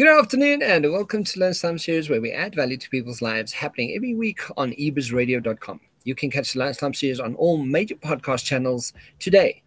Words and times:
Good 0.00 0.18
afternoon 0.18 0.62
and 0.62 0.90
welcome 0.90 1.24
to 1.24 1.40
Lunchtime 1.40 1.76
Series 1.76 2.08
where 2.08 2.22
we 2.22 2.32
add 2.32 2.54
value 2.54 2.78
to 2.78 2.88
people's 2.88 3.20
lives 3.20 3.52
happening 3.52 3.92
every 3.94 4.14
week 4.14 4.40
on 4.56 4.72
ebizradio.com. 4.72 5.78
You 6.04 6.14
can 6.14 6.30
catch 6.30 6.54
the 6.54 6.60
Lunchtime 6.60 6.94
Series 6.94 7.20
on 7.20 7.34
all 7.34 7.58
major 7.58 7.96
podcast 7.96 8.46
channels 8.46 8.94
today. 9.18 9.62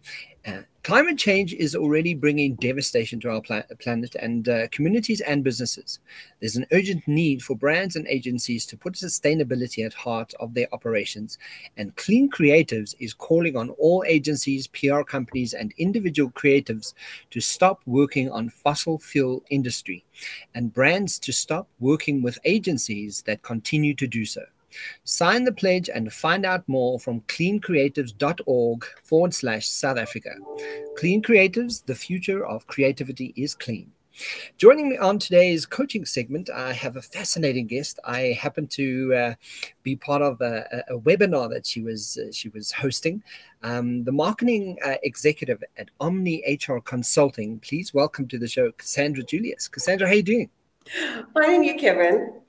Climate 0.84 1.16
change 1.16 1.54
is 1.54 1.74
already 1.74 2.12
bringing 2.12 2.56
devastation 2.56 3.18
to 3.20 3.30
our 3.30 3.40
pla- 3.40 3.62
planet 3.78 4.14
and 4.16 4.50
uh, 4.50 4.68
communities 4.68 5.22
and 5.22 5.42
businesses. 5.42 5.98
There's 6.40 6.56
an 6.56 6.66
urgent 6.72 7.08
need 7.08 7.42
for 7.42 7.56
brands 7.56 7.96
and 7.96 8.06
agencies 8.06 8.66
to 8.66 8.76
put 8.76 8.92
sustainability 8.92 9.86
at 9.86 9.94
heart 9.94 10.34
of 10.40 10.52
their 10.52 10.68
operations, 10.74 11.38
and 11.78 11.96
Clean 11.96 12.30
Creatives 12.30 12.94
is 13.00 13.14
calling 13.14 13.56
on 13.56 13.70
all 13.70 14.04
agencies, 14.06 14.66
PR 14.66 15.00
companies, 15.00 15.54
and 15.54 15.72
individual 15.78 16.30
creatives 16.32 16.92
to 17.30 17.40
stop 17.40 17.80
working 17.86 18.30
on 18.30 18.50
fossil 18.50 18.98
fuel 18.98 19.42
industry, 19.48 20.04
and 20.54 20.74
brands 20.74 21.18
to 21.20 21.32
stop 21.32 21.66
working 21.80 22.20
with 22.20 22.38
agencies 22.44 23.22
that 23.22 23.40
continue 23.40 23.94
to 23.94 24.06
do 24.06 24.26
so. 24.26 24.42
Sign 25.04 25.44
the 25.44 25.52
pledge 25.52 25.88
and 25.88 26.12
find 26.12 26.44
out 26.44 26.68
more 26.68 26.98
from 26.98 27.20
cleancreatives.org 27.22 28.84
forward 29.02 29.34
slash 29.34 29.68
South 29.68 29.98
Africa. 29.98 30.34
Clean 30.96 31.22
Creatives, 31.22 31.84
the 31.84 31.94
future 31.94 32.46
of 32.46 32.66
creativity 32.66 33.32
is 33.36 33.54
clean. 33.54 33.90
Joining 34.58 34.90
me 34.90 34.96
on 34.96 35.18
today's 35.18 35.66
coaching 35.66 36.04
segment, 36.04 36.48
I 36.48 36.72
have 36.72 36.96
a 36.96 37.02
fascinating 37.02 37.66
guest. 37.66 37.98
I 38.04 38.38
happen 38.40 38.68
to 38.68 39.14
uh, 39.14 39.34
be 39.82 39.96
part 39.96 40.22
of 40.22 40.40
a, 40.40 40.84
a, 40.88 40.98
webinar 40.98 41.50
that 41.50 41.66
she 41.66 41.82
was 41.82 42.18
uh, 42.18 42.30
she 42.30 42.48
was 42.50 42.70
hosting. 42.70 43.22
Um, 43.62 44.04
the 44.04 44.12
marketing 44.12 44.78
uh, 44.84 44.94
executive 45.02 45.64
at 45.76 45.90
Omni 46.00 46.44
HR 46.46 46.78
Consulting. 46.78 47.58
Please 47.58 47.92
welcome 47.92 48.28
to 48.28 48.38
the 48.38 48.46
show, 48.46 48.70
Cassandra 48.72 49.24
Julius. 49.24 49.66
Cassandra, 49.66 50.06
how 50.06 50.12
are 50.12 50.16
you 50.16 50.22
doing? 50.22 50.50
Fine, 51.34 51.64
you, 51.64 51.76
Kevin. 51.76 52.43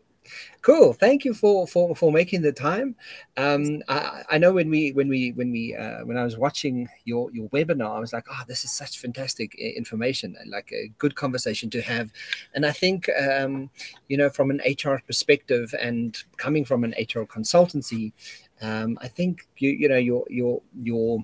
Cool. 0.66 0.94
Thank 0.94 1.25
you 1.25 1.35
for 1.35 1.67
for 1.67 1.95
for 1.95 2.11
making 2.11 2.41
the 2.41 2.52
time. 2.52 2.95
Um, 3.38 3.83
I, 3.88 4.23
I 4.31 4.38
know 4.39 4.52
when 4.52 4.72
we 4.72 4.94
when 4.94 5.07
we 5.07 5.31
when 5.33 5.52
we 5.52 5.75
uh, 5.75 6.03
when 6.05 6.17
I 6.17 6.23
was 6.23 6.39
watching 6.39 6.89
your 7.03 7.30
your 7.31 7.47
webinar, 7.49 7.95
I 7.95 7.99
was 7.99 8.13
like, 8.13 8.25
oh, 8.31 8.41
this 8.47 8.66
is 8.66 8.72
such 8.72 8.97
fantastic 8.97 9.53
information 9.53 10.35
and 10.39 10.49
like 10.49 10.72
a 10.73 10.91
good 10.97 11.13
conversation 11.13 11.69
to 11.69 11.81
have. 11.83 12.11
And 12.55 12.66
I 12.66 12.72
think 12.72 13.07
um, 13.09 13.69
you 14.07 14.17
know 14.17 14.31
from 14.31 14.49
an 14.49 14.59
HR 14.66 14.97
perspective 15.05 15.75
and 15.80 16.17
coming 16.38 16.66
from 16.66 16.83
an 16.83 16.95
HR 16.97 17.25
consultancy, 17.25 18.13
um, 18.59 18.97
I 19.00 19.07
think 19.07 19.47
you 19.57 19.69
you 19.69 19.88
know 19.88 19.97
your 19.97 20.25
your 20.31 20.63
your 20.81 21.23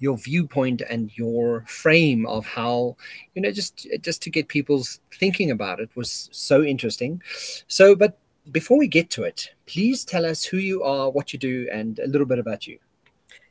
your 0.00 0.18
viewpoint 0.18 0.82
and 0.90 1.16
your 1.16 1.64
frame 1.68 2.26
of 2.26 2.44
how 2.44 2.96
you 3.36 3.42
know 3.42 3.52
just 3.52 3.86
just 4.00 4.20
to 4.20 4.30
get 4.30 4.48
people's 4.48 4.98
thinking 5.14 5.52
about 5.52 5.78
it 5.78 5.88
was 5.94 6.28
so 6.32 6.64
interesting 6.64 7.22
so 7.68 7.94
but 7.94 8.18
before 8.50 8.78
we 8.78 8.88
get 8.88 9.10
to 9.10 9.22
it 9.22 9.50
please 9.66 10.04
tell 10.04 10.24
us 10.24 10.44
who 10.44 10.56
you 10.56 10.82
are 10.82 11.10
what 11.10 11.32
you 11.32 11.38
do 11.38 11.68
and 11.72 11.98
a 12.00 12.06
little 12.06 12.26
bit 12.26 12.38
about 12.38 12.66
you 12.66 12.78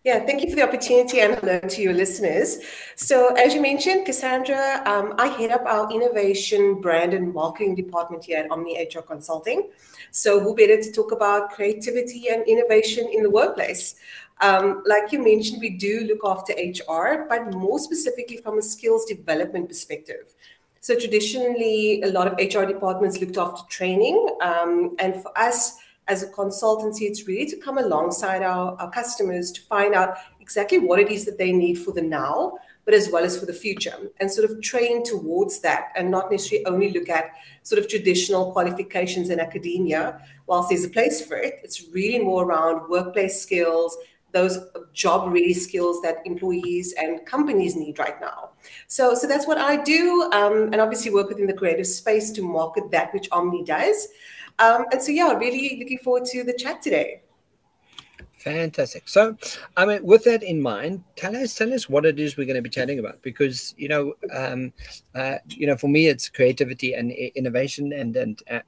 yeah, 0.04 0.26
thank 0.26 0.42
you 0.42 0.50
for 0.50 0.56
the 0.56 0.64
opportunity 0.64 1.20
and 1.20 1.36
hello 1.36 1.60
to 1.60 1.82
your 1.82 1.94
listeners. 1.94 2.58
So, 2.96 3.36
as 3.36 3.54
you 3.54 3.62
mentioned, 3.62 4.08
Cassandra, 4.08 4.82
um, 4.88 5.14
I 5.20 5.28
head 5.28 5.52
up 5.52 5.64
our 5.68 5.92
innovation, 5.92 6.82
brand, 6.82 7.14
and 7.14 7.32
marketing 7.32 7.76
department 7.76 8.24
here 8.24 8.40
at 8.40 8.50
Omni 8.50 8.82
HR 8.82 9.02
Consulting. 9.02 9.70
So, 10.10 10.40
who 10.40 10.56
better 10.56 10.82
to 10.82 10.92
talk 10.92 11.12
about 11.12 11.52
creativity 11.52 12.30
and 12.30 12.42
innovation 12.48 13.12
in 13.14 13.22
the 13.22 13.30
workplace? 13.30 13.94
Um, 14.42 14.82
like 14.88 15.12
you 15.12 15.24
mentioned, 15.24 15.62
we 15.62 15.70
do 15.70 16.00
look 16.02 16.22
after 16.26 16.54
HR, 16.54 17.28
but 17.30 17.54
more 17.54 17.78
specifically 17.78 18.38
from 18.38 18.58
a 18.58 18.64
skills 18.64 19.06
development 19.06 19.68
perspective. 19.70 20.34
So 20.84 20.96
traditionally, 20.96 22.02
a 22.02 22.08
lot 22.08 22.28
of 22.28 22.34
HR 22.34 22.66
departments 22.66 23.22
looked 23.22 23.38
after 23.38 23.62
training. 23.70 24.28
Um, 24.42 24.96
and 24.98 25.22
for 25.22 25.32
us 25.38 25.78
as 26.08 26.24
a 26.24 26.28
consultancy, 26.28 27.02
it's 27.02 27.28
really 27.28 27.46
to 27.52 27.58
come 27.58 27.78
alongside 27.78 28.42
our, 28.42 28.76
our 28.82 28.90
customers 28.90 29.52
to 29.52 29.62
find 29.62 29.94
out 29.94 30.18
exactly 30.40 30.80
what 30.80 31.00
it 31.00 31.12
is 31.12 31.24
that 31.26 31.38
they 31.38 31.52
need 31.52 31.76
for 31.76 31.92
the 31.92 32.02
now, 32.02 32.58
but 32.84 32.96
as 32.96 33.12
well 33.12 33.24
as 33.24 33.40
for 33.40 33.46
the 33.46 33.54
future, 33.54 33.96
and 34.20 34.32
sort 34.32 34.50
of 34.50 34.60
train 34.64 35.04
towards 35.04 35.60
that 35.60 35.90
and 35.96 36.10
not 36.10 36.32
necessarily 36.32 36.66
only 36.66 36.92
look 36.92 37.10
at 37.10 37.26
sort 37.62 37.78
of 37.78 37.88
traditional 37.88 38.52
qualifications 38.52 39.30
in 39.30 39.40
academia. 39.40 40.20
Whilst 40.48 40.70
there's 40.70 40.84
a 40.84 40.90
place 40.90 41.24
for 41.24 41.38
it, 41.38 41.60
it's 41.64 41.90
really 41.90 42.20
more 42.20 42.44
around 42.44 42.90
workplace 42.90 43.40
skills 43.40 43.96
those 44.34 44.58
job 44.94 45.32
ready 45.32 45.54
skills 45.54 46.02
that 46.02 46.18
employees 46.26 46.94
and 46.98 47.26
companies 47.26 47.76
need 47.76 48.00
right 48.00 48.20
now. 48.22 48.51
So, 48.88 49.16
so 49.16 49.28
that's 49.28 49.48
what 49.48 49.58
I 49.58 49.78
do, 49.78 50.30
um, 50.34 50.70
and 50.72 50.82
obviously 50.82 51.12
work 51.12 51.30
within 51.30 51.48
the 51.48 51.54
creative 51.54 51.88
space 51.88 52.32
to 52.32 52.42
market 52.42 52.92
that 52.92 53.14
which 53.14 53.28
Omni 53.32 53.64
does. 53.64 54.08
Um, 54.60 54.86
and 54.92 55.02
so, 55.02 55.12
yeah, 55.12 55.34
really 55.34 55.78
looking 55.80 55.98
forward 56.00 56.26
to 56.26 56.44
the 56.44 56.54
chat 56.54 56.82
today. 56.82 57.22
Fantastic. 58.42 59.08
So, 59.08 59.38
I 59.78 59.86
mean, 59.86 60.04
with 60.04 60.24
that 60.24 60.42
in 60.42 60.60
mind, 60.60 61.04
tell 61.16 61.36
us 61.36 61.54
tell 61.54 61.72
us 61.72 61.88
what 61.88 62.08
it 62.08 62.20
is 62.20 62.38
we're 62.38 62.48
going 62.48 62.56
to 62.56 62.62
be 62.64 62.72
chatting 62.72 62.98
about 62.98 63.22
because 63.22 63.76
you 63.78 63.88
know, 63.88 64.16
um, 64.34 64.74
uh, 65.14 65.36
you 65.48 65.68
know, 65.68 65.78
for 65.78 65.88
me, 65.88 66.08
it's 66.08 66.28
creativity 66.28 66.96
and 66.96 67.12
innovation, 67.12 67.94
and 67.94 68.16
and 68.16 68.42
uh, 68.50 68.62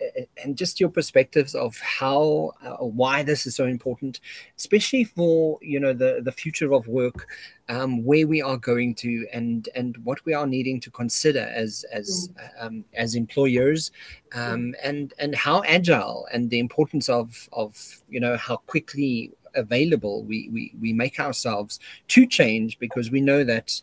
and 0.43 0.55
just 0.55 0.79
your 0.79 0.89
perspectives 0.89 1.55
of 1.55 1.75
how 1.79 2.51
uh, 2.63 2.85
why 2.85 3.23
this 3.23 3.47
is 3.47 3.55
so 3.55 3.65
important, 3.65 4.19
especially 4.59 5.05
for 5.05 5.57
you 5.63 5.79
know 5.79 5.91
the 5.91 6.21
the 6.23 6.31
future 6.31 6.71
of 6.71 6.87
work, 6.87 7.27
um, 7.67 8.03
where 8.05 8.27
we 8.27 8.43
are 8.43 8.57
going 8.57 8.93
to, 8.93 9.25
and 9.33 9.69
and 9.73 9.97
what 10.03 10.23
we 10.23 10.35
are 10.35 10.45
needing 10.45 10.79
to 10.81 10.91
consider 10.91 11.51
as 11.51 11.83
as 11.91 12.29
mm. 12.29 12.63
um, 12.63 12.85
as 12.93 13.15
employers, 13.15 13.89
um, 14.35 14.75
and 14.83 15.15
and 15.17 15.33
how 15.33 15.63
agile 15.63 16.27
and 16.31 16.51
the 16.51 16.59
importance 16.59 17.09
of 17.09 17.49
of 17.53 18.03
you 18.07 18.19
know 18.19 18.37
how 18.37 18.57
quickly 18.57 19.31
available 19.55 20.23
we, 20.23 20.49
we, 20.51 20.73
we 20.79 20.93
make 20.93 21.19
ourselves 21.19 21.79
to 22.07 22.25
change 22.25 22.79
because 22.79 23.11
we 23.11 23.21
know 23.21 23.43
that 23.43 23.81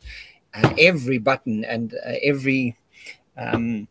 uh, 0.54 0.74
every 0.78 1.18
button 1.18 1.64
and 1.64 1.94
uh, 1.94 2.12
every 2.22 2.76
um, 3.36 3.88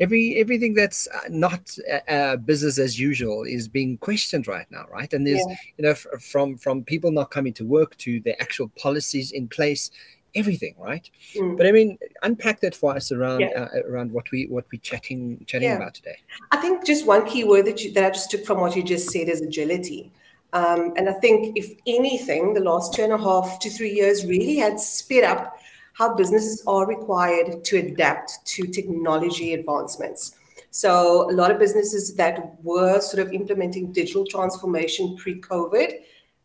every 0.00 0.36
everything 0.36 0.74
that's 0.74 1.08
uh, 1.08 1.20
not 1.28 1.76
uh, 1.92 2.10
uh, 2.10 2.36
business 2.36 2.78
as 2.78 2.98
usual 2.98 3.44
is 3.44 3.68
being 3.68 3.96
questioned 3.98 4.46
right 4.46 4.66
now 4.70 4.84
right 4.92 5.12
and 5.12 5.26
there's 5.26 5.44
yeah. 5.48 5.56
you 5.76 5.84
know 5.84 5.90
f- 5.90 6.06
from 6.20 6.56
from 6.56 6.82
people 6.82 7.10
not 7.12 7.30
coming 7.30 7.52
to 7.52 7.64
work 7.64 7.96
to 7.96 8.20
the 8.20 8.40
actual 8.40 8.68
policies 8.80 9.32
in 9.32 9.46
place 9.46 9.90
everything 10.34 10.74
right 10.78 11.10
mm. 11.36 11.56
but 11.56 11.66
i 11.66 11.70
mean 11.70 11.96
unpack 12.22 12.60
that 12.60 12.74
for 12.74 12.94
us 12.96 13.12
around 13.12 13.40
yeah. 13.40 13.68
uh, 13.74 13.80
around 13.88 14.10
what 14.10 14.28
we 14.32 14.46
what 14.46 14.64
we 14.72 14.78
chatting 14.78 15.42
chatting 15.46 15.68
yeah. 15.68 15.76
about 15.76 15.94
today 15.94 16.16
i 16.50 16.56
think 16.56 16.84
just 16.84 17.06
one 17.06 17.24
key 17.24 17.44
word 17.44 17.64
that 17.64 17.82
you 17.82 17.92
that 17.92 18.04
i 18.04 18.10
just 18.10 18.30
took 18.30 18.44
from 18.44 18.60
what 18.60 18.74
you 18.74 18.82
just 18.82 19.10
said 19.10 19.28
is 19.28 19.40
agility 19.40 20.10
um, 20.54 20.94
and 20.96 21.08
I 21.08 21.12
think, 21.14 21.56
if 21.56 21.74
anything, 21.84 22.54
the 22.54 22.60
last 22.60 22.94
two 22.94 23.02
and 23.02 23.12
a 23.12 23.18
half 23.18 23.58
to 23.58 23.70
three 23.70 23.92
years 23.92 24.24
really 24.24 24.56
had 24.56 24.78
sped 24.78 25.24
up 25.24 25.58
how 25.94 26.14
businesses 26.14 26.62
are 26.66 26.86
required 26.86 27.64
to 27.64 27.78
adapt 27.78 28.44
to 28.46 28.68
technology 28.68 29.54
advancements. 29.54 30.36
So, 30.70 31.28
a 31.28 31.34
lot 31.34 31.50
of 31.50 31.58
businesses 31.58 32.14
that 32.14 32.54
were 32.62 33.00
sort 33.00 33.26
of 33.26 33.32
implementing 33.32 33.92
digital 33.92 34.24
transformation 34.24 35.16
pre 35.16 35.40
COVID 35.40 35.92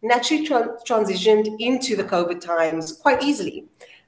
naturally 0.01 0.45
tra- 0.45 0.77
transitioned 0.87 1.55
into 1.59 1.95
the 1.95 2.03
COVID 2.03 2.41
times 2.41 2.93
quite 2.93 3.21
easily. 3.21 3.65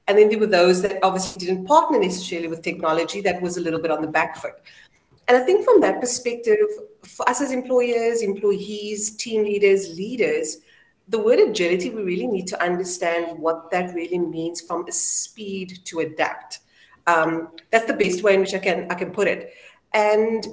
And 0.08 0.18
then 0.18 0.28
there 0.28 0.38
were 0.38 0.46
those 0.46 0.82
that 0.82 0.98
obviously 1.04 1.46
didn't 1.46 1.66
partner 1.66 2.00
necessarily 2.00 2.48
with 2.48 2.62
technology 2.62 3.20
that 3.20 3.40
was 3.40 3.56
a 3.56 3.60
little 3.60 3.80
bit 3.80 3.92
on 3.92 4.02
the 4.02 4.08
back 4.08 4.36
foot. 4.36 4.54
And 5.28 5.36
I 5.36 5.40
think 5.40 5.64
from 5.64 5.80
that 5.80 6.00
perspective, 6.00 6.56
for 7.04 7.28
us 7.28 7.40
as 7.40 7.52
employers, 7.52 8.22
employees, 8.22 9.16
team 9.16 9.44
leaders, 9.44 9.96
leaders, 9.96 10.58
the 11.08 11.18
word 11.18 11.38
agility, 11.38 11.90
we 11.90 12.02
really 12.02 12.26
need 12.26 12.46
to 12.48 12.62
understand 12.62 13.38
what 13.38 13.70
that 13.70 13.94
really 13.94 14.18
means 14.18 14.60
from 14.60 14.86
a 14.88 14.92
speed 14.92 15.80
to 15.84 16.00
adapt. 16.00 16.60
Um, 17.06 17.50
that's 17.70 17.86
the 17.86 17.94
best 17.94 18.22
way 18.22 18.34
in 18.34 18.40
which 18.40 18.54
I 18.54 18.58
can 18.58 18.90
I 18.90 18.94
can 18.94 19.10
put 19.10 19.26
it. 19.26 19.52
And 19.92 20.46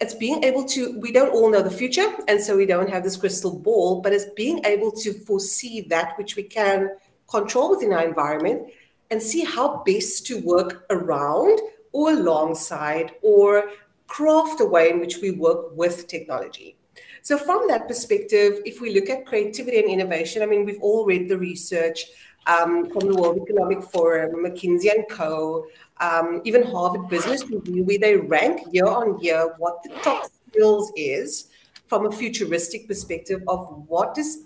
it's 0.00 0.14
being 0.14 0.44
able 0.44 0.64
to, 0.64 0.98
we 1.00 1.10
don't 1.10 1.30
all 1.30 1.50
know 1.50 1.62
the 1.62 1.70
future, 1.70 2.06
and 2.28 2.40
so 2.40 2.56
we 2.56 2.66
don't 2.66 2.90
have 2.90 3.02
this 3.02 3.16
crystal 3.16 3.58
ball, 3.58 4.00
but 4.02 4.12
it's 4.12 4.26
being 4.36 4.64
able 4.64 4.90
to 4.92 5.12
foresee 5.12 5.80
that 5.88 6.16
which 6.18 6.36
we 6.36 6.42
can 6.42 6.90
control 7.28 7.70
within 7.70 7.92
our 7.92 8.06
environment 8.06 8.70
and 9.10 9.22
see 9.22 9.44
how 9.44 9.82
best 9.86 10.26
to 10.26 10.40
work 10.40 10.86
around 10.90 11.58
or 11.92 12.10
alongside 12.10 13.12
or 13.22 13.70
craft 14.06 14.60
a 14.60 14.64
way 14.64 14.90
in 14.90 15.00
which 15.00 15.18
we 15.18 15.32
work 15.32 15.76
with 15.76 16.06
technology. 16.06 16.76
So, 17.22 17.36
from 17.36 17.66
that 17.68 17.88
perspective, 17.88 18.60
if 18.64 18.80
we 18.80 18.94
look 18.94 19.10
at 19.10 19.26
creativity 19.26 19.78
and 19.78 19.90
innovation, 19.90 20.42
I 20.42 20.46
mean, 20.46 20.64
we've 20.64 20.80
all 20.80 21.04
read 21.04 21.28
the 21.28 21.36
research 21.36 22.04
um, 22.46 22.88
from 22.90 23.08
the 23.08 23.16
World 23.16 23.40
Economic 23.42 23.82
Forum, 23.82 24.44
McKinsey 24.44 24.94
and 24.94 25.04
Co., 25.10 25.66
um, 25.98 26.40
even 26.44 26.62
Harvard 26.62 27.08
Business 27.08 27.48
Review, 27.50 27.82
where 27.84 27.98
they 27.98 28.16
rank 28.16 28.60
year 28.72 28.86
on 28.86 29.18
year 29.20 29.54
what 29.58 29.82
the 29.82 29.88
top 30.02 30.30
skills 30.48 30.92
is 30.94 31.48
from 31.86 32.06
a 32.06 32.12
futuristic 32.12 32.86
perspective 32.86 33.42
of 33.48 33.84
what 33.88 34.16
has 34.16 34.44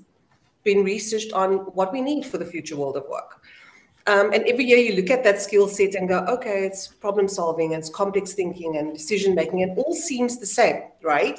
been 0.65 0.85
researched 0.85 1.33
on 1.33 1.59
what 1.75 1.93
we 1.93 2.01
need 2.01 2.25
for 2.25 2.39
the 2.39 2.45
future 2.45 2.77
world 2.77 2.97
of 2.97 3.05
work. 3.09 3.43
Um, 4.07 4.33
and 4.33 4.45
every 4.45 4.65
year 4.65 4.79
you 4.79 4.97
look 4.97 5.11
at 5.11 5.23
that 5.25 5.41
skill 5.41 5.69
set 5.69 5.95
and 5.95 6.09
go, 6.09 6.25
okay, 6.27 6.65
it's 6.65 6.89
problem 6.89 7.29
solving, 7.29 7.73
it's 7.73 7.91
complex 7.91 8.33
thinking 8.33 8.77
and 8.77 8.95
decision 8.95 9.35
making, 9.35 9.63
and 9.63 9.79
all 9.79 9.95
seems 9.95 10.39
the 10.39 10.47
same, 10.47 10.83
right? 11.03 11.39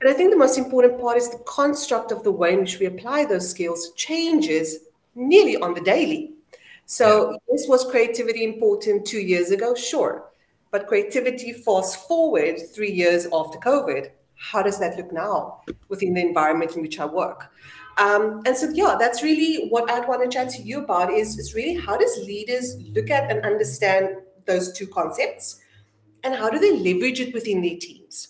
But 0.00 0.10
I 0.10 0.12
think 0.12 0.30
the 0.30 0.36
most 0.36 0.58
important 0.58 1.00
part 1.00 1.16
is 1.16 1.30
the 1.30 1.38
construct 1.46 2.12
of 2.12 2.22
the 2.22 2.30
way 2.30 2.52
in 2.52 2.60
which 2.60 2.78
we 2.78 2.86
apply 2.86 3.24
those 3.24 3.48
skills 3.48 3.92
changes 3.96 4.80
nearly 5.14 5.56
on 5.56 5.72
the 5.72 5.80
daily. 5.80 6.32
So, 6.84 7.32
yeah. 7.32 7.38
this 7.50 7.66
was 7.66 7.90
creativity 7.90 8.44
important 8.44 9.06
two 9.06 9.20
years 9.20 9.50
ago? 9.50 9.74
Sure. 9.74 10.26
But 10.70 10.86
creativity 10.86 11.52
fast 11.52 12.06
forward 12.06 12.60
three 12.74 12.92
years 12.92 13.26
after 13.32 13.58
COVID. 13.58 14.10
How 14.36 14.62
does 14.62 14.78
that 14.78 14.96
look 14.96 15.12
now 15.12 15.62
within 15.88 16.12
the 16.12 16.20
environment 16.20 16.76
in 16.76 16.82
which 16.82 17.00
I 17.00 17.06
work? 17.06 17.50
Um, 17.98 18.42
and 18.44 18.56
so, 18.56 18.68
yeah, 18.70 18.96
that's 18.98 19.22
really 19.22 19.68
what 19.68 19.90
I'd 19.90 20.06
want 20.06 20.22
to 20.22 20.28
chat 20.28 20.50
to 20.50 20.62
you 20.62 20.84
about 20.84 21.12
is, 21.12 21.38
is 21.38 21.54
really 21.54 21.80
how 21.80 21.96
does 21.96 22.16
leaders 22.18 22.76
look 22.94 23.10
at 23.10 23.30
and 23.30 23.44
understand 23.44 24.16
those 24.46 24.72
two 24.72 24.86
concepts 24.86 25.60
and 26.22 26.34
how 26.34 26.50
do 26.50 26.58
they 26.58 26.76
leverage 26.76 27.20
it 27.20 27.32
within 27.32 27.62
their 27.62 27.76
teams? 27.76 28.28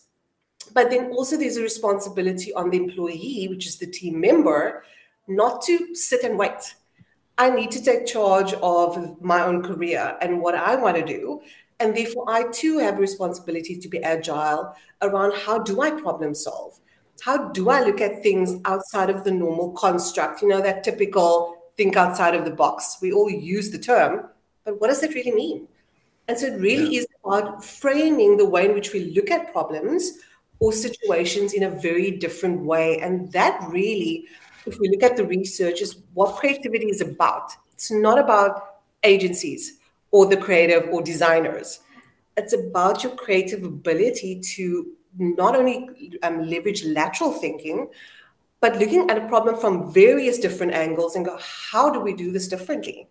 But 0.72 0.90
then 0.90 1.10
also 1.10 1.36
there's 1.36 1.56
a 1.56 1.62
responsibility 1.62 2.52
on 2.54 2.70
the 2.70 2.76
employee, 2.76 3.46
which 3.48 3.66
is 3.66 3.78
the 3.78 3.86
team 3.86 4.20
member, 4.20 4.84
not 5.26 5.62
to 5.62 5.94
sit 5.94 6.22
and 6.22 6.38
wait. 6.38 6.74
I 7.38 7.50
need 7.50 7.70
to 7.72 7.82
take 7.82 8.06
charge 8.06 8.52
of 8.54 9.20
my 9.20 9.44
own 9.44 9.62
career 9.62 10.16
and 10.20 10.40
what 10.40 10.54
I 10.54 10.76
want 10.76 10.96
to 10.96 11.04
do. 11.04 11.40
And 11.80 11.94
therefore, 11.94 12.24
I 12.28 12.44
too 12.52 12.78
have 12.78 12.98
responsibility 12.98 13.78
to 13.78 13.88
be 13.88 14.02
agile 14.02 14.74
around 15.02 15.34
how 15.34 15.58
do 15.58 15.82
I 15.82 15.90
problem 15.90 16.34
solve? 16.34 16.78
How 17.20 17.48
do 17.48 17.70
I 17.70 17.82
look 17.82 18.00
at 18.00 18.22
things 18.22 18.60
outside 18.64 19.10
of 19.10 19.24
the 19.24 19.30
normal 19.30 19.72
construct? 19.72 20.42
You 20.42 20.48
know, 20.48 20.60
that 20.60 20.84
typical 20.84 21.56
think 21.76 21.96
outside 21.96 22.34
of 22.34 22.44
the 22.44 22.50
box. 22.50 22.98
We 23.00 23.12
all 23.12 23.30
use 23.30 23.70
the 23.70 23.78
term, 23.78 24.28
but 24.64 24.80
what 24.80 24.88
does 24.88 25.02
it 25.02 25.14
really 25.14 25.32
mean? 25.32 25.68
And 26.28 26.38
so 26.38 26.46
it 26.46 26.60
really 26.60 26.94
yeah. 26.94 27.00
is 27.00 27.06
about 27.24 27.64
framing 27.64 28.36
the 28.36 28.48
way 28.48 28.66
in 28.66 28.74
which 28.74 28.92
we 28.92 29.12
look 29.14 29.30
at 29.30 29.52
problems 29.52 30.12
or 30.58 30.72
situations 30.72 31.52
in 31.52 31.64
a 31.64 31.70
very 31.70 32.10
different 32.10 32.62
way. 32.62 32.98
And 32.98 33.30
that 33.32 33.62
really, 33.68 34.26
if 34.66 34.78
we 34.78 34.88
look 34.88 35.02
at 35.02 35.16
the 35.16 35.24
research, 35.24 35.80
is 35.80 35.98
what 36.14 36.36
creativity 36.36 36.86
is 36.86 37.00
about. 37.00 37.52
It's 37.72 37.90
not 37.90 38.18
about 38.18 38.80
agencies 39.02 39.78
or 40.10 40.26
the 40.26 40.36
creative 40.36 40.88
or 40.90 41.02
designers. 41.02 41.80
It's 42.36 42.54
about 42.54 43.02
your 43.02 43.14
creative 43.14 43.64
ability 43.64 44.40
to 44.56 44.92
not 45.18 45.56
only 45.56 46.18
um, 46.22 46.46
leverage 46.46 46.84
lateral 46.84 47.32
thinking, 47.32 47.88
but 48.60 48.78
looking 48.78 49.10
at 49.10 49.18
a 49.18 49.28
problem 49.28 49.56
from 49.56 49.92
various 49.92 50.38
different 50.38 50.72
angles 50.72 51.14
and 51.14 51.24
go, 51.24 51.38
how 51.70 51.90
do 51.90 52.00
we 52.00 52.12
do 52.12 52.32
this 52.32 52.48
differently? 52.48 53.08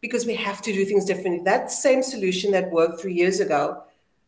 Because 0.00 0.26
we 0.26 0.34
have 0.34 0.62
to 0.62 0.72
do 0.72 0.84
things 0.84 1.04
differently. 1.04 1.42
That 1.44 1.70
same 1.70 2.02
solution 2.02 2.50
that 2.52 2.70
worked 2.70 3.00
three 3.00 3.14
years 3.14 3.40
ago 3.40 3.82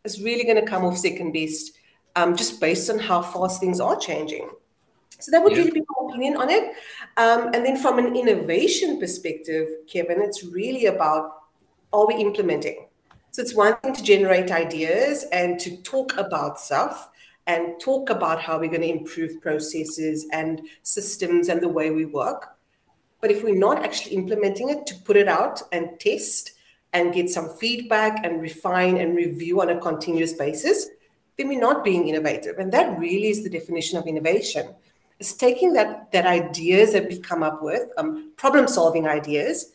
is 0.04 0.22
really 0.22 0.44
going 0.44 0.62
to 0.62 0.70
come 0.70 0.84
off 0.84 0.98
second 0.98 1.32
best 1.32 1.72
um, 2.16 2.36
just 2.36 2.60
based 2.60 2.90
on 2.90 2.98
how 2.98 3.22
fast 3.22 3.60
things 3.60 3.80
are 3.80 3.96
changing. 3.96 4.48
So 5.18 5.30
that 5.30 5.42
would 5.42 5.52
yeah. 5.52 5.58
really 5.58 5.70
be 5.70 5.80
my 5.80 6.08
opinion 6.08 6.36
on 6.36 6.50
it. 6.50 6.74
Um, 7.16 7.50
and 7.54 7.64
then 7.64 7.76
from 7.76 7.98
an 7.98 8.16
innovation 8.16 8.98
perspective, 8.98 9.68
Kevin, 9.86 10.20
it's 10.20 10.44
really 10.44 10.86
about 10.86 11.42
are 11.92 12.06
we 12.06 12.14
implementing? 12.14 12.88
So 13.30 13.42
it's 13.42 13.54
one 13.54 13.76
thing 13.76 13.94
to 13.94 14.02
generate 14.02 14.50
ideas 14.50 15.24
and 15.32 15.58
to 15.60 15.76
talk 15.78 16.16
about 16.16 16.58
stuff 16.58 17.10
and 17.46 17.80
talk 17.80 18.10
about 18.10 18.40
how 18.40 18.58
we're 18.58 18.70
going 18.70 18.82
to 18.82 18.88
improve 18.88 19.40
processes 19.40 20.26
and 20.32 20.62
systems 20.82 21.48
and 21.48 21.60
the 21.60 21.68
way 21.68 21.90
we 21.90 22.04
work. 22.04 22.56
But 23.20 23.30
if 23.30 23.42
we're 23.42 23.54
not 23.54 23.84
actually 23.84 24.16
implementing 24.16 24.70
it, 24.70 24.86
to 24.86 24.94
put 24.96 25.16
it 25.16 25.28
out 25.28 25.62
and 25.72 25.98
test 26.00 26.52
and 26.92 27.14
get 27.14 27.30
some 27.30 27.48
feedback 27.56 28.24
and 28.24 28.40
refine 28.40 28.98
and 28.98 29.16
review 29.16 29.60
on 29.60 29.70
a 29.70 29.80
continuous 29.80 30.32
basis, 30.32 30.88
then 31.36 31.48
we're 31.48 31.60
not 31.60 31.84
being 31.84 32.08
innovative. 32.08 32.58
And 32.58 32.70
that 32.72 32.98
really 32.98 33.28
is 33.28 33.42
the 33.42 33.50
definition 33.50 33.98
of 33.98 34.06
innovation. 34.06 34.74
It's 35.18 35.34
taking 35.34 35.72
that, 35.74 36.10
that 36.12 36.26
ideas 36.26 36.92
that 36.92 37.08
we've 37.08 37.22
come 37.22 37.42
up 37.42 37.62
with, 37.62 37.88
um, 37.96 38.32
problem 38.36 38.66
solving 38.68 39.06
ideas, 39.06 39.72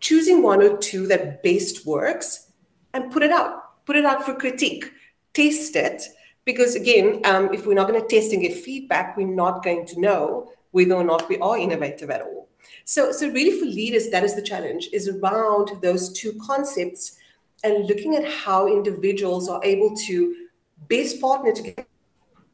choosing 0.00 0.42
one 0.42 0.62
or 0.62 0.76
two 0.76 1.06
that 1.06 1.42
best 1.42 1.86
works 1.86 2.50
and 2.94 3.10
put 3.12 3.22
it 3.22 3.30
out, 3.30 3.84
put 3.86 3.96
it 3.96 4.04
out 4.04 4.24
for 4.24 4.34
critique, 4.34 4.90
test 5.34 5.76
it. 5.76 6.02
Because 6.48 6.76
again, 6.76 7.20
um, 7.26 7.52
if 7.52 7.66
we're 7.66 7.74
not 7.74 7.88
going 7.88 8.00
to 8.00 8.08
test 8.08 8.32
and 8.32 8.40
get 8.40 8.54
feedback, 8.54 9.18
we're 9.18 9.26
not 9.26 9.62
going 9.62 9.84
to 9.84 10.00
know 10.00 10.50
whether 10.70 10.94
or 10.94 11.04
not 11.04 11.28
we 11.28 11.36
are 11.40 11.58
innovative 11.58 12.08
at 12.08 12.22
all. 12.22 12.48
So, 12.86 13.12
so 13.12 13.28
really 13.28 13.60
for 13.60 13.66
leaders, 13.66 14.08
that 14.08 14.24
is 14.24 14.34
the 14.34 14.40
challenge, 14.40 14.88
is 14.94 15.10
around 15.10 15.72
those 15.82 16.10
two 16.10 16.32
concepts 16.40 17.18
and 17.64 17.84
looking 17.84 18.14
at 18.14 18.26
how 18.26 18.66
individuals 18.66 19.46
are 19.50 19.62
able 19.62 19.94
to 20.06 20.46
best 20.88 21.20
partner 21.20 21.52
together 21.52 21.84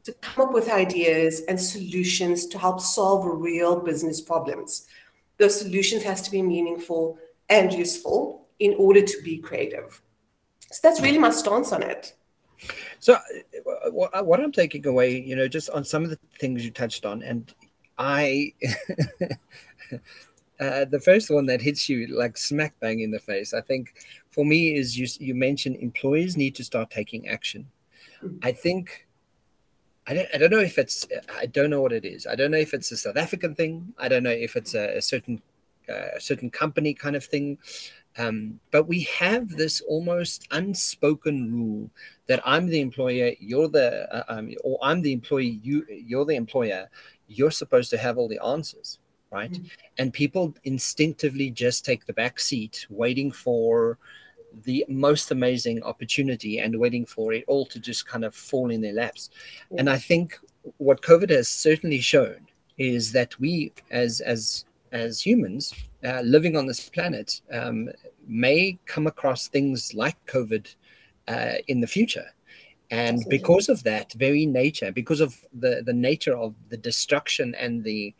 to 0.03 0.11
come 0.19 0.49
up 0.49 0.53
with 0.53 0.69
ideas 0.69 1.43
and 1.47 1.57
solutions 1.57 2.47
to 2.47 2.59
help 2.59 2.81
solve 2.81 3.25
real 3.25 3.79
business 3.79 4.19
problems. 4.19 4.87
Those 5.37 5.57
solutions 5.57 6.03
has 6.03 6.21
to 6.23 6.31
be 6.31 6.41
meaningful 6.41 7.17
and 7.47 7.71
useful 7.71 8.49
in 8.59 8.75
order 8.77 9.03
to 9.03 9.21
be 9.23 9.37
creative. 9.37 10.01
So 10.69 10.79
that's 10.83 10.99
really 10.99 11.17
my 11.17 11.29
stance 11.29 11.71
on 11.71 11.81
it. 11.81 12.13
So, 13.05 13.13
uh, 13.13 14.23
what 14.23 14.39
I'm 14.39 14.51
taking 14.51 14.87
away, 14.87 15.21
you 15.21 15.35
know, 15.35 15.47
just 15.47 15.69
on 15.69 15.83
some 15.83 16.03
of 16.03 16.09
the 16.09 16.17
things 16.39 16.65
you 16.65 16.71
touched 16.71 17.05
on, 17.05 17.21
and 17.21 17.53
I, 17.99 18.51
uh, 20.59 20.85
the 20.85 20.99
first 21.05 21.29
one 21.29 21.45
that 21.45 21.61
hits 21.61 21.87
you 21.87 22.07
like 22.07 22.35
smack 22.35 22.73
bang 22.79 23.01
in 23.01 23.11
the 23.11 23.19
face, 23.19 23.53
I 23.53 23.61
think, 23.61 23.93
for 24.31 24.43
me 24.43 24.73
is 24.75 24.97
you. 24.97 25.05
You 25.19 25.35
mentioned 25.35 25.75
employees 25.75 26.35
need 26.35 26.55
to 26.55 26.63
start 26.63 26.89
taking 26.89 27.27
action. 27.27 27.67
I 28.41 28.51
think 28.51 29.05
I 30.07 30.15
don't, 30.15 30.27
I 30.33 30.37
don't 30.39 30.49
know 30.49 30.65
if 30.71 30.79
it's 30.79 31.07
I 31.31 31.45
don't 31.45 31.69
know 31.69 31.83
what 31.83 31.93
it 31.93 32.05
is. 32.05 32.25
I 32.25 32.33
don't 32.33 32.49
know 32.49 32.57
if 32.57 32.73
it's 32.73 32.91
a 32.91 32.97
South 32.97 33.17
African 33.17 33.53
thing. 33.53 33.93
I 33.99 34.07
don't 34.07 34.23
know 34.23 34.31
if 34.31 34.55
it's 34.55 34.73
a, 34.73 34.97
a 34.97 35.01
certain 35.03 35.43
uh, 35.87 36.17
a 36.17 36.19
certain 36.19 36.49
company 36.49 36.95
kind 36.95 37.15
of 37.15 37.23
thing. 37.23 37.59
Um, 38.17 38.59
but 38.71 38.87
we 38.87 39.01
have 39.01 39.49
this 39.49 39.81
almost 39.81 40.47
unspoken 40.51 41.51
rule 41.51 41.89
that 42.27 42.41
I'm 42.45 42.67
the 42.67 42.79
employer, 42.79 43.33
you're 43.39 43.67
the, 43.67 44.07
uh, 44.15 44.23
um, 44.29 44.53
or 44.63 44.79
I'm 44.81 45.01
the 45.01 45.11
employee, 45.11 45.59
you, 45.61 45.85
you're 45.89 46.25
the 46.25 46.35
employer. 46.35 46.89
You're 47.27 47.51
supposed 47.51 47.89
to 47.89 47.97
have 47.97 48.17
all 48.17 48.27
the 48.27 48.43
answers, 48.43 48.99
right? 49.31 49.51
Mm-hmm. 49.51 49.65
And 49.97 50.13
people 50.13 50.53
instinctively 50.63 51.51
just 51.51 51.83
take 51.83 52.05
the 52.05 52.13
back 52.13 52.39
seat, 52.39 52.85
waiting 52.89 53.31
for 53.31 53.97
the 54.63 54.85
most 54.87 55.31
amazing 55.31 55.83
opportunity 55.83 56.59
and 56.59 56.79
waiting 56.79 57.05
for 57.05 57.33
it 57.33 57.43
all 57.47 57.65
to 57.65 57.79
just 57.79 58.07
kind 58.07 58.23
of 58.23 58.33
fall 58.33 58.71
in 58.71 58.81
their 58.81 58.93
laps. 58.93 59.29
Yeah. 59.71 59.81
And 59.81 59.89
I 59.89 59.97
think 59.97 60.39
what 60.77 61.01
COVID 61.01 61.29
has 61.29 61.49
certainly 61.49 61.99
shown 61.99 62.47
is 62.77 63.11
that 63.11 63.37
we, 63.39 63.73
as 63.91 64.21
as 64.21 64.65
as 64.91 65.21
humans 65.21 65.73
uh, 66.05 66.21
living 66.21 66.55
on 66.55 66.67
this 66.67 66.89
planet, 66.89 67.41
um, 67.51 67.89
may 68.27 68.77
come 68.85 69.07
across 69.07 69.47
things 69.47 69.93
like 69.93 70.17
COVID 70.27 70.73
uh, 71.27 71.53
in 71.67 71.81
the 71.81 71.87
future. 71.87 72.27
And 72.91 73.15
Absolutely. 73.15 73.37
because 73.37 73.69
of 73.69 73.83
that 73.83 74.13
very 74.13 74.45
nature, 74.45 74.91
because 74.91 75.19
of 75.19 75.35
the, 75.53 75.81
the 75.83 75.93
nature 75.93 76.37
of 76.37 76.53
the 76.69 76.77
destruction 76.77 77.55
and 77.55 77.83
the 77.83 78.13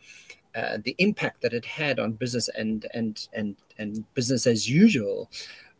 uh, 0.55 0.77
the 0.83 0.95
impact 0.99 1.41
that 1.41 1.53
it 1.53 1.65
had 1.65 1.99
on 1.99 2.13
business 2.13 2.47
and 2.57 2.87
and 2.93 3.27
and 3.33 3.57
and 3.77 4.05
business 4.13 4.47
as 4.47 4.69
usual, 4.69 5.29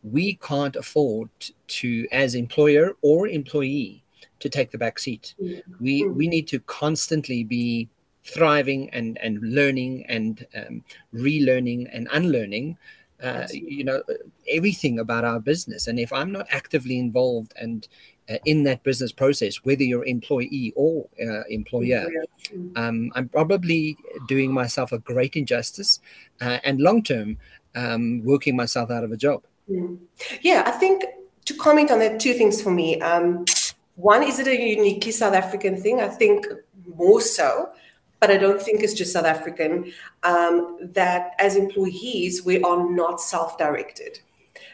we 0.04 0.36
can't 0.36 0.76
afford 0.76 1.30
to, 1.68 2.06
as 2.12 2.36
employer 2.36 2.92
or 3.02 3.28
employee, 3.28 4.04
to 4.40 4.50
take 4.50 4.72
the 4.72 4.78
back 4.78 5.00
seat. 5.00 5.34
Mm-hmm. 5.42 5.84
We 5.84 6.04
mm. 6.04 6.14
we 6.14 6.28
need 6.28 6.48
to 6.50 6.60
constantly 6.60 7.44
be 7.44 7.88
thriving 8.26 8.90
and 8.90 9.18
and 9.20 9.40
learning 9.42 10.06
and 10.08 10.46
um, 10.56 10.84
relearning 11.14 11.90
and 11.94 12.08
unlearning. 12.12 12.78
Uh, 13.24 13.48
you 13.54 13.84
know 13.84 14.04
everything 14.50 15.00
about 15.00 15.24
our 15.24 15.40
business, 15.40 15.88
and 15.88 15.98
if 16.00 16.12
I'm 16.12 16.32
not 16.32 16.48
actively 16.52 17.00
involved 17.00 17.54
and 17.56 17.88
uh, 18.30 18.38
in 18.44 18.64
that 18.64 18.84
business 18.84 19.12
process, 19.12 19.64
whether 19.64 19.84
you're 19.84 20.06
employee 20.06 20.74
or 20.76 21.08
uh, 21.22 21.44
employer, 21.50 22.08
um, 22.76 23.12
I'm 23.16 23.30
probably 23.30 23.98
doing 24.28 24.52
myself 24.52 24.92
a 24.92 25.00
great 25.00 25.36
injustice, 25.36 26.02
uh, 26.42 26.60
and 26.64 26.82
long 26.82 27.04
term, 27.04 27.38
um, 27.74 28.22
working 28.26 28.56
myself 28.56 28.92
out 28.92 29.04
of 29.04 29.12
a 29.12 29.18
job. 29.18 29.44
Mm. 29.70 29.98
Yeah, 30.42 30.64
I 30.66 30.72
think 30.72 31.06
to 31.46 31.54
comment 31.54 31.92
on 31.92 32.00
that, 32.00 32.20
two 32.20 32.34
things 32.34 32.62
for 32.62 32.72
me. 32.72 33.00
Um, 33.02 33.46
one, 33.96 34.24
is 34.24 34.40
it 34.40 34.48
a 34.48 34.56
uniquely 34.56 35.12
South 35.12 35.34
African 35.34 35.82
thing? 35.82 36.02
I 36.02 36.08
think 36.08 36.48
more 36.96 37.22
so, 37.22 37.70
but 38.26 38.34
I 38.34 38.38
don't 38.38 38.60
think 38.60 38.82
it's 38.82 38.96
just 38.96 39.14
South 39.14 39.26
African. 39.26 39.94
Um, 40.24 40.80
that 40.82 41.36
as 41.38 41.56
employees, 41.56 42.44
we 42.44 42.60
are 42.64 42.90
not 42.90 43.22
self 43.22 43.56
directed. 43.60 44.20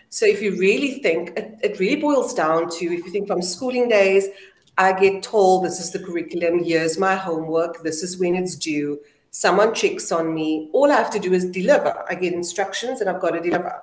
So 0.07 0.25
if 0.25 0.41
you 0.41 0.57
really 0.57 0.99
think, 0.99 1.31
it, 1.37 1.59
it 1.61 1.77
really 1.77 1.99
boils 1.99 2.33
down 2.33 2.69
to 2.69 2.85
if 2.85 3.03
you 3.05 3.11
think 3.11 3.27
from 3.27 3.41
schooling 3.41 3.89
days, 3.89 4.29
I 4.77 4.97
get 4.97 5.21
told 5.21 5.65
this 5.65 5.81
is 5.81 5.91
the 5.91 5.99
curriculum, 5.99 6.63
here's 6.63 6.97
my 6.97 7.15
homework, 7.15 7.83
this 7.83 8.03
is 8.03 8.17
when 8.17 8.35
it's 8.35 8.55
due. 8.55 9.01
someone 9.31 9.73
checks 9.73 10.13
on 10.13 10.33
me. 10.33 10.69
All 10.71 10.89
I 10.89 10.95
have 10.95 11.11
to 11.11 11.19
do 11.19 11.33
is 11.33 11.43
deliver. 11.45 12.05
I 12.09 12.15
get 12.15 12.31
instructions 12.33 13.01
and 13.01 13.09
I've 13.09 13.21
got 13.21 13.31
to 13.31 13.41
deliver. 13.41 13.81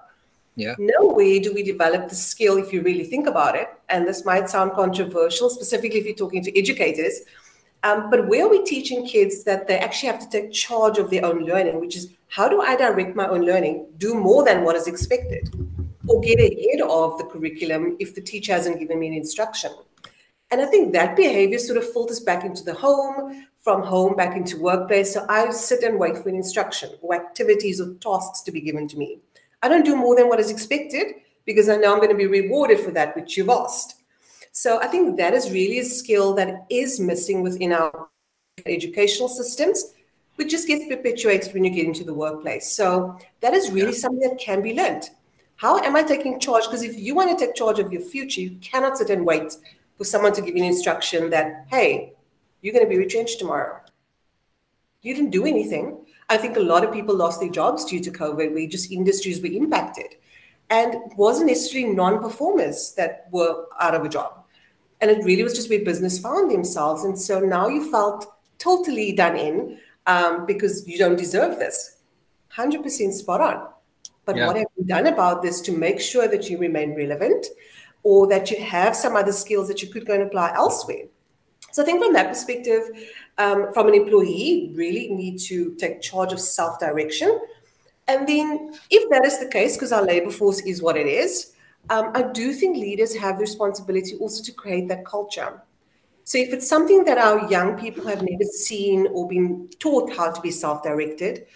Yeah. 0.56 0.74
Nowhere 0.78 1.40
do 1.40 1.52
we 1.52 1.62
develop 1.62 2.08
the 2.08 2.14
skill 2.14 2.56
if 2.56 2.72
you 2.72 2.80
really 2.82 3.04
think 3.04 3.26
about 3.26 3.54
it. 3.54 3.68
And 3.90 4.08
this 4.08 4.24
might 4.24 4.48
sound 4.48 4.72
controversial, 4.72 5.50
specifically 5.50 6.00
if 6.00 6.06
you're 6.06 6.14
talking 6.14 6.42
to 6.44 6.58
educators. 6.58 7.20
Um, 7.84 8.10
but 8.10 8.28
where 8.28 8.46
are 8.46 8.50
we 8.50 8.64
teaching 8.64 9.06
kids 9.06 9.44
that 9.44 9.68
they 9.68 9.78
actually 9.78 10.10
have 10.10 10.20
to 10.20 10.28
take 10.28 10.52
charge 10.52 10.98
of 10.98 11.10
their 11.10 11.24
own 11.24 11.44
learning, 11.44 11.80
which 11.80 11.96
is 11.96 12.08
how 12.28 12.48
do 12.48 12.60
I 12.60 12.76
direct 12.76 13.14
my 13.14 13.28
own 13.28 13.42
learning, 13.42 13.86
do 13.98 14.14
more 14.14 14.44
than 14.44 14.64
what 14.64 14.76
is 14.76 14.86
expected, 14.86 15.48
or 16.06 16.20
get 16.20 16.40
ahead 16.40 16.80
of 16.82 17.18
the 17.18 17.24
curriculum 17.24 17.96
if 18.00 18.14
the 18.14 18.20
teacher 18.20 18.52
hasn't 18.52 18.80
given 18.80 18.98
me 18.98 19.08
an 19.08 19.14
instruction? 19.14 19.70
And 20.50 20.60
I 20.60 20.66
think 20.66 20.92
that 20.92 21.16
behavior 21.16 21.58
sort 21.58 21.78
of 21.78 21.92
filters 21.92 22.20
back 22.20 22.44
into 22.44 22.64
the 22.64 22.74
home, 22.74 23.46
from 23.62 23.82
home 23.82 24.16
back 24.16 24.36
into 24.36 24.58
workplace. 24.58 25.12
So 25.12 25.26
I 25.28 25.50
sit 25.50 25.82
and 25.82 25.98
wait 25.98 26.16
for 26.16 26.30
an 26.30 26.36
instruction 26.36 26.90
or 27.02 27.14
activities 27.14 27.80
or 27.80 27.94
tasks 27.94 28.40
to 28.42 28.52
be 28.52 28.60
given 28.60 28.88
to 28.88 28.96
me. 28.96 29.20
I 29.62 29.68
don't 29.68 29.84
do 29.84 29.94
more 29.94 30.16
than 30.16 30.28
what 30.28 30.40
is 30.40 30.50
expected 30.50 31.16
because 31.44 31.68
I 31.68 31.76
know 31.76 31.92
I'm 31.92 31.98
going 31.98 32.10
to 32.10 32.16
be 32.16 32.26
rewarded 32.26 32.80
for 32.80 32.90
that 32.92 33.14
which 33.14 33.36
you've 33.36 33.50
asked. 33.50 33.97
So 34.58 34.80
I 34.80 34.88
think 34.88 35.16
that 35.18 35.34
is 35.34 35.52
really 35.52 35.78
a 35.78 35.84
skill 35.84 36.34
that 36.34 36.66
is 36.68 36.98
missing 36.98 37.44
within 37.44 37.72
our 37.72 38.08
educational 38.66 39.28
systems, 39.28 39.94
which 40.34 40.50
just 40.50 40.66
gets 40.66 40.84
perpetuated 40.88 41.54
when 41.54 41.62
you 41.62 41.70
get 41.70 41.86
into 41.86 42.02
the 42.02 42.12
workplace. 42.12 42.72
So 42.72 43.16
that 43.40 43.54
is 43.54 43.70
really 43.70 43.92
yeah. 43.92 43.98
something 43.98 44.28
that 44.28 44.40
can 44.40 44.60
be 44.60 44.74
learned. 44.74 45.10
How 45.58 45.78
am 45.78 45.94
I 45.94 46.02
taking 46.02 46.40
charge? 46.40 46.64
Because 46.64 46.82
if 46.82 46.98
you 46.98 47.14
want 47.14 47.38
to 47.38 47.46
take 47.46 47.54
charge 47.54 47.78
of 47.78 47.92
your 47.92 48.02
future, 48.02 48.40
you 48.40 48.58
cannot 48.60 48.98
sit 48.98 49.10
and 49.10 49.24
wait 49.24 49.56
for 49.96 50.02
someone 50.02 50.32
to 50.32 50.42
give 50.42 50.56
you 50.56 50.64
an 50.64 50.70
instruction 50.70 51.30
that, 51.30 51.66
hey, 51.70 52.14
you're 52.60 52.74
going 52.74 52.84
to 52.84 52.90
be 52.90 52.98
retrenched 52.98 53.38
tomorrow. 53.38 53.80
You 55.02 55.14
didn't 55.14 55.30
do 55.30 55.46
anything. 55.46 56.04
I 56.28 56.36
think 56.36 56.56
a 56.56 56.68
lot 56.72 56.82
of 56.82 56.92
people 56.92 57.14
lost 57.14 57.38
their 57.38 57.48
jobs 57.48 57.84
due 57.84 58.00
to 58.00 58.10
COVID, 58.10 58.52
where 58.54 58.66
just 58.66 58.90
industries 58.90 59.40
were 59.40 59.46
impacted. 59.46 60.16
And 60.68 60.94
it 60.94 61.16
wasn't 61.16 61.46
necessarily 61.46 61.94
non 61.94 62.18
performers 62.18 62.92
that 62.96 63.28
were 63.30 63.66
out 63.78 63.94
of 63.94 64.04
a 64.04 64.08
job. 64.08 64.46
And 65.00 65.10
it 65.10 65.24
really 65.24 65.42
was 65.42 65.54
just 65.54 65.70
where 65.70 65.84
business 65.84 66.18
found 66.18 66.50
themselves. 66.50 67.04
And 67.04 67.18
so 67.18 67.40
now 67.40 67.68
you 67.68 67.90
felt 67.90 68.26
totally 68.58 69.12
done 69.12 69.36
in 69.36 69.78
um, 70.06 70.46
because 70.46 70.86
you 70.88 70.98
don't 70.98 71.16
deserve 71.16 71.58
this. 71.58 71.98
100% 72.54 73.12
spot 73.12 73.40
on. 73.40 73.68
But 74.24 74.36
yeah. 74.36 74.46
what 74.46 74.56
have 74.56 74.66
you 74.76 74.84
done 74.84 75.06
about 75.06 75.42
this 75.42 75.60
to 75.62 75.72
make 75.72 76.00
sure 76.00 76.28
that 76.28 76.50
you 76.50 76.58
remain 76.58 76.94
relevant 76.94 77.46
or 78.02 78.26
that 78.26 78.50
you 78.50 78.60
have 78.62 78.94
some 78.96 79.16
other 79.16 79.32
skills 79.32 79.68
that 79.68 79.82
you 79.82 79.88
could 79.88 80.06
go 80.06 80.14
and 80.14 80.24
apply 80.24 80.52
elsewhere? 80.54 81.04
So 81.72 81.82
I 81.82 81.86
think 81.86 82.02
from 82.02 82.12
that 82.14 82.28
perspective, 82.28 82.82
um, 83.38 83.72
from 83.72 83.88
an 83.88 83.94
employee, 83.94 84.72
really 84.74 85.08
need 85.08 85.38
to 85.40 85.74
take 85.76 86.02
charge 86.02 86.32
of 86.32 86.40
self-direction. 86.40 87.40
And 88.08 88.26
then 88.26 88.74
if 88.90 89.08
that 89.10 89.24
is 89.24 89.38
the 89.38 89.48
case, 89.48 89.76
because 89.76 89.92
our 89.92 90.02
labor 90.02 90.30
force 90.30 90.60
is 90.60 90.82
what 90.82 90.96
it 90.96 91.06
is, 91.06 91.52
um, 91.90 92.12
I 92.14 92.22
do 92.22 92.52
think 92.52 92.76
leaders 92.76 93.16
have 93.16 93.36
the 93.36 93.42
responsibility 93.42 94.16
also 94.16 94.42
to 94.42 94.52
create 94.52 94.88
that 94.88 95.04
culture. 95.04 95.62
So 96.24 96.36
if 96.38 96.52
it's 96.52 96.68
something 96.68 97.04
that 97.04 97.16
our 97.16 97.48
young 97.50 97.78
people 97.78 98.06
have 98.06 98.22
never 98.22 98.44
seen 98.44 99.06
or 99.12 99.26
been 99.26 99.68
taught 99.78 100.12
how 100.14 100.30
to 100.30 100.40
be 100.40 100.50
self-directed, 100.50 101.46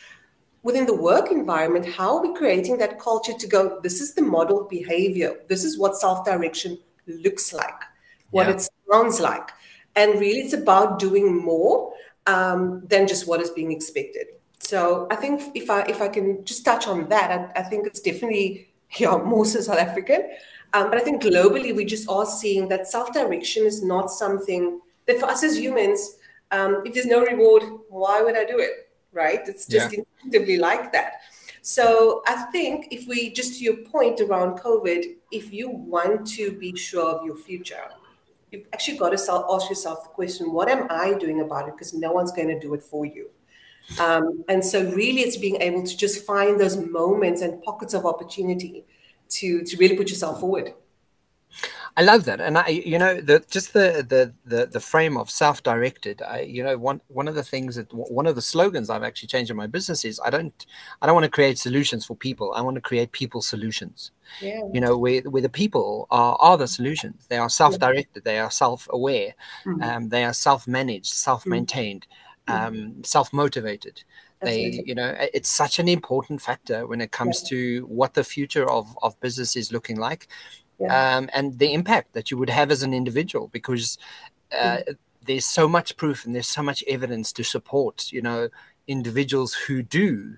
within 0.62 0.86
the 0.86 0.94
work 0.94 1.30
environment, 1.30 1.86
how 1.86 2.16
are 2.16 2.22
we 2.22 2.34
creating 2.34 2.78
that 2.78 2.98
culture 2.98 3.34
to 3.34 3.46
go, 3.46 3.80
this 3.82 4.00
is 4.00 4.14
the 4.14 4.22
model 4.22 4.64
behavior, 4.64 5.40
this 5.48 5.64
is 5.64 5.78
what 5.78 5.96
self-direction 5.96 6.78
looks 7.06 7.52
like, 7.52 7.82
what 8.30 8.46
yeah. 8.46 8.54
it 8.54 8.68
sounds 8.88 9.20
like 9.20 9.50
and 9.96 10.18
really 10.20 10.40
it's 10.40 10.52
about 10.52 10.98
doing 10.98 11.36
more 11.36 11.92
um, 12.26 12.82
than 12.86 13.06
just 13.06 13.26
what 13.26 13.40
is 13.40 13.50
being 13.50 13.72
expected 13.72 14.26
so 14.58 15.06
i 15.10 15.16
think 15.16 15.42
if 15.54 15.68
i 15.70 15.82
if 15.82 16.00
i 16.00 16.08
can 16.08 16.44
just 16.44 16.64
touch 16.64 16.86
on 16.86 17.08
that 17.08 17.30
i, 17.30 17.60
I 17.60 17.62
think 17.62 17.86
it's 17.86 18.00
definitely 18.00 18.71
yeah 18.98 19.16
more 19.16 19.44
so 19.44 19.60
south 19.60 19.78
african. 19.78 20.30
Um, 20.74 20.88
but 20.88 20.98
i 20.98 21.00
think 21.00 21.22
globally 21.22 21.74
we 21.76 21.84
just 21.84 22.08
are 22.08 22.26
seeing 22.26 22.68
that 22.68 22.88
self-direction 22.88 23.66
is 23.66 23.82
not 23.82 24.10
something 24.10 24.80
that 25.06 25.18
for 25.20 25.26
us 25.26 25.42
as 25.42 25.58
humans 25.58 26.16
um, 26.50 26.82
if 26.84 26.94
there's 26.94 27.06
no 27.06 27.20
reward 27.20 27.62
why 27.88 28.22
would 28.22 28.36
i 28.36 28.44
do 28.44 28.58
it 28.58 28.88
right? 29.12 29.40
It's 29.46 29.66
just 29.66 29.92
yeah. 29.92 30.00
instinctively 30.00 30.58
like 30.58 30.92
that. 30.92 31.20
So 31.60 32.22
I 32.26 32.42
think 32.50 32.88
if 32.90 33.06
we 33.06 33.30
just 33.30 33.58
to 33.58 33.64
your 33.64 33.76
point 33.76 34.20
around 34.20 34.58
COVID, 34.58 35.04
if 35.30 35.52
you 35.52 35.70
want 35.70 36.26
to 36.28 36.52
be 36.52 36.74
sure 36.76 37.08
of 37.08 37.24
your 37.24 37.36
future, 37.36 37.84
you've 38.50 38.66
actually 38.72 38.98
got 38.98 39.10
to 39.10 39.44
ask 39.50 39.68
yourself 39.68 40.02
the 40.02 40.08
question 40.10 40.52
what 40.52 40.68
am 40.68 40.86
i 40.90 41.14
doing 41.14 41.40
about 41.40 41.68
it? 41.68 41.74
Because 41.74 41.94
no 41.94 42.12
one's 42.12 42.32
going 42.32 42.48
to 42.48 42.58
do 42.58 42.74
it 42.74 42.82
for 42.82 43.06
you 43.06 43.30
um, 43.98 44.44
and 44.48 44.64
so 44.64 44.84
really 44.90 45.20
it's 45.20 45.36
being 45.36 45.60
able 45.60 45.82
to 45.82 45.96
just 45.96 46.24
find 46.24 46.58
those 46.58 46.76
moments 46.76 47.42
and 47.42 47.62
pockets 47.62 47.94
of 47.94 48.06
opportunity 48.06 48.84
to 49.28 49.62
to 49.64 49.76
really 49.76 49.96
put 49.96 50.08
yourself 50.08 50.40
forward 50.40 50.74
I 51.94 52.02
love 52.02 52.24
that, 52.24 52.40
and 52.40 52.56
I, 52.56 52.68
you 52.68 52.98
know, 52.98 53.20
the 53.20 53.44
just 53.50 53.74
the 53.74 54.04
the 54.08 54.32
the, 54.46 54.66
the 54.66 54.80
frame 54.80 55.18
of 55.18 55.30
self-directed. 55.30 56.22
I, 56.22 56.40
you 56.40 56.64
know, 56.64 56.78
one 56.78 57.02
one 57.08 57.28
of 57.28 57.34
the 57.34 57.42
things 57.42 57.76
that 57.76 57.92
one 57.92 58.26
of 58.26 58.34
the 58.34 58.40
slogans 58.40 58.88
I've 58.88 59.02
actually 59.02 59.26
changed 59.28 59.50
in 59.50 59.58
my 59.58 59.66
business 59.66 60.04
is 60.06 60.18
I 60.24 60.30
don't 60.30 60.66
I 61.02 61.06
don't 61.06 61.14
want 61.14 61.24
to 61.24 61.30
create 61.30 61.58
solutions 61.58 62.06
for 62.06 62.16
people. 62.16 62.54
I 62.54 62.62
want 62.62 62.76
to 62.76 62.80
create 62.80 63.12
people 63.12 63.42
solutions. 63.42 64.12
Yeah. 64.40 64.62
You 64.72 64.80
know, 64.80 64.96
where 64.96 65.20
where 65.22 65.42
the 65.42 65.50
people 65.50 66.06
are 66.10 66.36
are 66.40 66.56
the 66.56 66.66
solutions. 66.66 67.26
They 67.28 67.36
are 67.36 67.50
self-directed. 67.50 68.24
They 68.24 68.38
are 68.38 68.50
self-aware. 68.50 69.34
Mm-hmm. 69.66 69.82
Um, 69.82 70.08
they 70.08 70.24
are 70.24 70.32
self-managed, 70.32 71.12
self-maintained, 71.12 72.06
mm-hmm. 72.08 72.31
Um, 72.48 73.02
self-motivated 73.04 74.02
they 74.40 74.82
you 74.84 74.94
know 74.94 75.14
it's 75.32 75.48
such 75.48 75.78
an 75.78 75.88
important 75.88 76.40
factor 76.40 76.86
when 76.86 77.00
it 77.00 77.12
comes 77.12 77.42
yeah. 77.42 77.48
to 77.48 77.86
what 77.86 78.14
the 78.14 78.24
future 78.24 78.68
of, 78.68 78.96
of 79.02 79.18
business 79.20 79.56
is 79.56 79.72
looking 79.72 79.96
like 79.96 80.28
yeah. 80.78 81.16
um, 81.16 81.30
and 81.32 81.58
the 81.58 81.72
impact 81.72 82.12
that 82.12 82.30
you 82.30 82.36
would 82.36 82.50
have 82.50 82.70
as 82.70 82.82
an 82.82 82.92
individual 82.92 83.48
because 83.48 83.98
uh, 84.58 84.78
there's 85.24 85.46
so 85.46 85.68
much 85.68 85.96
proof 85.96 86.24
and 86.24 86.34
there's 86.34 86.48
so 86.48 86.62
much 86.62 86.82
evidence 86.88 87.32
to 87.32 87.44
support 87.44 88.12
you 88.12 88.20
know 88.20 88.48
individuals 88.88 89.54
who 89.54 89.82
do 89.82 90.36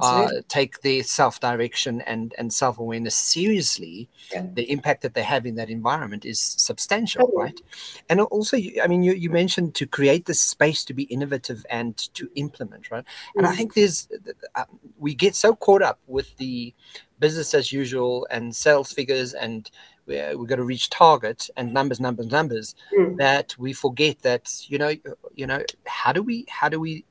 uh, 0.00 0.28
take 0.48 0.80
their 0.82 1.02
self-direction 1.02 2.00
and 2.02 2.34
and 2.38 2.52
self-awareness 2.52 3.14
seriously 3.14 4.08
yeah. 4.32 4.46
the 4.54 4.70
impact 4.70 5.02
that 5.02 5.14
they 5.14 5.22
have 5.22 5.46
in 5.46 5.54
that 5.54 5.70
environment 5.70 6.24
is 6.24 6.40
substantial 6.40 7.30
right 7.34 7.60
and 8.08 8.20
also 8.20 8.56
i 8.82 8.86
mean 8.86 9.02
you, 9.02 9.12
you 9.12 9.30
mentioned 9.30 9.74
to 9.74 9.86
create 9.86 10.26
this 10.26 10.40
space 10.40 10.84
to 10.84 10.94
be 10.94 11.04
innovative 11.04 11.64
and 11.70 11.96
to 12.14 12.28
implement 12.34 12.90
right 12.90 13.04
and 13.34 13.46
mm. 13.46 13.50
i 13.50 13.54
think 13.54 13.74
there's 13.74 14.08
uh, 14.54 14.64
we 14.98 15.14
get 15.14 15.34
so 15.34 15.54
caught 15.54 15.82
up 15.82 15.98
with 16.06 16.36
the 16.36 16.74
business 17.18 17.54
as 17.54 17.72
usual 17.72 18.26
and 18.30 18.54
sales 18.54 18.92
figures 18.92 19.32
and 19.34 19.70
we're, 20.06 20.36
we've 20.36 20.48
got 20.48 20.56
to 20.56 20.64
reach 20.64 20.90
target 20.90 21.48
and 21.56 21.72
numbers 21.72 22.00
numbers 22.00 22.30
numbers 22.30 22.74
mm. 22.96 23.16
that 23.16 23.56
we 23.58 23.72
forget 23.72 24.20
that 24.20 24.50
you 24.68 24.78
know 24.78 24.94
you 25.34 25.46
know 25.46 25.62
how 25.86 26.12
do 26.12 26.22
we 26.22 26.44
how 26.48 26.68
do 26.68 26.78
we 26.80 27.04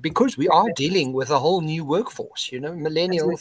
because 0.00 0.36
we 0.36 0.48
are 0.48 0.70
dealing 0.76 1.12
with 1.12 1.30
a 1.30 1.38
whole 1.38 1.60
new 1.60 1.84
workforce 1.84 2.50
you 2.50 2.60
know 2.60 2.72
millennials 2.72 3.40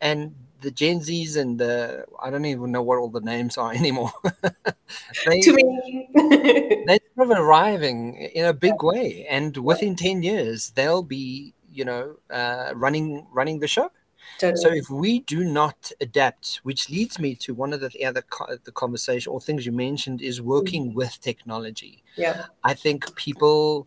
and 0.00 0.34
the 0.60 0.70
gen 0.70 1.00
z's 1.00 1.36
and 1.36 1.58
the 1.58 2.04
i 2.22 2.30
don't 2.30 2.44
even 2.44 2.70
know 2.72 2.82
what 2.82 2.98
all 2.98 3.08
the 3.08 3.20
names 3.20 3.58
are 3.58 3.72
anymore. 3.82 4.12
They, 5.26 5.40
to 5.40 5.52
me 5.52 6.08
they're 6.86 6.98
sort 7.14 7.30
of 7.30 7.38
arriving 7.38 8.16
in 8.16 8.44
a 8.46 8.52
big 8.52 8.82
way 8.82 9.26
and 9.28 9.56
within 9.56 9.96
10 9.96 10.22
years 10.22 10.70
they'll 10.70 11.02
be 11.02 11.54
you 11.74 11.84
know 11.84 12.16
uh, 12.30 12.72
running 12.74 13.26
running 13.32 13.58
the 13.58 13.68
show. 13.68 13.90
Totally. 14.38 14.60
So 14.62 14.68
if 14.72 14.88
we 14.90 15.20
do 15.20 15.44
not 15.44 15.92
adapt, 16.00 16.60
which 16.62 16.88
leads 16.88 17.18
me 17.18 17.34
to 17.36 17.54
one 17.54 17.72
of 17.72 17.80
the 17.80 18.04
other 18.04 18.24
the 18.64 18.72
conversation 18.72 19.30
or 19.30 19.40
things 19.40 19.66
you 19.66 19.72
mentioned 19.72 20.22
is 20.22 20.40
working 20.40 20.86
mm-hmm. 20.86 20.96
with 20.96 21.20
technology. 21.20 22.02
Yeah, 22.16 22.46
I 22.62 22.74
think 22.74 23.14
people, 23.16 23.86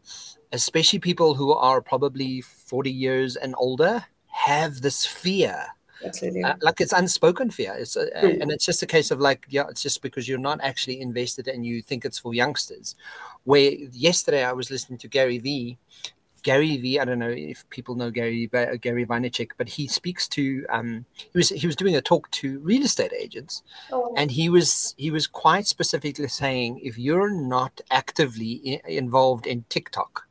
especially 0.51 0.99
people 0.99 1.33
who 1.33 1.51
are 1.53 1.81
probably 1.81 2.41
forty 2.41 2.91
years 2.91 3.35
and 3.35 3.55
older, 3.57 4.05
have 4.27 4.81
this 4.81 5.05
fear. 5.05 5.65
Uh, 6.43 6.53
like 6.61 6.79
it's 6.79 6.93
unspoken 6.93 7.49
fear. 7.49 7.75
It's 7.77 7.97
uh, 7.97 8.05
mm. 8.21 8.41
and 8.41 8.51
it's 8.51 8.65
just 8.65 8.83
a 8.83 8.85
case 8.85 9.09
of 9.09 9.19
like 9.19 9.45
yeah, 9.49 9.65
it's 9.69 9.81
just 9.81 10.01
because 10.01 10.27
you're 10.27 10.37
not 10.37 10.59
actually 10.61 11.01
invested 11.01 11.47
and 11.47 11.65
you 11.65 11.81
think 11.81 12.05
it's 12.05 12.19
for 12.19 12.33
youngsters. 12.33 12.95
Where 13.45 13.71
yesterday 13.71 14.43
I 14.43 14.51
was 14.53 14.69
listening 14.69 14.99
to 14.99 15.07
Gary 15.07 15.39
Vee 15.39 15.77
Gary 16.43 16.77
V. 16.77 16.99
I 16.99 17.05
don't 17.05 17.19
know 17.19 17.29
if 17.29 17.69
people 17.69 17.95
know 17.95 18.09
Gary 18.09 18.47
Gary 18.81 19.05
Vaynerchuk, 19.05 19.51
but 19.57 19.67
he 19.67 19.87
speaks 19.87 20.27
to. 20.29 20.65
Um, 20.69 21.05
he 21.15 21.37
was 21.37 21.49
he 21.49 21.67
was 21.67 21.75
doing 21.75 21.95
a 21.95 22.01
talk 22.01 22.29
to 22.31 22.59
real 22.59 22.83
estate 22.83 23.13
agents, 23.13 23.63
oh. 23.91 24.13
and 24.17 24.31
he 24.31 24.49
was 24.49 24.95
he 24.97 25.11
was 25.11 25.27
quite 25.27 25.67
specifically 25.67 26.27
saying 26.27 26.79
if 26.83 26.97
you're 26.97 27.31
not 27.31 27.81
actively 27.91 28.81
involved 28.87 29.47
in 29.47 29.65
TikTok, 29.69 30.26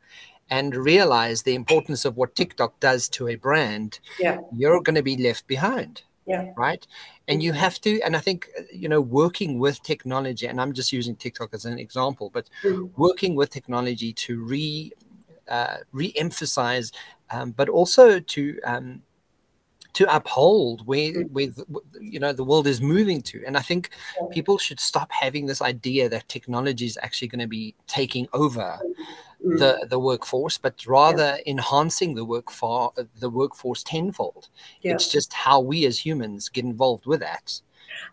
and 0.51 0.77
realize 0.77 1.43
the 1.43 1.55
importance 1.55 2.05
of 2.05 2.17
what 2.17 2.35
TikTok 2.35 2.79
does 2.81 3.09
to 3.11 3.29
a 3.29 3.37
brand, 3.37 4.01
yeah. 4.19 4.39
you're 4.55 4.81
going 4.81 4.95
to 4.95 5.03
be 5.03 5.17
left 5.17 5.47
behind. 5.47 6.03
Yeah. 6.27 6.51
Right. 6.57 6.85
And 7.29 7.41
you 7.41 7.53
have 7.53 7.81
to, 7.83 8.01
and 8.03 8.17
I 8.17 8.19
think, 8.19 8.49
you 8.73 8.89
know, 8.89 9.01
working 9.01 9.61
with 9.61 9.81
technology, 9.85 10.47
and 10.47 10.61
I'm 10.61 10.73
just 10.73 10.93
using 10.93 11.15
TikTok 11.15 11.55
as 11.55 11.65
an 11.65 11.79
example, 11.79 12.31
but 12.35 12.51
mm-hmm. 12.65 12.87
working 13.01 13.37
with 13.37 13.51
technology 13.51 14.13
to 14.13 14.43
re 14.43 14.93
uh, 15.49 15.77
re-emphasize 15.93 16.91
um, 17.31 17.53
but 17.53 17.69
also 17.69 18.19
to 18.19 18.59
um, 18.65 19.03
to 19.93 20.15
uphold 20.15 20.87
where 20.87 21.13
mm. 21.13 21.31
where 21.31 21.49
you 22.01 22.21
know 22.21 22.33
the 22.33 22.45
world 22.45 22.67
is 22.67 22.81
moving 22.83 23.23
to 23.23 23.43
and 23.47 23.57
i 23.57 23.61
think 23.61 23.91
people 24.31 24.59
should 24.59 24.79
stop 24.79 25.11
having 25.11 25.47
this 25.47 25.63
idea 25.63 26.09
that 26.09 26.29
technology 26.29 26.85
is 26.85 26.99
actually 27.03 27.29
going 27.29 27.41
to 27.41 27.47
be 27.47 27.75
taking 27.87 28.29
over 28.35 28.79
mm. 29.47 29.59
the 29.59 29.87
the 29.89 29.99
workforce 29.99 30.59
but 30.59 30.85
rather 30.87 31.37
yeah. 31.37 31.53
enhancing 31.53 32.15
the 32.15 32.25
work 32.25 32.51
for 32.51 32.93
the 33.21 33.31
workforce 33.31 33.83
tenfold 33.83 34.49
yeah. 34.83 34.93
it's 34.93 35.09
just 35.11 35.33
how 35.33 35.61
we 35.61 35.87
as 35.87 35.99
humans 35.99 36.49
get 36.49 36.65
involved 36.65 37.07
with 37.07 37.21
that 37.21 37.61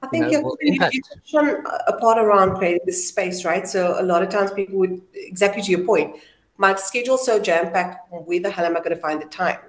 I 0.02 0.08
think 0.08 0.32
you 0.32 0.42
know, 0.42 0.56
you, 0.62 0.74
you 0.74 0.80
touched 0.80 1.36
on 1.36 1.66
a 1.88 1.98
part 1.98 2.18
around 2.18 2.56
creating 2.56 2.86
this 2.86 3.08
space, 3.08 3.44
right? 3.44 3.68
So 3.68 4.00
a 4.00 4.04
lot 4.04 4.24
of 4.24 4.30
times 4.30 4.52
people 4.52 4.80
would 4.80 5.02
exactly 5.13 5.62
to 5.62 5.72
your 5.72 5.84
point, 5.84 6.18
my 6.58 6.75
schedule's 6.75 7.25
so 7.25 7.40
jam 7.40 7.72
packed. 7.72 8.12
Where 8.12 8.40
the 8.40 8.50
hell 8.50 8.66
am 8.66 8.78
I 8.78 8.80
going 8.80 8.92
to 8.92 8.98
find 8.98 9.22
the 9.22 9.25
time? 9.25 9.60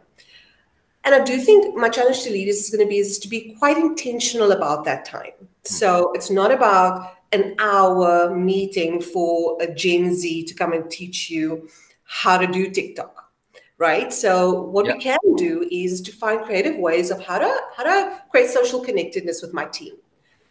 And 1.05 1.15
I 1.15 1.23
do 1.23 1.39
think 1.39 1.77
my 1.77 1.89
challenge 1.89 2.23
to 2.23 2.31
leaders 2.31 2.57
is 2.57 2.71
going 2.71 2.85
to 2.85 2.89
be 2.89 2.99
is 2.99 3.19
to 3.19 3.29
be 3.29 3.55
quite 3.59 3.77
intentional 3.77 4.53
about 4.53 4.85
that 4.85 5.05
time. 5.05 5.33
So 5.63 6.13
it's 6.13 6.31
not 6.31 6.51
about 6.51 7.15
an 7.35 7.55
hour 7.59 8.35
meeting 8.35 9.01
for 9.01 9.59
a 9.61 9.73
Gen 9.73 10.15
Z 10.15 10.45
to 10.45 10.55
come 10.55 10.73
and 10.73 10.91
teach 10.91 11.31
you 11.31 11.69
how 12.05 12.39
to 12.39 12.47
do 12.47 12.71
TikTok, 12.71 13.31
right? 13.79 14.13
So 14.13 14.63
what 14.63 14.87
yeah. 14.87 14.95
we 14.95 15.01
can 15.01 15.19
do 15.37 15.69
is 15.71 16.01
to 16.03 16.13
find 16.13 16.43
creative 16.43 16.77
ways 16.77 17.11
of 17.11 17.21
how 17.21 17.39
to 17.39 17.61
how 17.77 17.83
to 17.83 18.23
create 18.31 18.51
social 18.51 18.81
connectedness 18.81 19.43
with 19.43 19.53
my 19.53 19.65
team. 19.67 19.95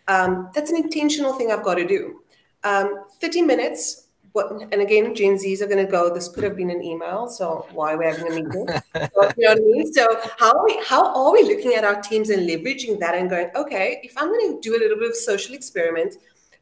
Um, 0.07 0.49
that's 0.53 0.69
an 0.69 0.77
intentional 0.77 1.33
thing 1.33 1.51
I've 1.51 1.63
got 1.63 1.75
to 1.75 1.87
do. 1.87 2.19
Um, 2.65 3.05
30 3.21 3.41
minutes 3.43 4.03
what, 4.33 4.51
and 4.51 4.81
again, 4.81 5.13
Gen 5.13 5.35
Zs 5.35 5.61
are 5.61 5.67
going 5.67 5.83
to 5.85 5.89
go, 5.89 6.11
this 6.11 6.27
could 6.27 6.43
have 6.43 6.55
been 6.55 6.71
an 6.71 6.83
email, 6.83 7.27
so 7.27 7.67
why 7.71 7.93
are 7.93 7.97
we're 7.99 8.15
having 8.15 8.31
a 8.31 8.35
meeting? 8.35 8.67
so, 8.95 9.31
you 9.37 9.47
know 9.47 9.51
what 9.51 9.51
I 9.51 9.55
mean? 9.55 9.93
So 9.93 10.07
how 10.39 10.57
are, 10.57 10.65
we, 10.65 10.81
how 10.83 11.13
are 11.13 11.31
we 11.31 11.43
looking 11.43 11.75
at 11.75 11.83
our 11.83 12.01
teams 12.01 12.31
and 12.31 12.49
leveraging 12.49 12.99
that 12.99 13.13
and 13.13 13.29
going, 13.29 13.49
okay, 13.55 13.99
if 14.03 14.17
I'm 14.17 14.29
going 14.29 14.55
to 14.55 14.59
do 14.59 14.75
a 14.75 14.79
little 14.79 14.97
bit 14.97 15.09
of 15.09 15.15
social 15.15 15.53
experiment, 15.53 16.15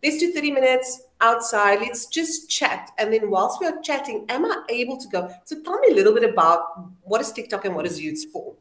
let's 0.04 0.18
do 0.18 0.32
30 0.32 0.52
minutes 0.52 1.04
outside, 1.22 1.80
let's 1.80 2.08
just 2.08 2.50
chat. 2.50 2.92
And 2.98 3.14
then 3.14 3.30
whilst 3.30 3.62
we're 3.62 3.82
chatting, 3.82 4.26
am 4.30 4.46
I 4.46 4.64
able 4.70 4.98
to 4.98 5.08
go, 5.08 5.30
so 5.46 5.62
tell 5.62 5.80
me 5.80 5.90
a 5.92 5.96
little 5.96 6.14
bit 6.14 6.30
about 6.30 6.64
what 7.04 7.22
is 7.22 7.32
TikTok 7.32 7.66
and 7.66 7.76
what 7.76 7.86
is 7.86 8.00
Youths 8.00 8.26
for? 8.26 8.56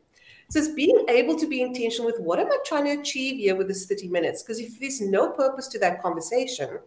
So 0.51 0.59
it's 0.59 0.69
being 0.69 1.05
able 1.09 1.37
to 1.37 1.47
be 1.47 1.63
intentional 1.63 2.07
with 2.07 2.21
what 2.21 2.41
am 2.41 2.51
I 2.51 2.59
trying 2.67 2.85
to 2.85 3.01
achieve 3.01 3.37
here 3.37 3.55
with 3.55 3.69
this 3.69 3.87
30 3.87 4.09
minutes? 4.09 4.43
Because 4.43 4.59
if 4.59 4.81
there's 4.81 5.01
no 5.01 5.31
purpose 5.31 5.69
to 5.69 5.79
that 5.79 6.03
conversation, 6.03 6.81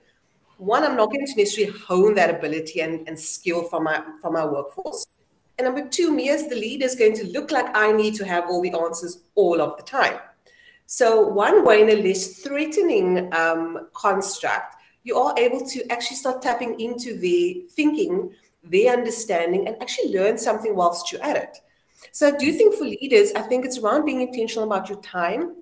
one, 0.57 0.83
I'm 0.83 0.97
not 0.97 1.11
going 1.11 1.25
to 1.25 1.35
necessarily 1.35 1.77
hone 1.79 2.13
that 2.15 2.29
ability 2.29 2.81
and, 2.81 3.07
and 3.07 3.19
skill 3.19 3.63
from 3.63 3.85
my 3.85 4.03
from 4.21 4.33
my 4.33 4.45
workforce. 4.45 5.07
And 5.57 5.65
number 5.65 5.87
two, 5.87 6.11
me 6.11 6.29
as 6.29 6.47
the 6.47 6.55
leader 6.55 6.85
is 6.85 6.95
going 6.95 7.15
to 7.17 7.27
look 7.27 7.51
like 7.51 7.65
I 7.75 7.91
need 7.91 8.15
to 8.15 8.25
have 8.25 8.45
all 8.49 8.61
the 8.61 8.73
answers 8.73 9.19
all 9.35 9.61
of 9.61 9.77
the 9.77 9.83
time. 9.83 10.19
So 10.85 11.27
one 11.27 11.65
way 11.65 11.81
in 11.81 11.89
a 11.89 12.01
less 12.01 12.39
threatening 12.39 13.33
um, 13.33 13.87
construct, 13.93 14.75
you 15.03 15.17
are 15.17 15.33
able 15.37 15.65
to 15.67 15.91
actually 15.91 16.17
start 16.17 16.41
tapping 16.41 16.79
into 16.79 17.17
the 17.17 17.65
thinking, 17.71 18.31
the 18.65 18.89
understanding, 18.89 19.67
and 19.67 19.81
actually 19.81 20.13
learn 20.13 20.37
something 20.37 20.75
whilst 20.75 21.11
you're 21.11 21.23
at 21.23 21.35
it. 21.35 21.57
So 22.11 22.27
I 22.27 22.31
do 22.31 22.51
think 22.51 22.75
for 22.75 22.85
leaders, 22.85 23.31
I 23.33 23.41
think 23.41 23.65
it's 23.65 23.77
around 23.79 24.05
being 24.05 24.21
intentional 24.21 24.65
about 24.65 24.89
your 24.89 25.01
time, 25.01 25.55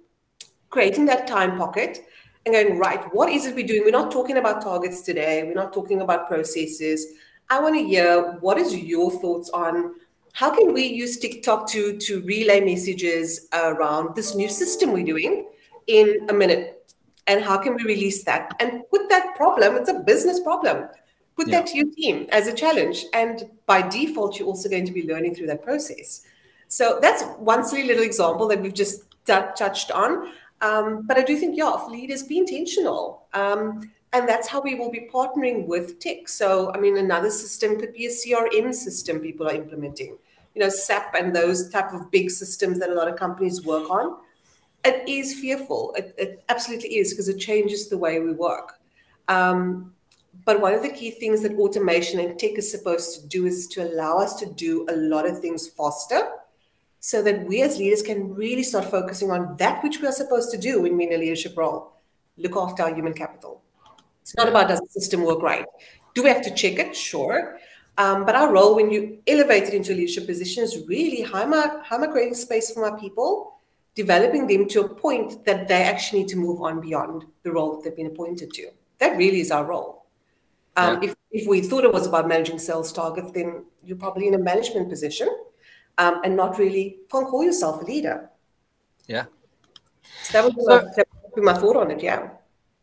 creating 0.70 1.06
that 1.06 1.28
time 1.28 1.58
pocket, 1.58 2.06
and 2.46 2.54
going, 2.54 2.80
right, 2.80 3.04
what 3.14 3.30
is 3.30 3.46
it 3.46 3.56
we're 3.56 3.68
doing? 3.68 3.84
We're 3.86 3.92
not 3.92 4.12
talking 4.12 4.38
about 4.38 4.62
targets 4.62 5.02
today. 5.02 5.44
We're 5.44 5.54
not 5.54 5.74
talking 5.74 6.02
about 6.02 6.28
processes. 6.28 7.06
I 7.50 7.60
want 7.60 7.76
to 7.76 7.84
hear 7.84 8.38
what 8.40 8.58
is 8.58 8.76
your 8.76 9.12
thoughts 9.12 9.50
on 9.52 9.96
how 10.34 10.56
can 10.56 10.74
we 10.74 10.86
use 10.86 11.18
TikTok 11.18 11.68
to, 11.70 11.98
to 11.98 12.22
relay 12.22 12.62
messages 12.62 13.48
around 13.54 14.16
this 14.16 14.36
new 14.36 14.50
system 14.50 14.92
we're 14.92 15.06
doing 15.06 15.48
in 15.88 16.28
a 16.30 16.34
minute? 16.34 16.94
And 17.28 17.44
how 17.44 17.58
can 17.58 17.76
we 17.76 17.84
release 17.84 18.24
that? 18.24 18.52
And 18.60 18.82
put 18.90 19.10
that 19.10 19.36
problem, 19.36 19.76
it's 19.76 19.90
a 19.90 20.00
business 20.00 20.40
problem. 20.40 20.88
Put 21.36 21.48
yeah. 21.48 21.60
that 21.60 21.68
to 21.68 21.78
your 21.78 21.88
team 21.96 22.28
as 22.32 22.48
a 22.48 22.54
challenge. 22.54 23.06
And 23.14 23.50
by 23.66 23.82
default, 23.88 24.38
you're 24.38 24.48
also 24.48 24.70
going 24.70 24.86
to 24.86 24.92
be 24.92 25.08
learning 25.08 25.36
through 25.36 25.48
that 25.48 25.64
process. 25.64 26.24
So 26.68 27.00
that's 27.02 27.24
one 27.38 27.64
silly 27.64 27.84
little 27.84 28.04
example 28.04 28.48
that 28.48 28.62
we've 28.62 28.74
just 28.74 29.02
t- 29.26 29.34
touched 29.58 29.92
on. 29.92 30.32
Um, 30.62 31.06
but 31.08 31.18
I 31.18 31.24
do 31.24 31.38
think, 31.38 31.58
yeah, 31.58 31.76
for 31.78 31.90
leaders, 31.90 32.24
be 32.24 32.38
intentional. 32.38 33.28
Um, 33.34 33.92
and 34.14 34.28
that's 34.28 34.48
how 34.48 34.62
we 34.62 34.76
will 34.76 34.92
be 34.92 35.08
partnering 35.12 35.68
with 35.68 36.00
tech. 36.00 36.28
So, 36.28 36.72
I 36.74 36.80
mean, 36.80 36.98
another 36.98 37.30
system 37.30 37.80
could 37.80 37.94
be 37.94 38.08
a 38.08 38.10
CRM 38.10 38.74
system 38.74 39.20
people 39.20 39.48
are 39.48 39.54
implementing, 39.54 40.18
you 40.56 40.62
know, 40.62 40.70
SAP 40.70 41.16
and 41.16 41.36
those 41.36 41.70
type 41.70 41.94
of 41.94 42.12
big 42.12 42.30
systems 42.30 42.80
that 42.80 42.90
a 42.90 42.94
lot 42.94 43.08
of 43.08 43.16
companies 43.16 43.64
work 43.64 43.90
on. 43.90 44.18
It 44.84 45.08
is 45.08 45.40
fearful. 45.40 45.94
It, 45.98 46.14
it 46.18 46.44
absolutely 46.50 46.98
is 46.98 47.12
because 47.12 47.30
it 47.30 47.38
changes 47.38 47.88
the 47.88 47.98
way 47.98 48.20
we 48.20 48.32
work. 48.32 48.80
Um, 49.28 49.94
but 50.46 50.60
one 50.60 50.74
of 50.74 50.82
the 50.82 50.90
key 50.90 51.12
things 51.12 51.42
that 51.44 51.54
automation 51.54 52.20
and 52.20 52.38
tech 52.40 52.58
is 52.58 52.72
supposed 52.72 53.22
to 53.22 53.28
do 53.28 53.46
is 53.46 53.68
to 53.68 53.84
allow 53.84 54.18
us 54.18 54.36
to 54.38 54.46
do 54.46 54.88
a 54.90 54.96
lot 54.96 55.28
of 55.28 55.40
things 55.40 55.68
faster 55.68 56.30
so 57.00 57.22
that 57.22 57.46
we 57.46 57.62
as 57.62 57.78
leaders 57.78 58.02
can 58.02 58.34
really 58.34 58.64
start 58.64 58.86
focusing 58.86 59.32
on 59.32 59.56
that 59.58 59.84
which 59.84 60.02
we 60.02 60.08
are 60.08 60.12
supposed 60.12 60.52
to 60.52 60.58
do 60.58 60.82
when 60.82 60.98
we're 60.98 61.10
in 61.10 61.16
a 61.16 61.22
leadership 61.22 61.58
role 61.58 61.94
look 62.38 62.56
after 62.56 62.84
our 62.84 62.94
human 62.94 63.14
capital. 63.14 63.62
It's 64.22 64.36
not 64.36 64.48
about 64.48 64.68
does 64.68 64.80
the 64.80 64.88
system 64.88 65.24
work 65.24 65.42
right. 65.42 65.66
Do 66.14 66.24
we 66.24 66.30
have 66.30 66.42
to 66.44 66.54
check 66.54 66.80
it? 66.80 66.96
Sure. 66.96 67.58
Um, 68.02 68.26
but 68.26 68.34
our 68.34 68.52
role 68.52 68.76
when 68.76 68.90
you 68.90 69.20
elevate 69.28 69.66
it 69.66 69.76
into 69.76 69.94
a 69.94 69.96
leadership 69.96 70.26
position 70.26 70.64
is 70.64 70.84
really 70.88 71.22
how 71.22 71.44
am, 71.44 71.54
I, 71.54 71.82
how 71.84 71.98
am 71.98 72.04
I 72.04 72.08
creating 72.08 72.34
space 72.34 72.72
for 72.72 72.90
my 72.90 73.00
people, 73.00 73.60
developing 73.94 74.48
them 74.48 74.68
to 74.70 74.82
a 74.82 74.90
point 74.90 75.46
that 75.46 75.68
they 75.68 75.84
actually 75.84 76.22
need 76.22 76.30
to 76.30 76.38
move 76.38 76.64
on 76.64 76.82
beyond 76.82 77.26
the 77.44 77.52
role 77.52 77.76
that 77.76 77.84
they've 77.84 77.96
been 77.96 78.08
appointed 78.08 78.52
to. 78.54 78.72
That 78.98 79.18
really 79.18 79.40
is 79.40 79.52
our 79.52 79.66
role. 79.66 80.08
Um, 80.78 81.04
yeah. 81.04 81.10
if, 81.10 81.16
if 81.32 81.48
we 81.48 81.62
thought 81.62 81.84
it 81.84 81.94
was 81.94 82.08
about 82.08 82.28
managing 82.28 82.58
sales 82.58 82.92
targets, 82.92 83.30
then 83.34 83.66
you're 83.84 83.98
probably 83.98 84.28
in 84.28 84.34
a 84.34 84.40
management 84.40 84.90
position 84.90 85.30
um, 86.00 86.22
and 86.24 86.36
not 86.36 86.58
really 86.58 86.98
can't 87.12 87.28
call 87.28 87.44
yourself 87.44 87.84
a 87.84 87.86
leader. 87.86 88.32
Yeah. 89.06 89.26
So 90.24 90.42
that 90.42 90.56
was 90.56 90.66
so, 90.66 91.04
my, 91.38 91.54
my 91.54 91.60
thought 91.60 91.76
on 91.76 91.92
it. 91.92 92.02
Yeah. 92.02 92.30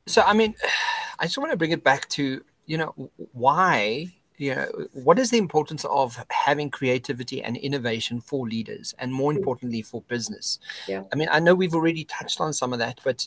So 0.07 0.23
I 0.23 0.33
mean, 0.33 0.55
I 1.19 1.25
just 1.25 1.39
want 1.39 1.51
to 1.51 1.57
bring 1.57 1.73
it 1.73 1.83
back 1.83 2.09
to 2.11 2.45
you 2.67 2.79
know 2.79 3.11
why 3.33 4.13
you 4.39 4.55
know 4.55 4.67
what 4.93 5.19
is 5.19 5.31
the 5.31 5.37
importance 5.37 5.85
of 5.87 6.25
having 6.31 6.71
creativity 6.71 7.43
and 7.43 7.57
innovation 7.57 8.21
for 8.21 8.49
leaders 8.49 8.95
and 8.99 9.13
more 9.13 9.33
mm. 9.33 9.37
importantly 9.37 9.83
for 9.83 10.01
business 10.03 10.59
yeah 10.87 11.03
i 11.13 11.17
mean 11.17 11.29
i 11.31 11.39
know 11.39 11.55
we've 11.55 11.75
already 11.75 12.05
touched 12.05 12.41
on 12.41 12.53
some 12.53 12.73
of 12.73 12.79
that 12.79 13.01
but 13.05 13.27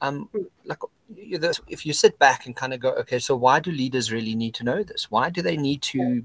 um 0.00 0.28
mm. 0.34 0.44
like 0.64 0.78
if 1.66 1.84
you 1.84 1.92
sit 1.92 2.18
back 2.18 2.46
and 2.46 2.54
kind 2.54 2.72
of 2.72 2.80
go 2.80 2.90
okay 2.90 3.18
so 3.18 3.34
why 3.34 3.58
do 3.58 3.72
leaders 3.72 4.12
really 4.12 4.34
need 4.34 4.54
to 4.54 4.64
know 4.64 4.82
this 4.82 5.10
why 5.10 5.30
do 5.30 5.42
they 5.42 5.56
need 5.56 5.82
to 5.82 6.22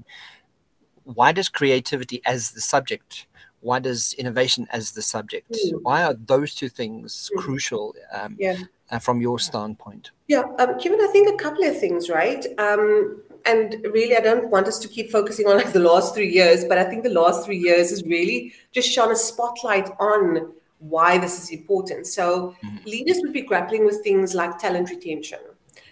why 1.04 1.32
does 1.32 1.48
creativity 1.48 2.20
as 2.24 2.52
the 2.52 2.60
subject 2.60 3.26
why 3.60 3.78
does 3.78 4.14
innovation 4.14 4.66
as 4.70 4.92
the 4.92 5.02
subject 5.02 5.50
mm. 5.52 5.78
why 5.82 6.02
are 6.02 6.14
those 6.14 6.54
two 6.54 6.68
things 6.68 7.30
mm. 7.34 7.40
crucial 7.40 7.94
um, 8.12 8.36
yeah. 8.38 8.56
uh, 8.90 8.98
from 8.98 9.20
your 9.20 9.38
standpoint 9.38 10.10
yeah 10.28 10.42
um, 10.58 10.78
kevin 10.78 11.00
i 11.00 11.08
think 11.10 11.28
a 11.28 11.42
couple 11.42 11.64
of 11.64 11.78
things 11.78 12.10
right 12.10 12.46
um, 12.58 13.22
and 13.46 13.76
really 13.92 14.16
i 14.16 14.20
don't 14.20 14.50
want 14.50 14.66
us 14.66 14.78
to 14.78 14.88
keep 14.88 15.10
focusing 15.10 15.46
on 15.46 15.56
like 15.56 15.72
the 15.72 15.78
last 15.78 16.14
three 16.14 16.30
years 16.30 16.64
but 16.64 16.78
i 16.78 16.84
think 16.84 17.02
the 17.02 17.10
last 17.10 17.44
three 17.44 17.58
years 17.58 17.90
has 17.90 18.02
really 18.04 18.52
just 18.72 18.90
shone 18.90 19.12
a 19.12 19.16
spotlight 19.16 19.88
on 19.98 20.52
why 20.78 21.18
this 21.18 21.42
is 21.42 21.50
important 21.50 22.06
so 22.06 22.54
mm. 22.64 22.84
leaders 22.86 23.18
would 23.20 23.32
be 23.32 23.42
grappling 23.42 23.84
with 23.84 24.02
things 24.02 24.34
like 24.34 24.58
talent 24.58 24.88
retention 24.90 25.38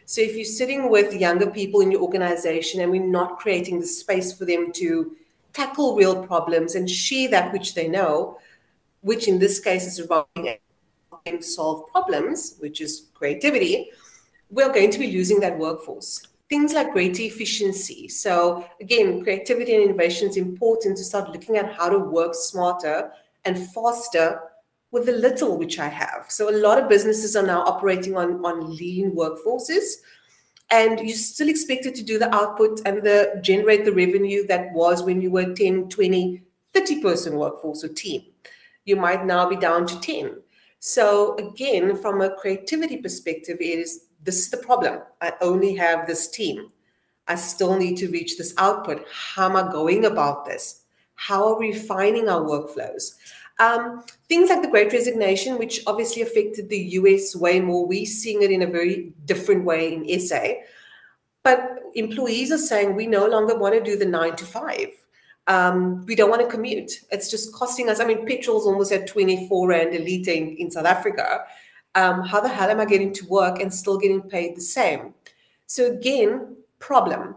so 0.08 0.22
if 0.22 0.34
you're 0.34 0.46
sitting 0.46 0.88
with 0.88 1.12
younger 1.12 1.50
people 1.50 1.82
in 1.82 1.90
your 1.90 2.00
organization 2.00 2.80
and 2.80 2.90
we're 2.90 3.04
not 3.04 3.38
creating 3.38 3.78
the 3.78 3.86
space 3.86 4.32
for 4.32 4.46
them 4.46 4.72
to 4.72 5.14
tackle 5.52 5.96
real 5.96 6.26
problems 6.26 6.74
and 6.76 6.88
share 6.88 7.28
that 7.28 7.52
which 7.52 7.74
they 7.74 7.88
know, 7.88 8.38
which 9.02 9.28
in 9.28 9.38
this 9.38 9.60
case 9.60 9.86
is 9.86 9.98
about 9.98 10.28
solve 11.40 11.86
problems, 11.88 12.56
which 12.60 12.80
is 12.80 13.08
creativity, 13.12 13.90
we're 14.48 14.72
going 14.72 14.90
to 14.90 14.98
be 14.98 15.12
losing 15.12 15.40
that 15.40 15.58
workforce. 15.58 16.22
Things 16.48 16.72
like 16.72 16.92
greater 16.92 17.22
efficiency. 17.22 18.08
So 18.08 18.66
again, 18.80 19.22
creativity 19.22 19.74
and 19.74 19.84
innovation 19.84 20.28
is 20.28 20.36
important 20.36 20.96
to 20.96 21.04
start 21.04 21.30
looking 21.30 21.56
at 21.56 21.74
how 21.74 21.90
to 21.90 21.98
work 21.98 22.34
smarter 22.34 23.10
and 23.44 23.70
faster 23.70 24.40
with 24.90 25.06
the 25.06 25.12
little 25.12 25.58
which 25.58 25.78
I 25.78 25.88
have. 25.88 26.26
So 26.28 26.48
a 26.48 26.56
lot 26.56 26.82
of 26.82 26.88
businesses 26.88 27.36
are 27.36 27.42
now 27.42 27.62
operating 27.62 28.16
on, 28.16 28.44
on 28.44 28.74
lean 28.76 29.12
workforces. 29.12 29.96
And 30.70 31.00
you're 31.00 31.16
still 31.16 31.48
expected 31.48 31.94
to 31.94 32.02
do 32.02 32.18
the 32.18 32.34
output 32.34 32.80
and 32.84 33.02
the 33.02 33.40
generate 33.42 33.84
the 33.84 33.92
revenue 33.92 34.46
that 34.46 34.72
was 34.72 35.02
when 35.02 35.20
you 35.20 35.30
were 35.30 35.54
10, 35.54 35.88
20, 35.88 36.42
30 36.74 37.02
person 37.02 37.36
workforce 37.36 37.84
or 37.84 37.88
team. 37.88 38.22
You 38.84 38.96
might 38.96 39.24
now 39.24 39.48
be 39.48 39.56
down 39.56 39.86
to 39.86 40.00
10. 40.00 40.36
So 40.80 41.36
again, 41.36 41.96
from 41.96 42.20
a 42.20 42.34
creativity 42.36 42.98
perspective, 42.98 43.58
it 43.60 43.78
is 43.78 44.04
this 44.22 44.38
is 44.38 44.50
the 44.50 44.56
problem. 44.58 45.00
I 45.20 45.32
only 45.40 45.74
have 45.76 46.06
this 46.06 46.28
team. 46.28 46.68
I 47.26 47.34
still 47.34 47.76
need 47.76 47.96
to 47.98 48.10
reach 48.10 48.38
this 48.38 48.54
output. 48.58 49.04
How 49.12 49.46
am 49.46 49.56
I 49.56 49.70
going 49.70 50.06
about 50.06 50.46
this? 50.46 50.82
How 51.14 51.46
are 51.48 51.58
we 51.58 51.72
refining 51.72 52.28
our 52.28 52.40
workflows? 52.40 53.14
Um, 53.58 54.04
things 54.28 54.50
like 54.50 54.62
the 54.62 54.70
Great 54.70 54.92
Resignation, 54.92 55.58
which 55.58 55.82
obviously 55.86 56.22
affected 56.22 56.68
the 56.68 56.78
US 56.78 57.34
way 57.34 57.60
more, 57.60 57.86
we're 57.86 58.06
seeing 58.06 58.42
it 58.42 58.50
in 58.50 58.62
a 58.62 58.66
very 58.66 59.12
different 59.24 59.64
way 59.64 59.92
in 59.92 60.20
SA. 60.20 60.54
But 61.42 61.80
employees 61.94 62.52
are 62.52 62.58
saying 62.58 62.94
we 62.94 63.06
no 63.06 63.26
longer 63.26 63.58
want 63.58 63.74
to 63.74 63.82
do 63.82 63.96
the 63.96 64.06
nine 64.06 64.36
to 64.36 64.44
five. 64.44 64.88
Um, 65.48 66.04
we 66.06 66.14
don't 66.14 66.30
want 66.30 66.42
to 66.42 66.48
commute. 66.48 66.92
It's 67.10 67.30
just 67.30 67.52
costing 67.54 67.88
us. 67.88 68.00
I 68.00 68.04
mean, 68.04 68.26
petrol's 68.26 68.66
almost 68.66 68.92
at 68.92 69.06
24 69.06 69.68
Rand 69.68 69.94
a 69.94 69.98
litre 69.98 70.30
in, 70.30 70.56
in 70.56 70.70
South 70.70 70.84
Africa. 70.84 71.44
Um, 71.94 72.22
how 72.22 72.40
the 72.40 72.48
hell 72.48 72.70
am 72.70 72.80
I 72.80 72.84
getting 72.84 73.12
to 73.14 73.26
work 73.26 73.60
and 73.60 73.72
still 73.72 73.98
getting 73.98 74.22
paid 74.22 74.56
the 74.56 74.60
same? 74.60 75.14
So, 75.66 75.90
again, 75.92 76.56
problem 76.78 77.36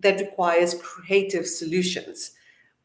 that 0.00 0.20
requires 0.20 0.74
creative 0.82 1.46
solutions. 1.46 2.32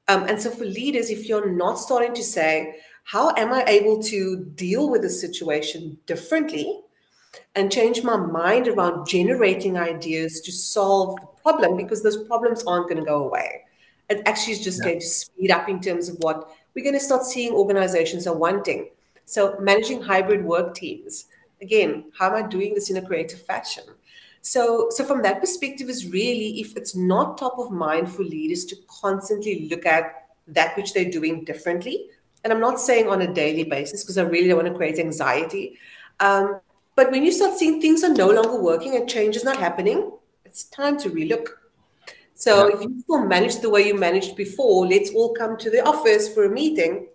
Um, 0.08 0.24
and 0.24 0.40
so, 0.40 0.52
for 0.52 0.66
leaders, 0.66 1.10
if 1.10 1.28
you're 1.28 1.52
not 1.52 1.80
starting 1.80 2.14
to 2.14 2.24
say, 2.24 2.76
how 3.04 3.34
am 3.36 3.52
I 3.52 3.64
able 3.64 4.02
to 4.04 4.46
deal 4.56 4.90
with 4.90 5.02
the 5.02 5.10
situation 5.10 5.98
differently 6.06 6.82
and 7.56 7.72
change 7.72 8.04
my 8.04 8.18
mind 8.18 8.68
around 8.68 9.08
generating 9.08 9.78
ideas 9.78 10.42
to 10.42 10.52
solve 10.52 11.20
the 11.20 11.28
problem 11.42 11.78
because 11.78 12.04
those 12.04 12.24
problems 12.28 12.64
aren't 12.66 12.88
going 12.88 13.00
to 13.00 13.06
go 13.06 13.24
away. 13.24 13.62
It 14.10 14.22
actually 14.26 14.54
is 14.54 14.64
just 14.64 14.80
yeah. 14.80 14.86
going 14.86 15.00
to 15.00 15.06
speed 15.06 15.52
up 15.52 15.70
in 15.70 15.80
terms 15.80 16.10
of 16.10 16.18
what 16.20 16.50
we're 16.76 16.84
going 16.84 16.96
to 16.96 17.00
start 17.00 17.24
seeing 17.24 17.54
organizations 17.54 18.28
are 18.28 18.36
wanting. 18.36 18.90
So, 19.30 19.60
managing 19.60 20.02
hybrid 20.02 20.44
work 20.44 20.74
teams. 20.74 21.26
Again, 21.62 22.06
how 22.18 22.36
am 22.36 22.44
I 22.44 22.48
doing 22.48 22.74
this 22.74 22.90
in 22.90 22.98
a 22.98 23.06
creative 23.06 23.40
fashion? 23.40 23.84
So, 24.42 24.88
so 24.90 25.04
from 25.04 25.22
that 25.22 25.40
perspective, 25.40 25.88
is 25.88 26.08
really 26.08 26.60
if 26.60 26.76
it's 26.76 26.96
not 26.96 27.38
top 27.38 27.60
of 27.60 27.70
mind 27.70 28.12
for 28.12 28.24
leaders 28.24 28.66
to 28.66 28.76
constantly 28.88 29.70
look 29.70 29.86
at 29.86 30.30
that 30.48 30.76
which 30.76 30.94
they're 30.94 31.12
doing 31.12 31.44
differently. 31.44 32.08
And 32.44 32.52
I'm 32.52 32.60
not 32.60 32.80
saying 32.80 33.08
on 33.08 33.22
a 33.22 33.32
daily 33.32 33.66
basis 33.66 34.04
because 34.04 34.18
I 34.18 34.24
really 34.24 34.48
don't 34.48 34.64
want 34.64 34.70
to 34.70 34.74
create 34.74 34.98
anxiety. 34.98 35.78
Um, 36.20 36.60
but 36.96 37.12
when 37.12 37.24
you 37.24 37.32
start 37.32 37.56
seeing 37.56 37.80
things 37.80 38.04
are 38.04 38.14
no 38.14 38.32
longer 38.32 38.60
working 38.60 38.96
and 38.96 39.08
change 39.08 39.36
is 39.36 39.44
not 39.44 39.58
happening, 39.58 40.12
it's 40.44 40.64
time 40.64 40.98
to 41.02 41.10
relook. 41.12 41.50
So 42.34 42.68
yeah. 42.68 42.76
if 42.76 42.82
you 42.82 43.00
still 43.02 43.26
manage 43.26 43.60
the 43.60 43.70
way 43.70 43.86
you 43.86 43.94
managed 43.94 44.36
before, 44.36 44.88
let's 44.88 45.14
all 45.14 45.36
come 45.36 45.56
to 45.58 45.70
the 45.70 45.86
office 45.86 46.34
for 46.34 46.46
a 46.46 46.50
meeting, 46.50 47.10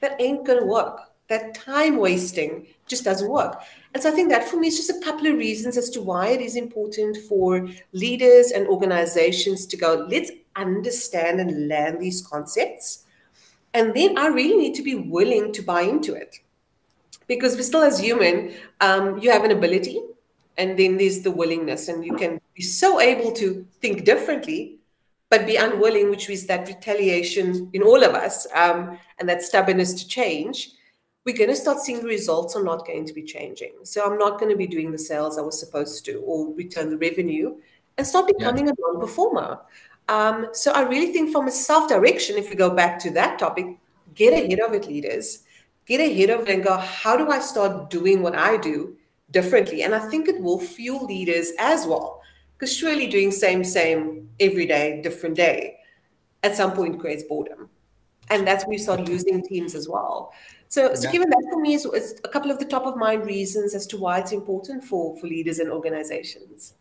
that 0.00 0.20
ain't 0.20 0.44
going 0.44 0.58
to 0.58 0.66
work. 0.66 1.11
That 1.32 1.54
time 1.54 1.96
wasting 1.96 2.66
just 2.86 3.04
doesn't 3.04 3.30
work. 3.30 3.62
And 3.94 4.02
so 4.02 4.10
I 4.10 4.12
think 4.12 4.28
that 4.28 4.46
for 4.46 4.58
me 4.58 4.68
is 4.68 4.76
just 4.76 4.90
a 4.90 5.00
couple 5.02 5.26
of 5.28 5.38
reasons 5.38 5.78
as 5.78 5.88
to 5.94 6.02
why 6.02 6.28
it 6.28 6.42
is 6.42 6.56
important 6.56 7.16
for 7.26 7.66
leaders 7.92 8.50
and 8.50 8.68
organizations 8.68 9.64
to 9.68 9.78
go, 9.78 10.06
let's 10.10 10.30
understand 10.56 11.40
and 11.40 11.68
learn 11.68 11.98
these 11.98 12.20
concepts. 12.20 13.06
And 13.72 13.94
then 13.94 14.18
I 14.18 14.26
really 14.26 14.58
need 14.58 14.74
to 14.74 14.82
be 14.82 14.94
willing 14.94 15.54
to 15.54 15.62
buy 15.62 15.80
into 15.80 16.12
it. 16.12 16.36
Because 17.26 17.56
we're 17.56 17.62
still 17.62 17.82
as 17.82 17.98
human, 17.98 18.52
um, 18.82 19.18
you 19.18 19.30
have 19.30 19.44
an 19.44 19.52
ability, 19.52 20.02
and 20.58 20.78
then 20.78 20.98
there's 20.98 21.22
the 21.22 21.30
willingness, 21.30 21.88
and 21.88 22.04
you 22.04 22.14
can 22.14 22.42
be 22.52 22.62
so 22.62 23.00
able 23.00 23.32
to 23.32 23.66
think 23.80 24.04
differently, 24.04 24.76
but 25.30 25.46
be 25.46 25.56
unwilling, 25.56 26.10
which 26.10 26.28
is 26.28 26.46
that 26.48 26.68
retaliation 26.68 27.70
in 27.72 27.82
all 27.82 28.04
of 28.04 28.14
us, 28.14 28.46
um, 28.54 28.98
and 29.18 29.26
that 29.30 29.40
stubbornness 29.40 29.94
to 29.94 30.06
change 30.06 30.72
we're 31.24 31.36
going 31.36 31.50
to 31.50 31.56
start 31.56 31.78
seeing 31.78 32.00
the 32.00 32.08
results 32.08 32.56
are 32.56 32.64
not 32.64 32.86
going 32.86 33.04
to 33.06 33.12
be 33.12 33.22
changing. 33.22 33.72
So 33.84 34.04
I'm 34.04 34.18
not 34.18 34.40
going 34.40 34.50
to 34.50 34.56
be 34.56 34.66
doing 34.66 34.90
the 34.90 34.98
sales 34.98 35.38
I 35.38 35.42
was 35.42 35.58
supposed 35.58 36.04
to 36.06 36.20
or 36.20 36.52
return 36.54 36.90
the 36.90 36.98
revenue 36.98 37.56
and 37.96 38.06
start 38.06 38.26
becoming 38.26 38.66
yeah. 38.66 38.72
a 38.72 38.92
non-performer. 38.92 39.60
Um, 40.08 40.48
so 40.52 40.72
I 40.72 40.82
really 40.82 41.12
think 41.12 41.30
from 41.30 41.46
a 41.46 41.50
self-direction, 41.52 42.36
if 42.36 42.50
we 42.50 42.56
go 42.56 42.70
back 42.70 42.98
to 43.00 43.10
that 43.12 43.38
topic, 43.38 43.66
get 44.14 44.32
ahead 44.32 44.60
of 44.60 44.74
it, 44.74 44.88
leaders. 44.88 45.44
Get 45.86 46.00
ahead 46.00 46.30
of 46.30 46.42
it 46.42 46.48
and 46.48 46.64
go, 46.64 46.76
how 46.76 47.16
do 47.16 47.30
I 47.30 47.38
start 47.38 47.90
doing 47.90 48.22
what 48.22 48.34
I 48.34 48.56
do 48.56 48.96
differently? 49.30 49.82
And 49.82 49.94
I 49.94 50.00
think 50.00 50.28
it 50.28 50.40
will 50.40 50.60
fuel 50.60 51.06
leaders 51.06 51.52
as 51.58 51.86
well. 51.86 52.20
Because 52.54 52.76
surely 52.76 53.06
doing 53.06 53.30
same, 53.30 53.64
same 53.64 54.28
every 54.38 54.66
day, 54.66 55.00
different 55.02 55.36
day, 55.36 55.76
at 56.42 56.56
some 56.56 56.72
point 56.72 57.00
creates 57.00 57.24
boredom. 57.24 57.68
And 58.32 58.46
that's 58.46 58.64
where 58.66 58.72
you 58.74 58.78
start 58.78 59.00
losing 59.08 59.46
teams 59.46 59.74
as 59.74 59.88
well. 59.88 60.32
So, 60.68 60.94
so 60.94 61.04
yeah. 61.04 61.12
given 61.12 61.28
that 61.28 61.44
for 61.50 61.60
me 61.60 61.74
is, 61.74 61.84
is, 61.84 62.18
a 62.24 62.28
couple 62.28 62.50
of 62.50 62.58
the 62.58 62.64
top 62.64 62.86
of 62.86 62.96
mind 62.96 63.26
reasons 63.26 63.74
as 63.74 63.86
to 63.88 63.98
why 63.98 64.20
it's 64.20 64.32
important 64.32 64.82
for 64.82 65.14
for 65.18 65.26
leaders 65.26 65.58
and 65.58 65.70
organizations. 65.70 66.74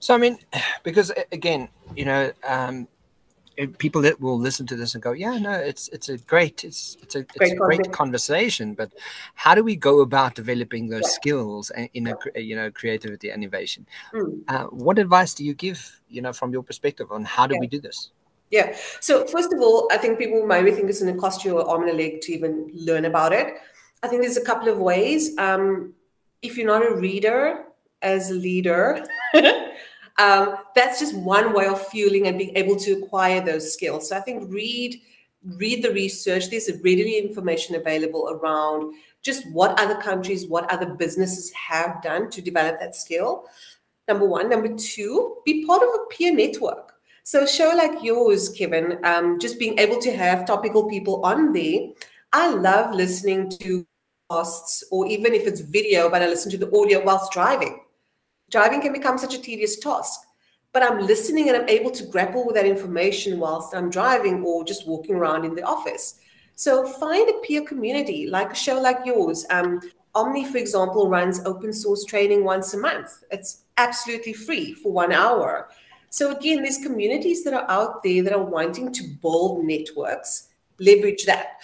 So 0.00 0.12
I 0.14 0.18
mean, 0.18 0.38
because 0.82 1.12
again, 1.30 1.68
you 1.94 2.04
know, 2.04 2.32
um, 2.44 2.88
people 3.78 4.02
that 4.02 4.20
will 4.20 4.38
listen 4.38 4.66
to 4.66 4.76
this 4.76 4.94
and 4.94 5.02
go, 5.02 5.12
yeah, 5.12 5.38
no, 5.38 5.52
it's 5.52 5.88
it's 5.88 6.08
a 6.08 6.18
great 6.18 6.64
it's 6.64 6.96
it's 7.02 7.14
a, 7.14 7.22
great, 7.22 7.52
it's 7.52 7.52
a 7.52 7.56
great 7.56 7.92
conversation, 7.92 8.74
but 8.74 8.92
how 9.34 9.54
do 9.54 9.62
we 9.62 9.76
go 9.76 10.00
about 10.00 10.34
developing 10.34 10.88
those 10.88 11.02
yeah. 11.02 11.08
skills 11.08 11.70
in 11.94 12.08
a 12.08 12.40
you 12.40 12.56
know 12.56 12.70
creativity 12.70 13.30
and 13.30 13.42
innovation? 13.42 13.86
Mm. 14.12 14.42
Uh, 14.48 14.64
what 14.64 14.98
advice 14.98 15.34
do 15.34 15.44
you 15.44 15.54
give, 15.54 16.00
you 16.08 16.22
know, 16.22 16.32
from 16.32 16.52
your 16.52 16.62
perspective 16.62 17.12
on 17.12 17.24
how 17.24 17.46
do 17.46 17.54
yeah. 17.54 17.60
we 17.60 17.66
do 17.66 17.80
this? 17.80 18.10
Yeah. 18.50 18.76
So 19.00 19.26
first 19.26 19.52
of 19.52 19.60
all, 19.60 19.88
I 19.92 19.96
think 19.96 20.18
people 20.18 20.44
maybe 20.44 20.72
think 20.72 20.90
it's 20.90 21.00
going 21.00 21.14
to 21.14 21.20
cost 21.20 21.44
you 21.44 21.60
an 21.60 21.66
arm 21.66 21.82
and 21.82 21.90
a 21.90 21.94
leg 21.94 22.20
to 22.22 22.32
even 22.32 22.70
learn 22.74 23.04
about 23.04 23.32
it. 23.32 23.54
I 24.02 24.08
think 24.08 24.22
there's 24.22 24.36
a 24.36 24.44
couple 24.44 24.68
of 24.68 24.78
ways. 24.78 25.36
Um, 25.38 25.94
if 26.42 26.56
you're 26.56 26.66
not 26.66 26.84
a 26.84 26.96
reader 26.96 27.64
as 28.02 28.30
a 28.30 28.34
leader, 28.34 29.06
um, 30.18 30.56
that's 30.74 30.98
just 30.98 31.14
one 31.16 31.52
way 31.52 31.66
of 31.66 31.86
fueling 31.88 32.26
and 32.26 32.38
being 32.38 32.56
able 32.56 32.76
to 32.76 32.92
acquire 32.92 33.40
those 33.40 33.72
skills. 33.72 34.08
So 34.08 34.16
I 34.16 34.20
think 34.20 34.52
read 34.52 35.00
read 35.44 35.82
the 35.82 35.92
research. 35.92 36.50
There's 36.50 36.70
readily 36.82 37.18
information 37.18 37.74
available 37.74 38.28
around 38.30 38.94
just 39.22 39.50
what 39.52 39.78
other 39.80 40.00
countries, 40.00 40.46
what 40.46 40.70
other 40.70 40.94
businesses 40.94 41.52
have 41.52 42.02
done 42.02 42.30
to 42.30 42.42
develop 42.42 42.78
that 42.80 42.96
skill. 42.96 43.44
Number 44.08 44.26
one. 44.26 44.48
Number 44.48 44.74
two, 44.76 45.36
be 45.44 45.64
part 45.64 45.82
of 45.82 45.88
a 45.88 46.06
peer 46.10 46.34
network. 46.34 46.94
So 47.30 47.44
a 47.44 47.46
show 47.46 47.72
like 47.76 48.02
yours, 48.02 48.48
Kevin, 48.48 48.98
um, 49.04 49.38
just 49.38 49.60
being 49.60 49.78
able 49.78 50.00
to 50.00 50.10
have 50.10 50.44
topical 50.44 50.88
people 50.88 51.24
on 51.24 51.52
there, 51.52 51.90
I 52.32 52.50
love 52.50 52.92
listening 52.92 53.48
to 53.60 53.86
podcasts 54.28 54.82
or 54.90 55.06
even 55.06 55.32
if 55.32 55.46
it's 55.46 55.60
video, 55.60 56.10
but 56.10 56.22
I 56.22 56.26
listen 56.26 56.50
to 56.50 56.58
the 56.58 56.76
audio 56.76 57.04
whilst 57.04 57.30
driving. 57.30 57.84
Driving 58.50 58.80
can 58.80 58.92
become 58.92 59.16
such 59.16 59.36
a 59.36 59.40
tedious 59.40 59.78
task, 59.78 60.18
but 60.72 60.82
I'm 60.82 61.06
listening 61.06 61.48
and 61.48 61.56
I'm 61.56 61.68
able 61.68 61.92
to 61.92 62.06
grapple 62.06 62.44
with 62.44 62.56
that 62.56 62.66
information 62.66 63.38
whilst 63.38 63.76
I'm 63.76 63.90
driving 63.90 64.42
or 64.42 64.64
just 64.64 64.88
walking 64.88 65.14
around 65.14 65.44
in 65.44 65.54
the 65.54 65.62
office. 65.62 66.16
So 66.56 66.84
find 66.84 67.30
a 67.30 67.38
peer 67.46 67.62
community 67.62 68.26
like 68.26 68.50
a 68.50 68.56
show 68.56 68.80
like 68.80 69.06
yours. 69.06 69.46
Um, 69.50 69.80
Omni, 70.16 70.46
for 70.46 70.58
example, 70.58 71.08
runs 71.08 71.38
open 71.46 71.72
source 71.72 72.04
training 72.04 72.42
once 72.42 72.74
a 72.74 72.78
month. 72.78 73.22
It's 73.30 73.66
absolutely 73.76 74.32
free 74.32 74.74
for 74.74 74.90
one 74.90 75.12
hour. 75.12 75.68
So 76.10 76.36
again, 76.36 76.62
there's 76.62 76.78
communities 76.78 77.44
that 77.44 77.54
are 77.54 77.70
out 77.70 78.02
there 78.02 78.22
that 78.24 78.32
are 78.32 78.44
wanting 78.44 78.92
to 78.92 79.02
build 79.22 79.64
networks, 79.64 80.48
leverage 80.78 81.24
that. 81.26 81.60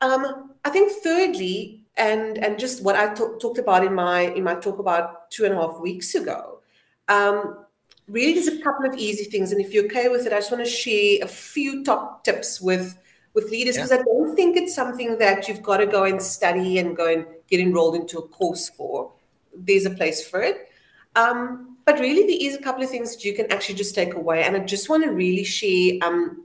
Um, 0.00 0.52
I 0.64 0.70
think 0.70 0.92
thirdly, 1.02 1.84
and 1.96 2.38
and 2.38 2.58
just 2.58 2.82
what 2.82 2.96
I 2.96 3.12
t- 3.12 3.24
talked 3.40 3.58
about 3.58 3.84
in 3.84 3.94
my 3.94 4.20
in 4.20 4.44
my 4.44 4.54
talk 4.54 4.78
about 4.78 5.30
two 5.30 5.44
and 5.44 5.52
a 5.52 5.56
half 5.56 5.80
weeks 5.80 6.14
ago, 6.14 6.60
um, 7.08 7.64
really 8.08 8.34
there's 8.34 8.48
a 8.48 8.62
couple 8.62 8.88
of 8.88 8.96
easy 8.96 9.24
things. 9.24 9.50
And 9.50 9.60
if 9.60 9.72
you're 9.74 9.84
okay 9.86 10.08
with 10.08 10.26
it, 10.26 10.32
I 10.32 10.36
just 10.36 10.52
want 10.52 10.64
to 10.64 10.70
share 10.70 11.18
a 11.22 11.28
few 11.28 11.84
top 11.84 12.24
tips 12.24 12.60
with 12.60 12.96
with 13.34 13.50
leaders 13.50 13.76
because 13.76 13.90
yeah. 13.90 13.98
I 13.98 14.02
don't 14.02 14.36
think 14.36 14.56
it's 14.56 14.74
something 14.74 15.18
that 15.18 15.48
you've 15.48 15.62
got 15.62 15.78
to 15.78 15.86
go 15.86 16.04
and 16.04 16.22
study 16.22 16.78
and 16.78 16.96
go 16.96 17.12
and 17.12 17.26
get 17.48 17.60
enrolled 17.60 17.96
into 17.96 18.18
a 18.18 18.28
course 18.28 18.68
for. 18.68 19.10
There's 19.54 19.86
a 19.86 19.90
place 19.90 20.26
for 20.26 20.40
it. 20.40 20.68
Um, 21.16 21.71
but 21.84 21.98
really, 21.98 22.22
there 22.22 22.48
is 22.48 22.56
a 22.56 22.62
couple 22.62 22.82
of 22.82 22.90
things 22.90 23.14
that 23.14 23.24
you 23.24 23.34
can 23.34 23.50
actually 23.50 23.76
just 23.76 23.94
take 23.94 24.14
away. 24.14 24.44
And 24.44 24.56
I 24.56 24.60
just 24.60 24.88
want 24.88 25.04
to 25.04 25.10
really 25.10 25.44
share 25.44 25.98
um, 26.02 26.44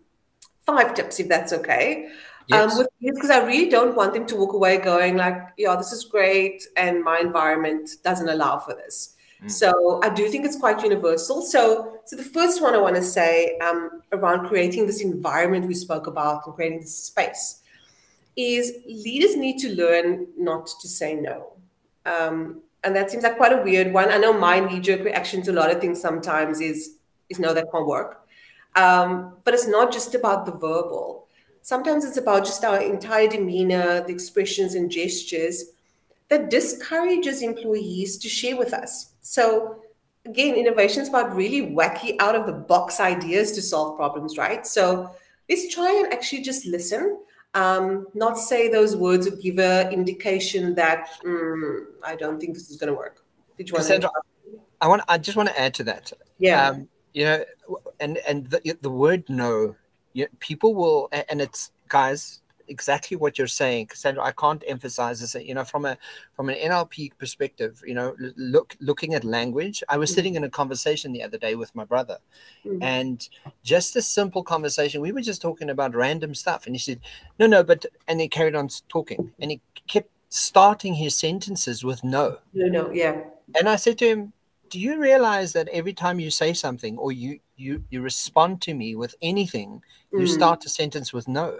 five 0.66 0.94
tips, 0.94 1.20
if 1.20 1.28
that's 1.28 1.54
okay. 1.54 2.08
Um, 2.52 2.70
yes. 2.70 2.80
Um, 2.80 2.88
because 3.02 3.30
I 3.30 3.46
really 3.46 3.70
don't 3.70 3.96
want 3.96 4.14
them 4.14 4.26
to 4.28 4.36
walk 4.36 4.54
away 4.54 4.78
going 4.78 5.18
like, 5.18 5.38
yeah, 5.58 5.76
this 5.76 5.92
is 5.92 6.06
great, 6.06 6.64
and 6.76 7.04
my 7.04 7.20
environment 7.20 7.90
doesn't 8.04 8.30
allow 8.30 8.60
for 8.60 8.74
this. 8.74 9.16
Mm. 9.44 9.52
So 9.52 10.00
I 10.04 10.10
do 10.10 10.28
think 10.30 10.46
it's 10.46 10.58
quite 10.58 10.82
universal. 10.82 11.42
So, 11.42 12.00
so 12.06 12.16
the 12.16 12.24
first 12.24 12.62
one 12.62 12.74
I 12.74 12.78
want 12.78 12.96
to 12.96 13.04
say 13.04 13.58
um, 13.60 14.02
around 14.12 14.48
creating 14.48 14.88
this 14.88 15.02
environment 15.02 15.68
we 15.68 15.76
spoke 15.76 16.08
about 16.08 16.46
and 16.46 16.56
creating 16.56 16.80
this 16.80 16.96
space 16.96 17.62
is 18.36 18.72
leaders 18.88 19.36
need 19.36 19.58
to 19.60 19.76
learn 19.76 20.28
not 20.38 20.68
to 20.82 20.88
say 20.88 21.16
no. 21.16 21.54
Um, 22.06 22.62
and 22.84 22.96
that 22.96 23.12
seems 23.12 23.24
like 23.24 23.38
quite 23.38 23.54
a 23.54 23.62
weird 23.62 23.94
one. 23.94 24.10
I 24.10 24.18
know 24.18 24.34
my 24.34 24.60
knee-jerk 24.60 25.04
reaction 25.04 25.42
to 25.44 25.52
a 25.52 25.54
lot 25.54 25.72
of 25.72 25.82
things 25.82 26.02
sometimes 26.02 26.62
is 26.62 26.98
is 27.30 27.40
no, 27.40 27.54
that 27.54 27.66
can't 27.72 27.88
work. 27.88 28.26
Um, 28.76 29.34
but 29.44 29.54
it's 29.54 29.68
not 29.68 29.92
just 29.92 30.16
about 30.16 30.46
the 30.46 30.52
verbal. 30.52 31.28
Sometimes 31.62 32.06
it's 32.06 32.18
about 32.18 32.46
just 32.46 32.64
our 32.64 32.82
entire 32.82 33.28
demeanor, 33.28 34.02
the 34.06 34.14
expressions 34.14 34.76
and 34.76 34.90
gestures 34.90 35.66
that 36.30 36.50
discourages 36.50 37.42
employees 37.42 38.18
to 38.20 38.30
share 38.30 38.56
with 38.56 38.74
us. 38.74 39.12
So 39.22 39.82
again, 40.26 40.56
innovation 40.56 41.02
is 41.02 41.10
about 41.10 41.36
really 41.36 41.74
wacky, 41.74 42.16
out 42.20 42.36
of 42.36 42.46
the 42.46 42.54
box 42.54 43.00
ideas 43.00 43.52
to 43.54 43.62
solve 43.62 43.98
problems, 43.98 44.38
right? 44.38 44.66
So 44.66 45.12
let's 45.50 45.74
try 45.74 45.92
and 45.92 46.14
actually 46.14 46.44
just 46.44 46.66
listen. 46.66 47.20
Um, 47.54 48.08
not 48.14 48.38
say 48.38 48.70
those 48.70 48.96
words 48.96 49.26
or 49.28 49.36
give 49.36 49.58
a 49.58 49.90
indication 49.92 50.76
that 50.76 51.10
mm, 51.24 51.86
I 52.04 52.16
don't 52.16 52.40
think 52.40 52.54
this 52.54 52.70
is 52.70 52.78
going 52.78 52.92
to 52.92 52.98
work. 52.98 53.24
Did 53.58 53.70
you 53.70 53.74
want 53.74 53.86
Cassandra, 53.86 54.10
to? 54.10 54.60
I 54.82 54.88
want. 54.88 55.02
I 55.08 55.18
just 55.18 55.36
want 55.38 55.50
to 55.50 55.60
add 55.60 55.74
to 55.76 55.84
that. 55.86 56.14
Yeah. 56.38 56.70
Um, 56.70 56.88
you 57.14 57.26
know, 57.26 57.44
and 58.00 58.18
and 58.28 58.48
the, 58.50 58.78
the 58.82 58.92
word 58.92 59.24
no, 59.28 59.76
you, 60.14 60.28
people 60.40 60.76
will, 60.76 61.10
and 61.12 61.42
it's 61.42 61.72
guys 61.90 62.42
exactly 62.68 63.18
what 63.18 63.38
you're 63.38 63.48
saying, 63.48 63.88
Cassandra. 63.88 64.24
I 64.24 64.32
can't 64.32 64.64
emphasize 64.68 65.20
this. 65.20 65.36
You 65.36 65.56
know, 65.56 65.64
from 65.64 65.86
a 65.86 65.98
from 66.36 66.50
an 66.50 66.56
NLP 66.56 67.18
perspective, 67.18 67.82
you 67.86 67.94
know, 67.94 68.16
look 68.36 68.76
looking 68.80 69.14
at 69.14 69.24
language. 69.24 69.84
I 69.90 69.98
was 69.98 70.10
mm-hmm. 70.10 70.16
sitting 70.16 70.36
in 70.36 70.44
a 70.44 70.50
conversation 70.50 71.12
the 71.12 71.24
other 71.24 71.38
day 71.38 71.56
with 71.56 71.74
my 71.76 71.86
brother, 71.86 72.18
mm-hmm. 72.66 72.82
and 72.84 73.28
just 73.64 73.96
a 73.96 74.02
simple 74.02 74.44
conversation. 74.44 75.02
We 75.02 75.12
were 75.12 75.22
just 75.22 75.42
talking 75.42 75.70
about 75.70 75.96
random 75.96 76.36
stuff, 76.36 76.66
and 76.66 76.76
he 76.76 76.80
said, 76.80 77.00
"No, 77.40 77.48
no," 77.48 77.64
but 77.64 77.86
and 78.08 78.20
he 78.22 78.28
carried 78.28 78.56
on 78.56 78.70
talking, 78.90 79.32
and 79.40 79.52
he 79.52 79.62
kept 79.88 80.10
starting 80.30 80.94
his 80.94 81.16
sentences 81.18 81.84
with 81.84 82.04
no. 82.04 82.38
No, 82.54 82.68
no, 82.68 82.92
yeah. 82.92 83.22
And 83.58 83.70
I 83.70 83.78
said 83.78 83.98
to 84.00 84.08
him, 84.08 84.34
"Do 84.70 84.80
you 84.80 85.00
realize 85.00 85.54
that 85.54 85.70
every 85.70 85.94
time 85.94 86.20
you 86.20 86.30
say 86.30 86.54
something 86.54 86.98
or 86.98 87.12
you 87.12 87.40
you 87.56 87.84
you 87.90 88.02
respond 88.02 88.62
to 88.64 88.74
me 88.74 88.96
with 88.96 89.16
anything, 89.22 89.82
you 90.12 90.20
mm. 90.20 90.28
start 90.28 90.66
a 90.66 90.70
sentence 90.70 91.14
with 91.14 91.28
no?" 91.28 91.60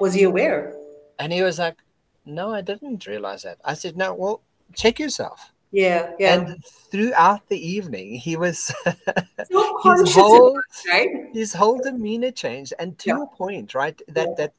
Was 0.00 0.14
he 0.14 0.24
aware? 0.24 0.74
And 1.18 1.32
he 1.32 1.42
was 1.42 1.58
like, 1.58 1.76
No, 2.24 2.52
I 2.54 2.60
didn't 2.60 3.06
realize 3.06 3.42
that. 3.42 3.58
I 3.64 3.74
said, 3.74 3.96
No, 3.96 4.14
well, 4.14 4.42
check 4.74 4.98
yourself. 4.98 5.52
Yeah, 5.72 6.12
yeah. 6.18 6.34
And 6.34 6.64
throughout 6.64 7.48
the 7.48 7.56
evening, 7.58 8.16
he 8.16 8.36
was 8.36 8.74
his 8.84 10.14
whole 10.14 10.60
right? 10.86 11.08
his 11.32 11.54
whole 11.54 11.78
demeanor 11.78 12.30
changed. 12.30 12.74
And 12.78 12.98
to 12.98 13.08
yeah. 13.08 13.16
your 13.16 13.30
point, 13.30 13.74
right? 13.74 14.00
That 14.08 14.28
yeah. 14.28 14.34
that 14.36 14.54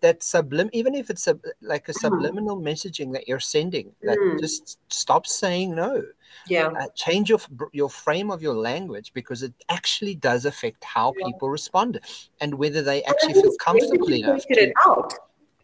that 0.00 0.20
sublim 0.20 0.70
even 0.72 0.94
if 0.94 1.10
it's 1.10 1.26
a, 1.26 1.38
like 1.60 1.88
a 1.88 1.92
mm. 1.92 2.00
subliminal 2.00 2.56
mm. 2.56 2.64
messaging 2.64 3.12
that 3.12 3.28
you're 3.28 3.40
sending, 3.40 3.92
that 4.02 4.18
mm. 4.18 4.40
just 4.40 4.78
stop 4.88 5.26
saying 5.26 5.74
no. 5.74 6.02
Yeah. 6.46 6.68
Uh, 6.68 6.86
change 6.94 7.28
your 7.28 7.40
your 7.72 7.90
frame 7.90 8.30
of 8.30 8.42
your 8.42 8.54
language 8.54 9.12
because 9.12 9.42
it 9.42 9.52
actually 9.68 10.14
does 10.14 10.46
affect 10.46 10.82
how 10.82 11.12
yeah. 11.18 11.26
people 11.26 11.50
respond 11.50 12.00
and 12.40 12.54
whether 12.54 12.82
they 12.82 13.02
actually 13.04 13.34
feel 13.34 13.54
comfortable 13.60 14.12
enough. 14.12 14.46
To, 14.46 14.62
it 14.62 14.72
out. 14.86 15.12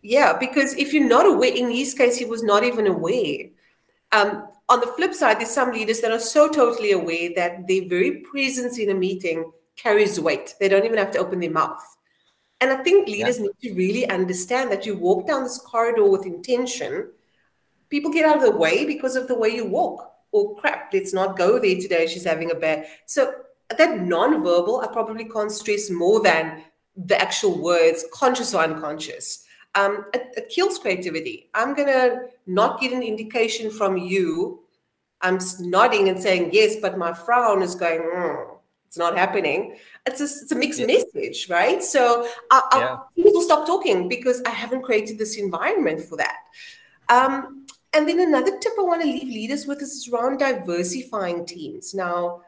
Yeah, 0.02 0.36
because 0.38 0.74
if 0.74 0.92
you're 0.92 1.08
not 1.08 1.26
aware, 1.26 1.52
in 1.52 1.70
his 1.70 1.94
case, 1.94 2.16
he 2.16 2.24
was 2.24 2.42
not 2.42 2.62
even 2.64 2.86
aware. 2.86 3.48
Um, 4.12 4.48
on 4.68 4.80
the 4.80 4.86
flip 4.86 5.14
side, 5.14 5.38
there's 5.38 5.50
some 5.50 5.72
leaders 5.72 6.00
that 6.00 6.12
are 6.12 6.20
so 6.20 6.48
totally 6.48 6.92
aware 6.92 7.30
that 7.34 7.66
their 7.66 7.88
very 7.88 8.20
presence 8.20 8.78
in 8.78 8.90
a 8.90 8.94
meeting 8.94 9.50
carries 9.76 10.20
weight. 10.20 10.54
They 10.60 10.68
don't 10.68 10.84
even 10.84 10.98
have 10.98 11.10
to 11.12 11.18
open 11.18 11.40
their 11.40 11.50
mouth. 11.50 11.82
And 12.60 12.70
I 12.72 12.82
think 12.82 13.08
leaders 13.08 13.38
yeah. 13.38 13.44
need 13.44 13.68
to 13.68 13.74
really 13.74 14.08
understand 14.08 14.70
that 14.72 14.84
you 14.84 14.96
walk 14.96 15.26
down 15.26 15.44
this 15.44 15.58
corridor 15.58 16.04
with 16.04 16.26
intention. 16.26 17.10
People 17.88 18.10
get 18.10 18.26
out 18.26 18.36
of 18.38 18.42
the 18.42 18.56
way 18.56 18.84
because 18.84 19.16
of 19.16 19.28
the 19.28 19.38
way 19.38 19.50
you 19.50 19.64
walk 19.64 20.08
oh 20.32 20.54
crap, 20.60 20.92
let's 20.92 21.12
not 21.12 21.36
go 21.36 21.58
there 21.58 21.76
today. 21.80 22.06
She's 22.06 22.24
having 22.24 22.50
a 22.50 22.54
bad. 22.54 22.86
So 23.06 23.32
that 23.76 24.00
non-verbal, 24.00 24.80
I 24.80 24.88
probably 24.88 25.24
can't 25.24 25.52
stress 25.52 25.90
more 25.90 26.22
than 26.22 26.64
the 26.96 27.20
actual 27.20 27.62
words, 27.62 28.04
conscious 28.12 28.54
or 28.54 28.62
unconscious. 28.62 29.44
Um, 29.74 30.06
it, 30.14 30.34
it 30.36 30.48
kills 30.48 30.78
creativity. 30.78 31.50
I'm 31.54 31.74
gonna 31.74 32.22
not 32.46 32.80
get 32.80 32.92
an 32.92 33.02
indication 33.02 33.70
from 33.70 33.96
you. 33.96 34.60
I'm 35.20 35.38
nodding 35.60 36.08
and 36.08 36.20
saying 36.20 36.50
yes, 36.52 36.76
but 36.80 36.98
my 36.98 37.12
frown 37.12 37.62
is 37.62 37.74
going. 37.74 38.00
Mm, 38.00 38.56
it's 38.86 38.96
not 38.96 39.18
happening. 39.18 39.76
It's 40.08 40.20
a, 40.20 40.24
it's 40.24 40.52
a 40.52 40.56
mixed 40.56 40.80
yeah. 40.80 40.86
message, 40.86 41.48
right? 41.48 41.82
So 41.82 42.28
I, 42.50 42.62
I, 42.72 42.78
yeah. 42.80 42.98
people 43.16 43.42
stop 43.42 43.66
talking 43.66 44.08
because 44.08 44.42
I 44.46 44.50
haven't 44.50 44.82
created 44.82 45.18
this 45.18 45.36
environment 45.36 46.02
for 46.02 46.16
that. 46.16 46.36
Um, 47.08 47.66
and 47.92 48.08
then 48.08 48.20
another 48.20 48.58
tip 48.58 48.72
I 48.78 48.82
want 48.82 49.02
to 49.02 49.08
leave 49.08 49.28
leaders 49.28 49.66
with 49.66 49.80
is 49.80 50.08
around 50.12 50.38
diversifying 50.38 51.46
teams. 51.46 51.94
Now, 51.94 52.42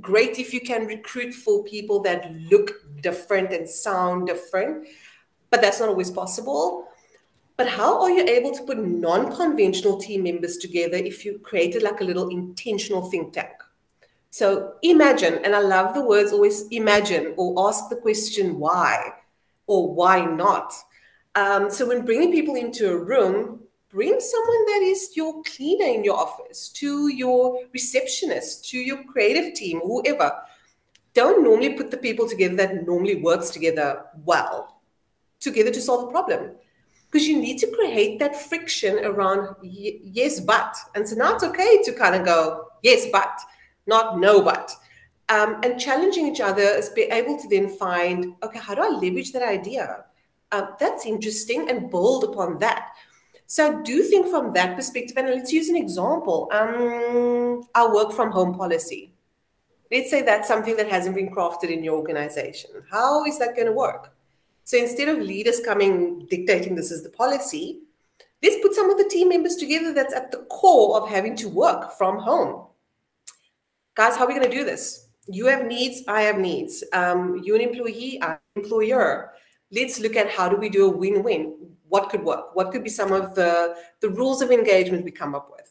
great 0.00 0.38
if 0.38 0.54
you 0.54 0.60
can 0.60 0.86
recruit 0.86 1.34
for 1.34 1.64
people 1.64 2.00
that 2.02 2.32
look 2.50 2.72
different 3.00 3.52
and 3.52 3.68
sound 3.68 4.26
different, 4.26 4.86
but 5.50 5.60
that's 5.60 5.80
not 5.80 5.88
always 5.88 6.10
possible. 6.10 6.88
But 7.56 7.68
how 7.68 8.00
are 8.00 8.10
you 8.10 8.24
able 8.24 8.52
to 8.52 8.62
put 8.62 8.78
non 8.78 9.34
conventional 9.36 9.98
team 9.98 10.22
members 10.22 10.56
together 10.56 10.96
if 10.96 11.24
you 11.24 11.38
created 11.38 11.82
like 11.82 12.00
a 12.00 12.04
little 12.04 12.28
intentional 12.28 13.10
think 13.10 13.32
tank? 13.34 13.61
So 14.32 14.76
imagine, 14.80 15.44
and 15.44 15.54
I 15.54 15.60
love 15.60 15.92
the 15.92 16.00
words 16.00 16.32
always 16.32 16.66
imagine 16.68 17.34
or 17.36 17.68
ask 17.68 17.90
the 17.90 17.96
question 17.96 18.58
why 18.58 19.10
or 19.66 19.92
why 19.92 20.24
not. 20.24 20.72
Um, 21.34 21.70
so 21.70 21.86
when 21.86 22.06
bringing 22.06 22.32
people 22.32 22.54
into 22.54 22.90
a 22.90 22.96
room, 22.96 23.60
bring 23.90 24.18
someone 24.18 24.64
that 24.68 24.80
is 24.84 25.10
your 25.14 25.42
cleaner 25.42 25.84
in 25.84 26.02
your 26.02 26.16
office, 26.16 26.70
to 26.70 27.08
your 27.08 27.60
receptionist, 27.74 28.70
to 28.70 28.78
your 28.78 29.04
creative 29.04 29.52
team, 29.52 29.80
whoever. 29.80 30.32
Don't 31.12 31.44
normally 31.44 31.74
put 31.74 31.90
the 31.90 31.98
people 31.98 32.26
together 32.26 32.56
that 32.56 32.86
normally 32.86 33.16
works 33.16 33.50
together 33.50 34.06
well, 34.24 34.80
together 35.40 35.70
to 35.70 35.80
solve 35.82 36.08
a 36.08 36.10
problem. 36.10 36.52
Because 37.10 37.28
you 37.28 37.38
need 37.38 37.58
to 37.58 37.70
create 37.70 38.18
that 38.20 38.34
friction 38.34 39.04
around 39.04 39.56
yes, 39.60 40.40
but. 40.40 40.74
And 40.94 41.06
so 41.06 41.16
now 41.16 41.34
it's 41.34 41.44
okay 41.44 41.82
to 41.82 41.92
kind 41.92 42.14
of 42.14 42.24
go, 42.24 42.68
yes, 42.82 43.08
but, 43.12 43.38
not 43.86 44.18
know 44.18 44.42
but. 44.42 44.72
Um, 45.28 45.60
and 45.62 45.80
challenging 45.80 46.26
each 46.26 46.40
other 46.40 46.62
is 46.62 46.90
be 46.90 47.02
able 47.02 47.38
to 47.38 47.48
then 47.48 47.68
find, 47.68 48.34
okay, 48.42 48.58
how 48.58 48.74
do 48.74 48.82
I 48.82 48.88
leverage 48.88 49.32
that 49.32 49.42
idea? 49.42 50.04
Uh, 50.50 50.66
that's 50.78 51.06
interesting 51.06 51.70
and 51.70 51.90
build 51.90 52.24
upon 52.24 52.58
that 52.58 52.90
so 53.52 53.68
I 53.70 53.82
do 53.82 54.02
think 54.02 54.28
from 54.28 54.54
that 54.54 54.76
perspective, 54.76 55.18
and 55.18 55.28
let's 55.28 55.52
use 55.52 55.68
an 55.68 55.76
example. 55.76 56.48
Um, 56.52 57.68
our 57.74 57.94
work 57.94 58.12
from 58.12 58.30
home 58.32 58.54
policy. 58.54 59.12
Let's 59.90 60.08
say 60.08 60.22
that's 60.22 60.48
something 60.48 60.74
that 60.78 60.88
hasn't 60.88 61.14
been 61.14 61.30
crafted 61.30 61.68
in 61.68 61.84
your 61.84 61.98
organization. 61.98 62.70
How 62.90 63.26
is 63.26 63.38
that 63.40 63.54
going 63.54 63.66
to 63.66 63.74
work? 63.74 64.14
So 64.64 64.78
instead 64.78 65.10
of 65.10 65.18
leaders 65.18 65.60
coming 65.60 66.24
dictating 66.30 66.74
this 66.74 66.90
is 66.90 67.02
the 67.02 67.10
policy, 67.10 67.80
let's 68.42 68.56
put 68.62 68.74
some 68.74 68.88
of 68.88 68.96
the 68.96 69.10
team 69.10 69.28
members 69.28 69.56
together 69.56 69.92
that's 69.92 70.14
at 70.14 70.30
the 70.30 70.46
core 70.48 70.98
of 70.98 71.10
having 71.10 71.36
to 71.36 71.50
work 71.50 71.92
from 71.98 72.20
home. 72.20 72.68
Guys, 73.94 74.16
how 74.16 74.24
are 74.24 74.28
we 74.28 74.34
going 74.34 74.50
to 74.50 74.56
do 74.56 74.64
this? 74.64 75.08
You 75.26 75.46
have 75.46 75.66
needs, 75.66 76.02
I 76.08 76.22
have 76.22 76.38
needs. 76.38 76.82
Um, 76.94 77.40
you 77.44 77.54
an 77.54 77.60
employee, 77.60 78.18
I'm 78.22 78.30
an 78.30 78.62
employer. 78.62 79.32
Let's 79.70 80.00
look 80.00 80.16
at 80.16 80.30
how 80.30 80.48
do 80.48 80.56
we 80.56 80.70
do 80.70 80.86
a 80.86 80.90
win-win? 80.90 81.54
What 81.88 82.08
could 82.08 82.24
work? 82.24 82.56
What 82.56 82.72
could 82.72 82.82
be 82.82 82.90
some 82.90 83.12
of 83.12 83.34
the 83.34 83.76
the 84.00 84.08
rules 84.08 84.40
of 84.40 84.50
engagement 84.50 85.04
we 85.04 85.10
come 85.10 85.34
up 85.34 85.50
with? 85.50 85.70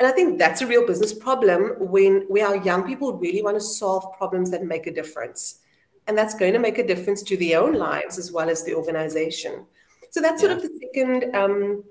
And 0.00 0.08
i 0.08 0.12
think 0.12 0.38
that's 0.38 0.62
a 0.62 0.66
real 0.66 0.86
business 0.86 1.12
problem 1.12 1.74
when 1.78 2.26
we 2.30 2.40
our 2.40 2.56
young 2.56 2.84
people 2.84 3.12
really 3.18 3.42
want 3.42 3.56
to 3.56 3.60
solve 3.60 4.16
problems 4.16 4.50
that 4.50 4.64
make 4.64 4.86
a 4.86 4.94
difference. 4.94 5.60
And 6.06 6.16
that's 6.16 6.34
going 6.34 6.54
to 6.54 6.58
make 6.58 6.78
a 6.78 6.86
difference 6.86 7.22
to 7.24 7.36
their 7.36 7.60
own 7.60 7.74
lives 7.74 8.18
as 8.18 8.32
well 8.32 8.48
as 8.48 8.64
the 8.64 8.74
organization. 8.74 9.66
So 10.10 10.22
that's 10.22 10.40
sort 10.40 10.52
of 10.52 10.62
the 10.62 10.70
second 10.80 11.36
um, 11.36 11.84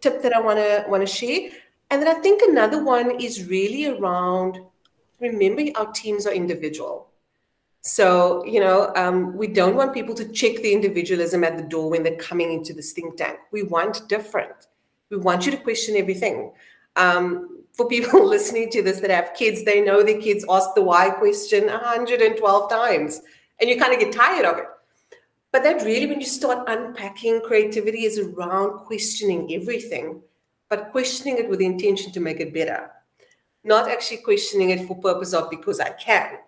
tip 0.00 0.22
that 0.22 0.32
i 0.32 0.40
want 0.40 0.58
to 0.58 0.84
want 0.88 1.06
to 1.06 1.12
share. 1.12 1.50
And 1.90 2.00
then 2.00 2.08
i 2.16 2.20
think 2.20 2.42
another 2.42 2.84
one 2.84 3.20
is 3.20 3.48
really 3.48 3.86
around 3.86 4.60
remembering 5.20 5.76
our 5.76 5.90
teams 5.92 6.26
are 6.26 6.32
individual 6.32 7.10
so, 7.82 8.44
you 8.44 8.60
know, 8.60 8.92
um, 8.94 9.36
we 9.36 9.46
don't 9.46 9.74
want 9.74 9.94
people 9.94 10.14
to 10.16 10.30
check 10.30 10.56
the 10.56 10.72
individualism 10.72 11.44
at 11.44 11.56
the 11.56 11.62
door 11.62 11.90
when 11.90 12.02
they're 12.02 12.16
coming 12.16 12.52
into 12.52 12.74
this 12.74 12.92
think 12.92 13.16
tank. 13.16 13.38
We 13.52 13.62
want 13.62 14.06
different. 14.08 14.66
We 15.10 15.16
want 15.16 15.46
you 15.46 15.52
to 15.52 15.58
question 15.58 15.96
everything. 15.96 16.52
Um, 16.96 17.64
for 17.72 17.88
people 17.88 18.26
listening 18.28 18.70
to 18.70 18.82
this 18.82 19.00
that 19.00 19.10
have 19.10 19.34
kids, 19.34 19.64
they 19.64 19.80
know 19.80 20.02
their 20.02 20.20
kids 20.20 20.44
ask 20.50 20.74
the 20.74 20.82
why 20.82 21.10
question 21.10 21.66
112 21.66 22.70
times, 22.70 23.22
and 23.60 23.70
you 23.70 23.78
kind 23.78 23.94
of 23.94 24.00
get 24.00 24.12
tired 24.12 24.44
of 24.44 24.58
it. 24.58 24.66
But 25.50 25.62
that 25.62 25.82
really, 25.82 26.06
when 26.06 26.20
you 26.20 26.26
start 26.26 26.68
unpacking 26.68 27.40
creativity, 27.40 28.04
is 28.04 28.18
around 28.18 28.80
questioning 28.80 29.52
everything, 29.54 30.20
but 30.68 30.92
questioning 30.92 31.38
it 31.38 31.48
with 31.48 31.60
the 31.60 31.66
intention 31.66 32.12
to 32.12 32.20
make 32.20 32.40
it 32.40 32.52
better, 32.52 32.90
not 33.64 33.90
actually 33.90 34.18
questioning 34.18 34.70
it 34.70 34.86
for 34.86 34.96
purpose 34.96 35.32
of 35.34 35.50
because 35.50 35.80
I 35.80 35.90
can 35.90 36.38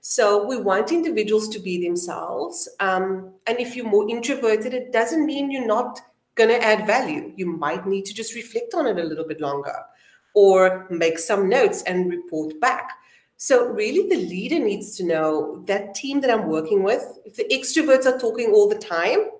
so 0.00 0.46
we 0.46 0.56
want 0.56 0.92
individuals 0.92 1.48
to 1.50 1.58
be 1.58 1.86
themselves. 1.86 2.68
Um, 2.80 3.34
and 3.46 3.58
if 3.58 3.76
you're 3.76 3.88
more 3.88 4.08
introverted, 4.08 4.72
it 4.72 4.92
doesn't 4.92 5.26
mean 5.26 5.50
you're 5.50 5.66
not 5.66 6.00
going 6.36 6.48
to 6.50 6.62
add 6.62 6.86
value. 6.86 7.32
You 7.36 7.46
might 7.46 7.86
need 7.86 8.06
to 8.06 8.14
just 8.14 8.34
reflect 8.34 8.74
on 8.74 8.86
it 8.86 8.98
a 8.98 9.04
little 9.04 9.26
bit 9.26 9.40
longer 9.40 9.74
or 10.34 10.86
make 10.90 11.18
some 11.18 11.48
notes 11.48 11.82
and 11.82 12.10
report 12.10 12.58
back. 12.60 12.92
So, 13.36 13.68
really, 13.68 14.08
the 14.08 14.22
leader 14.22 14.58
needs 14.58 14.96
to 14.96 15.04
know 15.04 15.62
that 15.66 15.94
team 15.94 16.20
that 16.20 16.30
I'm 16.30 16.48
working 16.48 16.82
with, 16.82 17.18
if 17.24 17.36
the 17.36 17.44
extroverts 17.44 18.04
are 18.04 18.18
talking 18.18 18.52
all 18.52 18.68
the 18.68 18.78
time, 18.78 19.30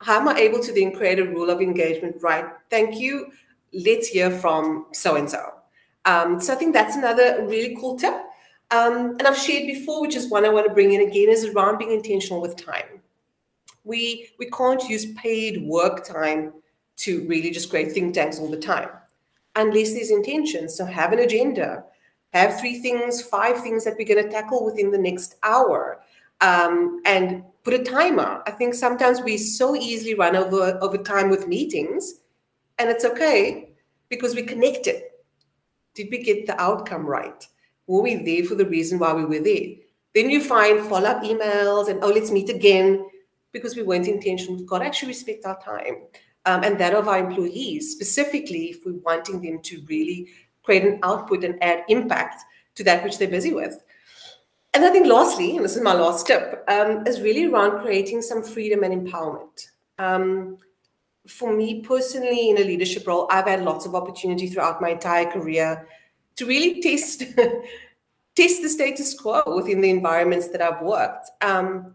how 0.00 0.20
am 0.20 0.28
I 0.28 0.36
able 0.38 0.58
to 0.60 0.72
then 0.72 0.92
create 0.92 1.20
a 1.20 1.24
rule 1.24 1.48
of 1.48 1.60
engagement? 1.60 2.16
Right. 2.20 2.44
Thank 2.70 2.98
you. 2.98 3.30
Let's 3.72 4.08
hear 4.08 4.32
from 4.32 4.86
so 4.92 5.14
and 5.14 5.30
so. 5.30 5.59
So, 6.06 6.52
I 6.52 6.56
think 6.56 6.74
that's 6.74 6.96
another 6.96 7.46
really 7.46 7.76
cool 7.80 7.96
tip. 7.96 8.14
Um, 8.70 9.16
and 9.18 9.22
I've 9.22 9.36
shared 9.36 9.66
before, 9.66 10.00
which 10.00 10.14
is 10.14 10.30
one 10.30 10.44
I 10.44 10.48
want 10.48 10.66
to 10.68 10.72
bring 10.72 10.92
in 10.92 11.00
again, 11.00 11.28
is 11.28 11.44
around 11.44 11.78
being 11.78 11.90
intentional 11.90 12.40
with 12.40 12.56
time. 12.56 13.00
We 13.84 14.30
we 14.38 14.48
can't 14.50 14.82
use 14.88 15.12
paid 15.14 15.66
work 15.66 16.04
time 16.04 16.52
to 16.98 17.26
really 17.26 17.50
just 17.50 17.70
create 17.70 17.92
think 17.92 18.14
tanks 18.14 18.38
all 18.38 18.50
the 18.50 18.56
time, 18.58 18.90
unless 19.56 19.94
there's 19.94 20.10
intention. 20.10 20.68
So 20.68 20.84
have 20.84 21.12
an 21.12 21.20
agenda, 21.20 21.84
have 22.32 22.60
three 22.60 22.78
things, 22.78 23.22
five 23.22 23.60
things 23.60 23.84
that 23.84 23.96
we're 23.98 24.06
going 24.06 24.24
to 24.24 24.30
tackle 24.30 24.64
within 24.64 24.90
the 24.90 24.98
next 24.98 25.36
hour, 25.42 26.00
um, 26.40 27.00
and 27.06 27.42
put 27.64 27.74
a 27.74 27.82
timer. 27.82 28.42
I 28.46 28.52
think 28.52 28.74
sometimes 28.74 29.20
we 29.22 29.36
so 29.36 29.74
easily 29.74 30.14
run 30.14 30.36
over 30.36 30.78
over 30.80 30.98
time 30.98 31.28
with 31.28 31.48
meetings, 31.48 32.20
and 32.78 32.88
it's 32.88 33.04
okay 33.04 33.70
because 34.10 34.36
we 34.36 34.42
connected. 34.42 35.02
Did 36.00 36.10
we 36.10 36.22
get 36.22 36.46
the 36.46 36.58
outcome 36.58 37.04
right? 37.04 37.46
Were 37.86 38.00
we 38.00 38.14
there 38.14 38.48
for 38.48 38.54
the 38.54 38.64
reason 38.64 38.98
why 38.98 39.12
we 39.12 39.26
were 39.26 39.44
there? 39.44 39.74
Then 40.14 40.30
you 40.30 40.42
find 40.42 40.80
follow 40.86 41.10
up 41.10 41.22
emails 41.22 41.90
and, 41.90 42.02
oh, 42.02 42.08
let's 42.08 42.30
meet 42.30 42.48
again 42.48 43.06
because 43.52 43.76
we 43.76 43.82
weren't 43.82 44.08
intentional. 44.08 44.56
We've 44.56 44.66
got 44.66 44.78
to 44.78 44.86
actually 44.86 45.08
respect 45.08 45.44
our 45.44 45.60
time 45.60 46.04
um, 46.46 46.64
and 46.64 46.78
that 46.80 46.94
of 46.94 47.06
our 47.06 47.18
employees, 47.18 47.92
specifically 47.92 48.70
if 48.70 48.86
we're 48.86 48.94
wanting 49.04 49.42
them 49.42 49.60
to 49.60 49.84
really 49.90 50.28
create 50.62 50.84
an 50.84 51.00
output 51.02 51.44
and 51.44 51.62
add 51.62 51.84
impact 51.88 52.44
to 52.76 52.84
that 52.84 53.04
which 53.04 53.18
they're 53.18 53.28
busy 53.28 53.52
with. 53.52 53.78
And 54.72 54.82
I 54.82 54.88
think 54.88 55.06
lastly, 55.06 55.56
and 55.56 55.64
this 55.66 55.76
is 55.76 55.82
my 55.82 55.92
last 55.92 56.26
tip, 56.26 56.64
um, 56.68 57.06
is 57.06 57.20
really 57.20 57.44
around 57.44 57.82
creating 57.82 58.22
some 58.22 58.42
freedom 58.42 58.84
and 58.84 59.06
empowerment. 59.06 59.68
Um, 59.98 60.56
for 61.26 61.52
me 61.52 61.82
personally, 61.82 62.50
in 62.50 62.58
a 62.58 62.64
leadership 62.64 63.06
role, 63.06 63.26
I've 63.30 63.46
had 63.46 63.62
lots 63.62 63.86
of 63.86 63.94
opportunity 63.94 64.48
throughout 64.48 64.80
my 64.80 64.90
entire 64.90 65.30
career 65.30 65.86
to 66.36 66.46
really 66.46 66.80
test 66.80 67.20
test 68.36 68.62
the 68.62 68.68
status 68.68 69.14
quo 69.14 69.42
within 69.46 69.80
the 69.80 69.90
environments 69.90 70.48
that 70.48 70.62
I've 70.62 70.82
worked, 70.82 71.30
um, 71.42 71.94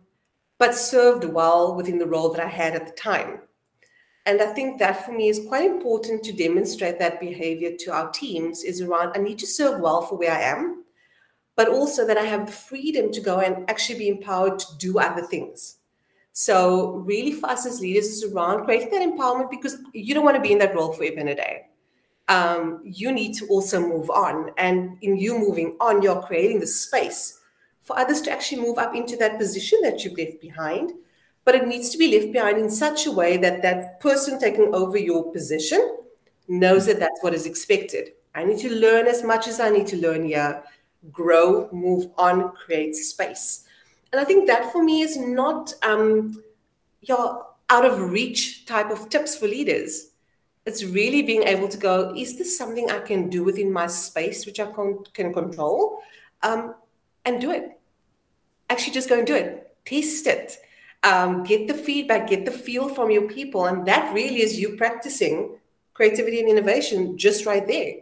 but 0.59 0.75
served 0.75 1.23
well 1.23 1.75
within 1.75 1.97
the 1.97 2.05
role 2.05 2.29
that 2.29 2.45
I 2.45 2.49
had 2.49 2.75
at 2.75 2.85
the 2.85 2.93
time. 2.93 3.39
And 4.27 4.41
I 4.41 4.47
think 4.47 4.79
that 4.79 5.05
for 5.05 5.11
me 5.11 5.29
is 5.29 5.47
quite 5.47 5.65
important 5.65 6.23
to 6.23 6.33
demonstrate 6.33 6.97
that 6.99 7.19
behavior 7.19 7.75
to 7.79 7.91
our 7.91 8.09
teams 8.11 8.63
is 8.63 8.81
around 8.81 9.11
I 9.15 9.19
need 9.19 9.39
to 9.39 9.47
serve 9.47 9.79
well 9.79 10.01
for 10.01 10.17
where 10.17 10.31
I 10.31 10.41
am, 10.41 10.83
but 11.55 11.69
also 11.69 12.05
that 12.07 12.17
I 12.17 12.25
have 12.25 12.47
the 12.47 12.51
freedom 12.51 13.11
to 13.11 13.21
go 13.21 13.39
and 13.39 13.69
actually 13.69 13.99
be 13.99 14.09
empowered 14.09 14.59
to 14.59 14.77
do 14.77 14.99
other 14.99 15.21
things. 15.21 15.77
So, 16.37 16.97
really, 17.05 17.31
for 17.31 17.49
us 17.49 17.65
as 17.65 17.79
leaders, 17.79 18.07
is 18.07 18.31
around 18.31 18.65
creating 18.65 18.91
that 18.91 19.07
empowerment 19.07 19.49
because 19.49 19.77
you 19.93 20.13
don't 20.13 20.25
want 20.25 20.35
to 20.35 20.41
be 20.41 20.51
in 20.51 20.59
that 20.59 20.75
role 20.75 20.91
forever 20.91 21.19
and 21.19 21.29
a 21.29 21.35
day 21.35 21.65
um, 22.27 22.81
you 22.83 23.11
need 23.11 23.33
to 23.35 23.47
also 23.47 23.79
move 23.79 24.09
on. 24.09 24.51
And 24.57 24.97
in 25.01 25.17
you 25.17 25.37
moving 25.37 25.75
on, 25.79 26.01
you're 26.01 26.21
creating 26.21 26.59
the 26.59 26.67
space 26.67 27.39
for 27.81 27.97
others 27.97 28.21
to 28.21 28.31
actually 28.31 28.61
move 28.61 28.77
up 28.77 28.95
into 28.95 29.15
that 29.17 29.37
position 29.37 29.79
that 29.83 30.03
you've 30.03 30.17
left 30.17 30.41
behind. 30.41 30.93
But 31.43 31.55
it 31.55 31.67
needs 31.67 31.89
to 31.91 31.97
be 31.97 32.17
left 32.17 32.33
behind 32.33 32.57
in 32.57 32.69
such 32.69 33.05
a 33.05 33.11
way 33.11 33.37
that 33.37 33.61
that 33.61 33.99
person 33.99 34.39
taking 34.39 34.73
over 34.73 34.97
your 34.97 35.31
position 35.31 35.97
knows 36.47 36.87
that 36.87 36.99
that's 36.99 37.21
what 37.21 37.35
is 37.35 37.45
expected. 37.45 38.13
I 38.33 38.43
need 38.43 38.59
to 38.59 38.73
learn 38.73 39.07
as 39.07 39.23
much 39.23 39.47
as 39.47 39.59
I 39.59 39.69
need 39.69 39.87
to 39.87 39.97
learn 39.97 40.25
here, 40.25 40.63
grow, 41.11 41.69
move 41.71 42.07
on, 42.17 42.51
create 42.53 42.95
space. 42.95 43.64
And 44.11 44.19
I 44.19 44.23
think 44.23 44.47
that 44.47 44.71
for 44.71 44.83
me 44.83 45.01
is 45.01 45.17
not 45.17 45.73
um, 45.83 46.41
your 47.01 47.47
out 47.69 47.85
of 47.85 48.11
reach 48.11 48.65
type 48.65 48.91
of 48.91 49.09
tips 49.09 49.35
for 49.35 49.47
leaders 49.47 50.11
it's 50.65 50.83
really 50.83 51.21
being 51.21 51.43
able 51.43 51.67
to 51.67 51.77
go, 51.77 52.11
is 52.15 52.37
this 52.37 52.57
something 52.57 52.89
I 52.89 52.99
can 52.99 53.29
do 53.29 53.43
within 53.43 53.71
my 53.71 53.87
space, 53.87 54.45
which 54.45 54.59
I 54.59 54.65
can, 54.71 55.03
can 55.13 55.31
control? 55.31 56.01
Um, 56.41 56.75
and 57.23 57.39
do 57.39 57.51
it. 57.51 57.79
Actually, 58.69 58.93
just 58.93 59.09
go 59.09 59.17
and 59.17 59.27
do 59.27 59.35
it. 59.35 59.75
Test 59.85 60.25
it. 60.25 60.57
Um, 61.03 61.43
get 61.43 61.67
the 61.67 61.75
feedback, 61.75 62.29
get 62.29 62.45
the 62.45 62.51
feel 62.51 62.89
from 62.89 63.11
your 63.11 63.27
people. 63.27 63.65
And 63.65 63.85
that 63.85 64.13
really 64.13 64.41
is 64.41 64.59
you 64.59 64.75
practicing 64.75 65.57
creativity 65.93 66.39
and 66.39 66.49
innovation 66.49 67.15
just 67.17 67.45
right 67.45 67.65
there. 67.65 67.93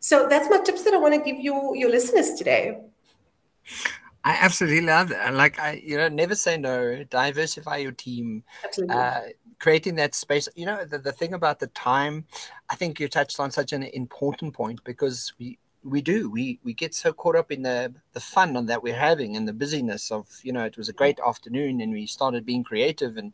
So 0.00 0.28
that's 0.28 0.50
my 0.50 0.58
tips 0.58 0.82
that 0.84 0.92
I 0.92 0.98
want 0.98 1.14
to 1.14 1.20
give 1.20 1.42
you, 1.42 1.74
your 1.74 1.90
listeners 1.90 2.34
today. 2.34 2.80
I 4.24 4.38
absolutely 4.40 4.80
love 4.80 5.10
that. 5.10 5.34
Like 5.34 5.58
I, 5.58 5.82
you 5.84 5.96
know, 5.96 6.08
never 6.08 6.34
say 6.34 6.56
no. 6.56 7.04
Diversify 7.04 7.76
your 7.78 7.92
team. 7.92 8.42
Absolutely. 8.64 8.96
Uh, 8.96 9.20
creating 9.58 9.94
that 9.94 10.14
space 10.14 10.48
you 10.56 10.66
know 10.66 10.84
the, 10.84 10.98
the 10.98 11.12
thing 11.12 11.32
about 11.32 11.58
the 11.58 11.68
time 11.68 12.24
i 12.68 12.74
think 12.74 12.98
you 12.98 13.08
touched 13.08 13.38
on 13.40 13.50
such 13.50 13.72
an 13.72 13.82
important 13.84 14.52
point 14.52 14.82
because 14.84 15.32
we 15.38 15.58
we 15.82 16.00
do 16.00 16.30
we 16.30 16.58
we 16.64 16.72
get 16.72 16.94
so 16.94 17.12
caught 17.12 17.36
up 17.36 17.52
in 17.52 17.62
the 17.62 17.92
the 18.12 18.20
fun 18.20 18.56
on 18.56 18.66
that 18.66 18.82
we're 18.82 18.94
having 18.94 19.36
and 19.36 19.46
the 19.46 19.52
busyness 19.52 20.10
of 20.10 20.26
you 20.42 20.52
know 20.52 20.64
it 20.64 20.76
was 20.76 20.88
a 20.88 20.92
great 20.92 21.18
afternoon 21.26 21.80
and 21.80 21.92
we 21.92 22.06
started 22.06 22.44
being 22.44 22.64
creative 22.64 23.16
and 23.16 23.32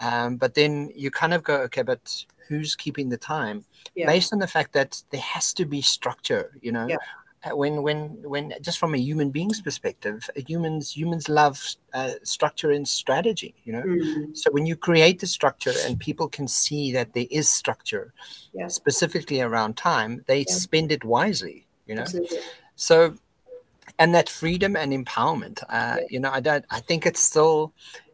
um, 0.00 0.36
but 0.36 0.54
then 0.54 0.90
you 0.94 1.10
kind 1.10 1.34
of 1.34 1.42
go 1.42 1.56
okay 1.56 1.82
but 1.82 2.24
who's 2.48 2.74
keeping 2.76 3.08
the 3.08 3.16
time 3.16 3.64
yeah. 3.94 4.06
based 4.06 4.32
on 4.32 4.38
the 4.38 4.46
fact 4.46 4.72
that 4.72 5.02
there 5.10 5.20
has 5.20 5.52
to 5.52 5.64
be 5.64 5.80
structure 5.80 6.52
you 6.62 6.72
know 6.72 6.86
yeah. 6.86 6.96
Uh, 7.44 7.56
when 7.56 7.82
when 7.82 8.16
when 8.22 8.54
just 8.60 8.78
from 8.78 8.94
a 8.94 8.98
human 8.98 9.30
being's 9.30 9.60
perspective 9.60 10.30
humans 10.46 10.96
humans 10.96 11.28
love 11.28 11.60
uh, 11.92 12.12
structure 12.22 12.70
and 12.70 12.86
strategy 12.86 13.54
you 13.64 13.72
know 13.72 13.82
mm-hmm. 13.82 14.32
so 14.34 14.50
when 14.52 14.64
you 14.64 14.76
create 14.76 15.18
the 15.18 15.26
structure 15.26 15.72
and 15.84 15.98
people 15.98 16.28
can 16.28 16.48
see 16.48 16.92
that 16.92 17.12
there 17.12 17.26
is 17.30 17.48
structure 17.48 18.12
yeah. 18.54 18.68
specifically 18.68 19.40
around 19.40 19.76
time 19.76 20.24
they 20.26 20.38
yeah. 20.38 20.54
spend 20.54 20.92
it 20.92 21.04
wisely 21.04 21.66
you 21.86 21.94
know 21.94 22.02
Absolutely. 22.02 22.38
so 22.76 23.14
and 23.98 24.14
that 24.14 24.28
freedom 24.28 24.76
and 24.76 24.92
empowerment 24.92 25.62
uh, 25.64 25.96
yeah. 25.98 26.06
you 26.10 26.20
know 26.20 26.30
i 26.30 26.40
don't 26.40 26.64
i 26.70 26.80
think 26.80 27.04
it's 27.04 27.20
still 27.20 27.72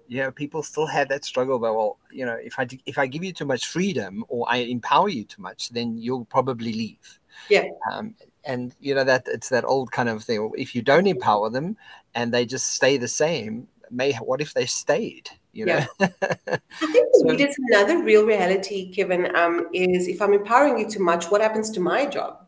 you 0.09 0.19
know 0.19 0.33
people 0.33 0.63
still 0.63 0.87
have 0.87 1.09
that 1.09 1.25
struggle 1.25 1.57
about 1.57 1.77
well 1.77 1.99
you 2.11 2.27
know 2.27 2.39
if 2.43 2.59
i 2.59 2.67
if 2.87 2.99
i 2.99 3.07
give 3.07 3.23
you 3.23 3.33
too 3.33 3.45
much 3.45 3.69
freedom 3.69 4.25
or 4.29 4.45
i 4.51 4.57
empower 4.57 5.09
you 5.09 5.25
too 5.25 5.41
much 5.41 5.69
then 5.69 5.97
you'll 5.97 6.25
probably 6.25 6.73
leave 6.73 7.21
yeah 7.49 7.69
um, 7.93 8.15
and 8.45 8.75
you 8.81 8.95
know 8.95 9.05
that 9.05 9.27
it's 9.27 9.49
that 9.49 9.65
old 9.65 9.93
kind 9.93 10.09
of 10.09 10.23
thing 10.23 10.51
if 10.57 10.75
you 10.75 10.83
don't 10.83 11.07
empower 11.07 11.51
them 11.51 11.77
and 12.15 12.33
they 12.33 12.47
just 12.47 12.75
stay 12.75 12.97
the 12.97 13.09
same 13.09 13.69
may 13.91 14.13
what 14.15 14.41
if 14.41 14.55
they 14.55 14.67
stayed 14.67 15.31
you 15.53 15.67
know? 15.67 15.85
Yeah. 15.99 16.09
i 16.49 16.59
think 16.93 17.09
so, 17.15 17.65
another 17.71 18.03
real 18.03 18.25
reality 18.25 18.93
kevin 18.93 19.35
um, 19.37 19.69
is 19.73 20.09
if 20.09 20.23
i'm 20.23 20.33
empowering 20.33 20.79
you 20.79 20.89
too 20.89 21.03
much 21.03 21.31
what 21.31 21.41
happens 21.41 21.71
to 21.71 21.81
my 21.81 22.07
job? 22.07 22.47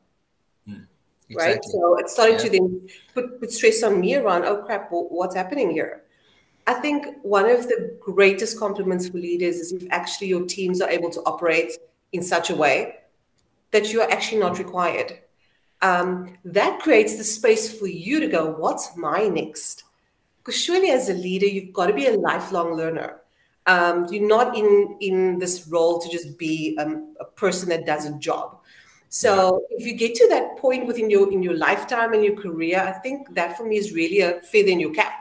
Hmm, 0.66 0.84
exactly. 1.28 1.36
right 1.36 1.64
so 1.64 1.98
it's 1.98 2.12
starting 2.12 2.36
yeah. 2.36 2.42
to 2.42 2.50
then 2.50 2.88
put, 3.14 3.40
put 3.40 3.52
stress 3.52 3.82
on 3.82 4.00
me 4.00 4.14
around 4.16 4.44
oh 4.44 4.62
crap 4.62 4.88
what's 4.90 5.34
happening 5.34 5.70
here? 5.70 6.04
I 6.64 6.74
think 6.74 7.06
one 7.22 7.48
of 7.50 7.66
the 7.66 7.96
greatest 8.00 8.56
compliments 8.56 9.08
for 9.08 9.18
leaders 9.18 9.56
is 9.56 9.72
if 9.72 9.82
actually 9.90 10.28
your 10.28 10.46
teams 10.46 10.80
are 10.80 10.88
able 10.88 11.10
to 11.10 11.20
operate 11.22 11.72
in 12.12 12.22
such 12.22 12.50
a 12.50 12.54
way 12.54 12.98
that 13.72 13.92
you 13.92 14.00
are 14.00 14.10
actually 14.10 14.38
not 14.38 14.58
required 14.58 15.18
um, 15.82 16.38
that 16.44 16.80
creates 16.80 17.16
the 17.16 17.24
space 17.24 17.78
for 17.78 17.86
you 17.86 18.20
to 18.20 18.28
go, 18.28 18.50
what's 18.52 18.96
my 18.96 19.28
next? 19.28 19.84
Because 20.38 20.58
surely 20.60 20.90
as 20.90 21.08
a 21.08 21.14
leader, 21.14 21.46
you've 21.46 21.72
got 21.72 21.86
to 21.86 21.92
be 21.92 22.06
a 22.06 22.16
lifelong 22.16 22.74
learner. 22.74 23.20
Um, 23.66 24.06
you're 24.10 24.26
not 24.26 24.56
in, 24.56 24.96
in 25.00 25.38
this 25.38 25.68
role 25.68 26.00
to 26.00 26.08
just 26.08 26.38
be 26.38 26.76
um, 26.80 27.14
a 27.20 27.24
person 27.24 27.68
that 27.68 27.86
does 27.86 28.06
a 28.06 28.18
job. 28.18 28.58
So 29.08 29.64
if 29.70 29.86
you 29.86 29.94
get 29.94 30.14
to 30.14 30.28
that 30.30 30.56
point 30.56 30.86
within 30.86 31.10
your 31.10 31.30
in 31.30 31.42
your 31.42 31.54
lifetime 31.54 32.14
and 32.14 32.24
your 32.24 32.34
career, 32.34 32.80
I 32.80 32.92
think 32.92 33.34
that 33.34 33.58
for 33.58 33.66
me 33.66 33.76
is 33.76 33.92
really 33.92 34.20
a 34.20 34.40
feather 34.40 34.70
in 34.70 34.80
your 34.80 34.94
cap. 34.94 35.12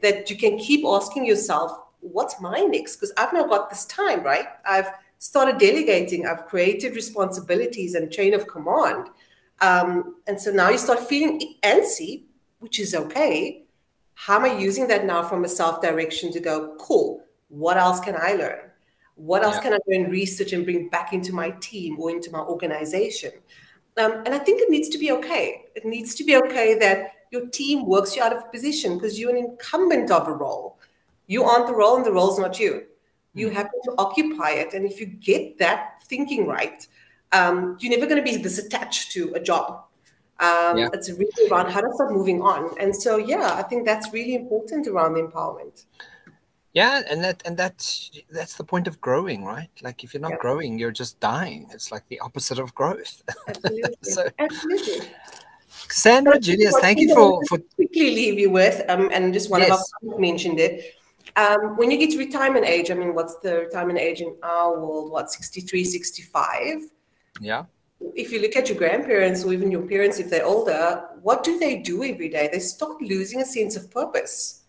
That 0.00 0.28
you 0.28 0.36
can 0.36 0.58
keep 0.58 0.84
asking 0.84 1.24
yourself, 1.24 1.72
what's 2.00 2.40
my 2.40 2.60
next? 2.60 2.96
Because 2.96 3.12
I've 3.16 3.32
now 3.32 3.44
got 3.44 3.70
this 3.70 3.86
time, 3.86 4.22
right? 4.22 4.46
I've 4.66 4.90
started 5.18 5.58
delegating, 5.58 6.26
I've 6.26 6.46
created 6.46 6.94
responsibilities 6.94 7.94
and 7.94 8.12
chain 8.12 8.34
of 8.34 8.46
command. 8.46 9.08
Um, 9.62 10.16
and 10.26 10.38
so 10.38 10.50
now 10.50 10.68
you 10.68 10.76
start 10.76 11.00
feeling 11.00 11.54
antsy, 11.62 12.24
which 12.58 12.80
is 12.80 12.94
okay. 12.94 13.64
How 14.14 14.36
am 14.36 14.44
I 14.44 14.58
using 14.58 14.88
that 14.88 15.06
now 15.06 15.22
from 15.22 15.44
a 15.44 15.48
self 15.48 15.80
direction 15.80 16.30
to 16.32 16.40
go, 16.40 16.76
cool, 16.78 17.24
what 17.48 17.76
else 17.76 18.00
can 18.00 18.16
I 18.18 18.32
learn? 18.34 18.70
What 19.14 19.44
else 19.44 19.56
yeah. 19.56 19.62
can 19.62 19.72
I 19.74 19.78
and 19.88 20.10
research 20.10 20.52
and 20.52 20.64
bring 20.64 20.88
back 20.88 21.12
into 21.12 21.32
my 21.32 21.50
team 21.60 21.98
or 22.00 22.10
into 22.10 22.30
my 22.30 22.40
organization? 22.40 23.30
Um, 23.96 24.22
and 24.24 24.34
I 24.34 24.38
think 24.38 24.60
it 24.62 24.70
needs 24.70 24.88
to 24.88 24.98
be 24.98 25.12
okay. 25.12 25.64
It 25.76 25.84
needs 25.84 26.14
to 26.16 26.24
be 26.24 26.36
okay 26.36 26.78
that 26.78 27.12
your 27.30 27.46
team 27.48 27.86
works 27.86 28.16
you 28.16 28.22
out 28.22 28.34
of 28.34 28.50
position 28.50 28.94
because 28.94 29.18
you're 29.18 29.30
an 29.30 29.36
incumbent 29.36 30.10
of 30.10 30.28
a 30.28 30.32
role. 30.32 30.78
You 31.26 31.44
aren't 31.44 31.66
the 31.66 31.74
role, 31.74 31.96
and 31.96 32.04
the 32.04 32.12
role's 32.12 32.38
not 32.38 32.58
you. 32.58 32.84
You 33.34 33.48
mm. 33.48 33.52
happen 33.52 33.80
to 33.84 33.94
occupy 33.98 34.50
it. 34.50 34.74
And 34.74 34.84
if 34.84 34.98
you 34.98 35.06
get 35.06 35.58
that 35.58 36.02
thinking 36.04 36.46
right, 36.46 36.86
um, 37.32 37.76
you're 37.80 37.96
never 37.96 38.06
going 38.06 38.24
to 38.24 38.30
be 38.30 38.36
this 38.36 38.58
attached 38.58 39.12
to 39.12 39.32
a 39.34 39.40
job. 39.40 39.84
Um, 40.40 40.78
yeah. 40.78 40.88
It's 40.92 41.10
really 41.10 41.50
around 41.50 41.70
how 41.70 41.80
to 41.80 41.92
start 41.94 42.12
moving 42.12 42.42
on. 42.42 42.76
And 42.80 42.94
so, 42.94 43.16
yeah, 43.16 43.54
I 43.54 43.62
think 43.62 43.86
that's 43.86 44.12
really 44.12 44.34
important 44.34 44.88
around 44.88 45.14
the 45.14 45.22
empowerment. 45.22 45.84
Yeah, 46.74 47.02
and 47.08 47.22
that 47.22 47.42
and 47.44 47.54
that's 47.54 48.10
that's 48.30 48.56
the 48.56 48.64
point 48.64 48.88
of 48.88 48.98
growing, 48.98 49.44
right? 49.44 49.68
Like 49.82 50.04
if 50.04 50.14
you're 50.14 50.22
not 50.22 50.32
yeah. 50.32 50.38
growing, 50.38 50.78
you're 50.78 50.90
just 50.90 51.20
dying. 51.20 51.68
It's 51.70 51.92
like 51.92 52.02
the 52.08 52.18
opposite 52.20 52.58
of 52.58 52.74
growth. 52.74 53.22
Absolutely. 53.48 53.94
so, 54.00 54.28
Absolutely. 54.38 55.08
Sandra, 55.68 56.38
Julius, 56.38 56.74
thank 56.80 56.98
you 56.98 57.14
for, 57.14 57.44
for 57.46 57.58
quickly 57.74 58.14
leave 58.14 58.38
you 58.38 58.48
with, 58.48 58.82
um, 58.88 59.10
and 59.12 59.34
just 59.34 59.50
one 59.50 59.60
yes. 59.60 59.70
of 59.70 59.78
us 59.78 59.92
mentioned 60.18 60.58
it 60.58 60.94
Um, 61.36 61.76
when 61.76 61.90
you 61.90 61.98
get 61.98 62.10
to 62.10 62.18
retirement 62.18 62.66
age, 62.66 62.90
I 62.90 62.94
mean, 62.94 63.14
what's 63.14 63.36
the 63.36 63.60
retirement 63.60 63.98
age 63.98 64.20
in 64.20 64.34
our 64.42 64.78
world? 64.78 65.10
What, 65.10 65.30
63, 65.30 65.84
65? 65.84 66.90
Yeah. 67.40 67.64
If 68.14 68.32
you 68.32 68.40
look 68.40 68.56
at 68.56 68.68
your 68.68 68.78
grandparents 68.78 69.44
or 69.44 69.52
even 69.52 69.70
your 69.70 69.82
parents, 69.82 70.18
if 70.18 70.28
they're 70.28 70.44
older, 70.44 71.08
what 71.22 71.44
do 71.44 71.58
they 71.58 71.76
do 71.76 72.02
every 72.02 72.28
day? 72.28 72.48
They 72.52 72.58
start 72.58 73.00
losing 73.00 73.40
a 73.40 73.44
sense 73.44 73.76
of 73.76 73.90
purpose. 73.90 74.62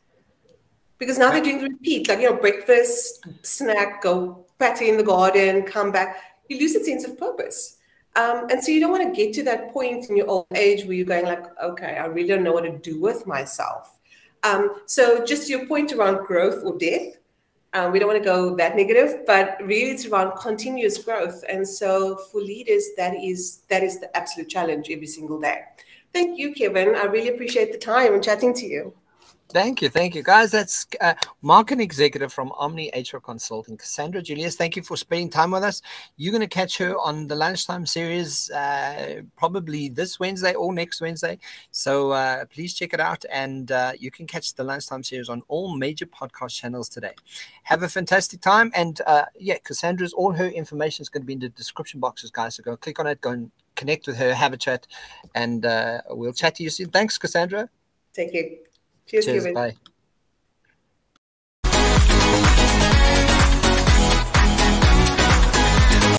Because 0.99 1.17
now 1.17 1.31
they're 1.31 1.43
doing 1.43 1.57
the 1.57 1.69
repeat, 1.69 2.07
like, 2.07 2.19
you 2.19 2.29
know, 2.29 2.37
breakfast, 2.37 3.25
snack, 3.41 4.01
go 4.01 4.45
patty 4.59 4.89
in 4.89 4.97
the 4.97 5.03
garden, 5.03 5.63
come 5.63 5.91
back. 5.91 6.17
You 6.47 6.59
lose 6.59 6.75
a 6.75 6.83
sense 6.83 7.03
of 7.03 7.17
purpose. 7.17 7.77
Um, 8.15 8.47
and 8.51 8.63
so 8.63 8.71
you 8.71 8.79
don't 8.79 8.91
want 8.91 9.03
to 9.03 9.23
get 9.23 9.33
to 9.35 9.43
that 9.43 9.71
point 9.73 10.09
in 10.09 10.15
your 10.15 10.27
old 10.27 10.45
age 10.53 10.85
where 10.85 10.93
you're 10.93 11.05
going 11.05 11.25
like, 11.25 11.45
okay, 11.61 11.97
I 11.97 12.05
really 12.05 12.27
don't 12.27 12.43
know 12.43 12.53
what 12.53 12.61
to 12.61 12.77
do 12.77 13.01
with 13.01 13.25
myself. 13.25 13.97
Um, 14.43 14.81
so 14.85 15.25
just 15.25 15.49
your 15.49 15.65
point 15.65 15.91
around 15.93 16.25
growth 16.25 16.63
or 16.63 16.77
death, 16.77 17.17
um, 17.73 17.91
we 17.91 17.99
don't 17.99 18.07
want 18.07 18.21
to 18.21 18.25
go 18.25 18.55
that 18.55 18.75
negative, 18.75 19.25
but 19.25 19.57
really 19.61 19.91
it's 19.91 20.05
around 20.05 20.37
continuous 20.37 21.03
growth. 21.03 21.43
And 21.49 21.67
so 21.67 22.17
for 22.31 22.39
leaders, 22.39 22.83
that 22.97 23.15
is 23.15 23.61
that 23.69 23.83
is 23.83 23.99
the 23.99 24.15
absolute 24.15 24.49
challenge 24.49 24.89
every 24.91 25.07
single 25.07 25.39
day. 25.39 25.61
Thank 26.13 26.37
you, 26.37 26.53
Kevin. 26.53 26.95
I 26.95 27.05
really 27.05 27.29
appreciate 27.29 27.71
the 27.71 27.79
time 27.79 28.13
and 28.13 28.23
chatting 28.23 28.53
to 28.53 28.65
you. 28.65 28.93
Thank 29.49 29.83
you. 29.83 29.89
Thank 29.89 30.15
you, 30.15 30.23
guys. 30.23 30.49
That's 30.49 30.87
uh, 30.99 31.13
marketing 31.43 31.81
executive 31.81 32.33
from 32.33 32.51
Omni 32.53 32.91
HR 32.95 33.17
Consulting, 33.17 33.77
Cassandra 33.77 34.19
Julius. 34.21 34.55
Thank 34.55 34.75
you 34.75 34.81
for 34.81 34.97
spending 34.97 35.29
time 35.29 35.51
with 35.51 35.63
us. 35.63 35.81
You're 36.17 36.31
going 36.31 36.41
to 36.41 36.47
catch 36.47 36.77
her 36.79 36.97
on 36.97 37.27
the 37.27 37.35
lunchtime 37.35 37.85
series 37.85 38.49
uh, 38.49 39.21
probably 39.37 39.89
this 39.89 40.19
Wednesday 40.19 40.55
or 40.55 40.73
next 40.73 41.01
Wednesday. 41.01 41.37
So 41.69 42.11
uh, 42.11 42.45
please 42.45 42.73
check 42.73 42.93
it 42.93 42.99
out. 42.99 43.25
And 43.31 43.71
uh, 43.71 43.91
you 43.99 44.09
can 44.09 44.25
catch 44.25 44.55
the 44.55 44.63
lunchtime 44.63 45.03
series 45.03 45.29
on 45.29 45.43
all 45.49 45.75
major 45.75 46.07
podcast 46.07 46.55
channels 46.55 46.89
today. 46.89 47.13
Have 47.61 47.83
a 47.83 47.89
fantastic 47.89 48.41
time. 48.41 48.71
And 48.73 49.01
uh, 49.05 49.25
yeah, 49.39 49.59
Cassandra's, 49.63 50.13
all 50.13 50.31
her 50.31 50.47
information 50.47 51.03
is 51.03 51.09
going 51.09 51.21
to 51.21 51.27
be 51.27 51.33
in 51.33 51.39
the 51.39 51.49
description 51.49 51.99
boxes, 51.99 52.31
guys. 52.31 52.55
So 52.55 52.63
go 52.63 52.75
click 52.75 52.99
on 52.99 53.05
it, 53.05 53.21
go 53.21 53.29
and 53.29 53.51
connect 53.75 54.07
with 54.07 54.17
her, 54.17 54.33
have 54.33 54.53
a 54.53 54.57
chat, 54.57 54.87
and 55.35 55.65
uh, 55.65 56.01
we'll 56.09 56.33
chat 56.33 56.55
to 56.55 56.63
you 56.63 56.71
soon. 56.71 56.89
Thanks, 56.89 57.19
Cassandra. 57.19 57.69
Thank 58.15 58.31
care. 58.31 58.49
Cheers, 59.07 59.25
Cheers 59.25 59.53
Bye. 59.53 59.75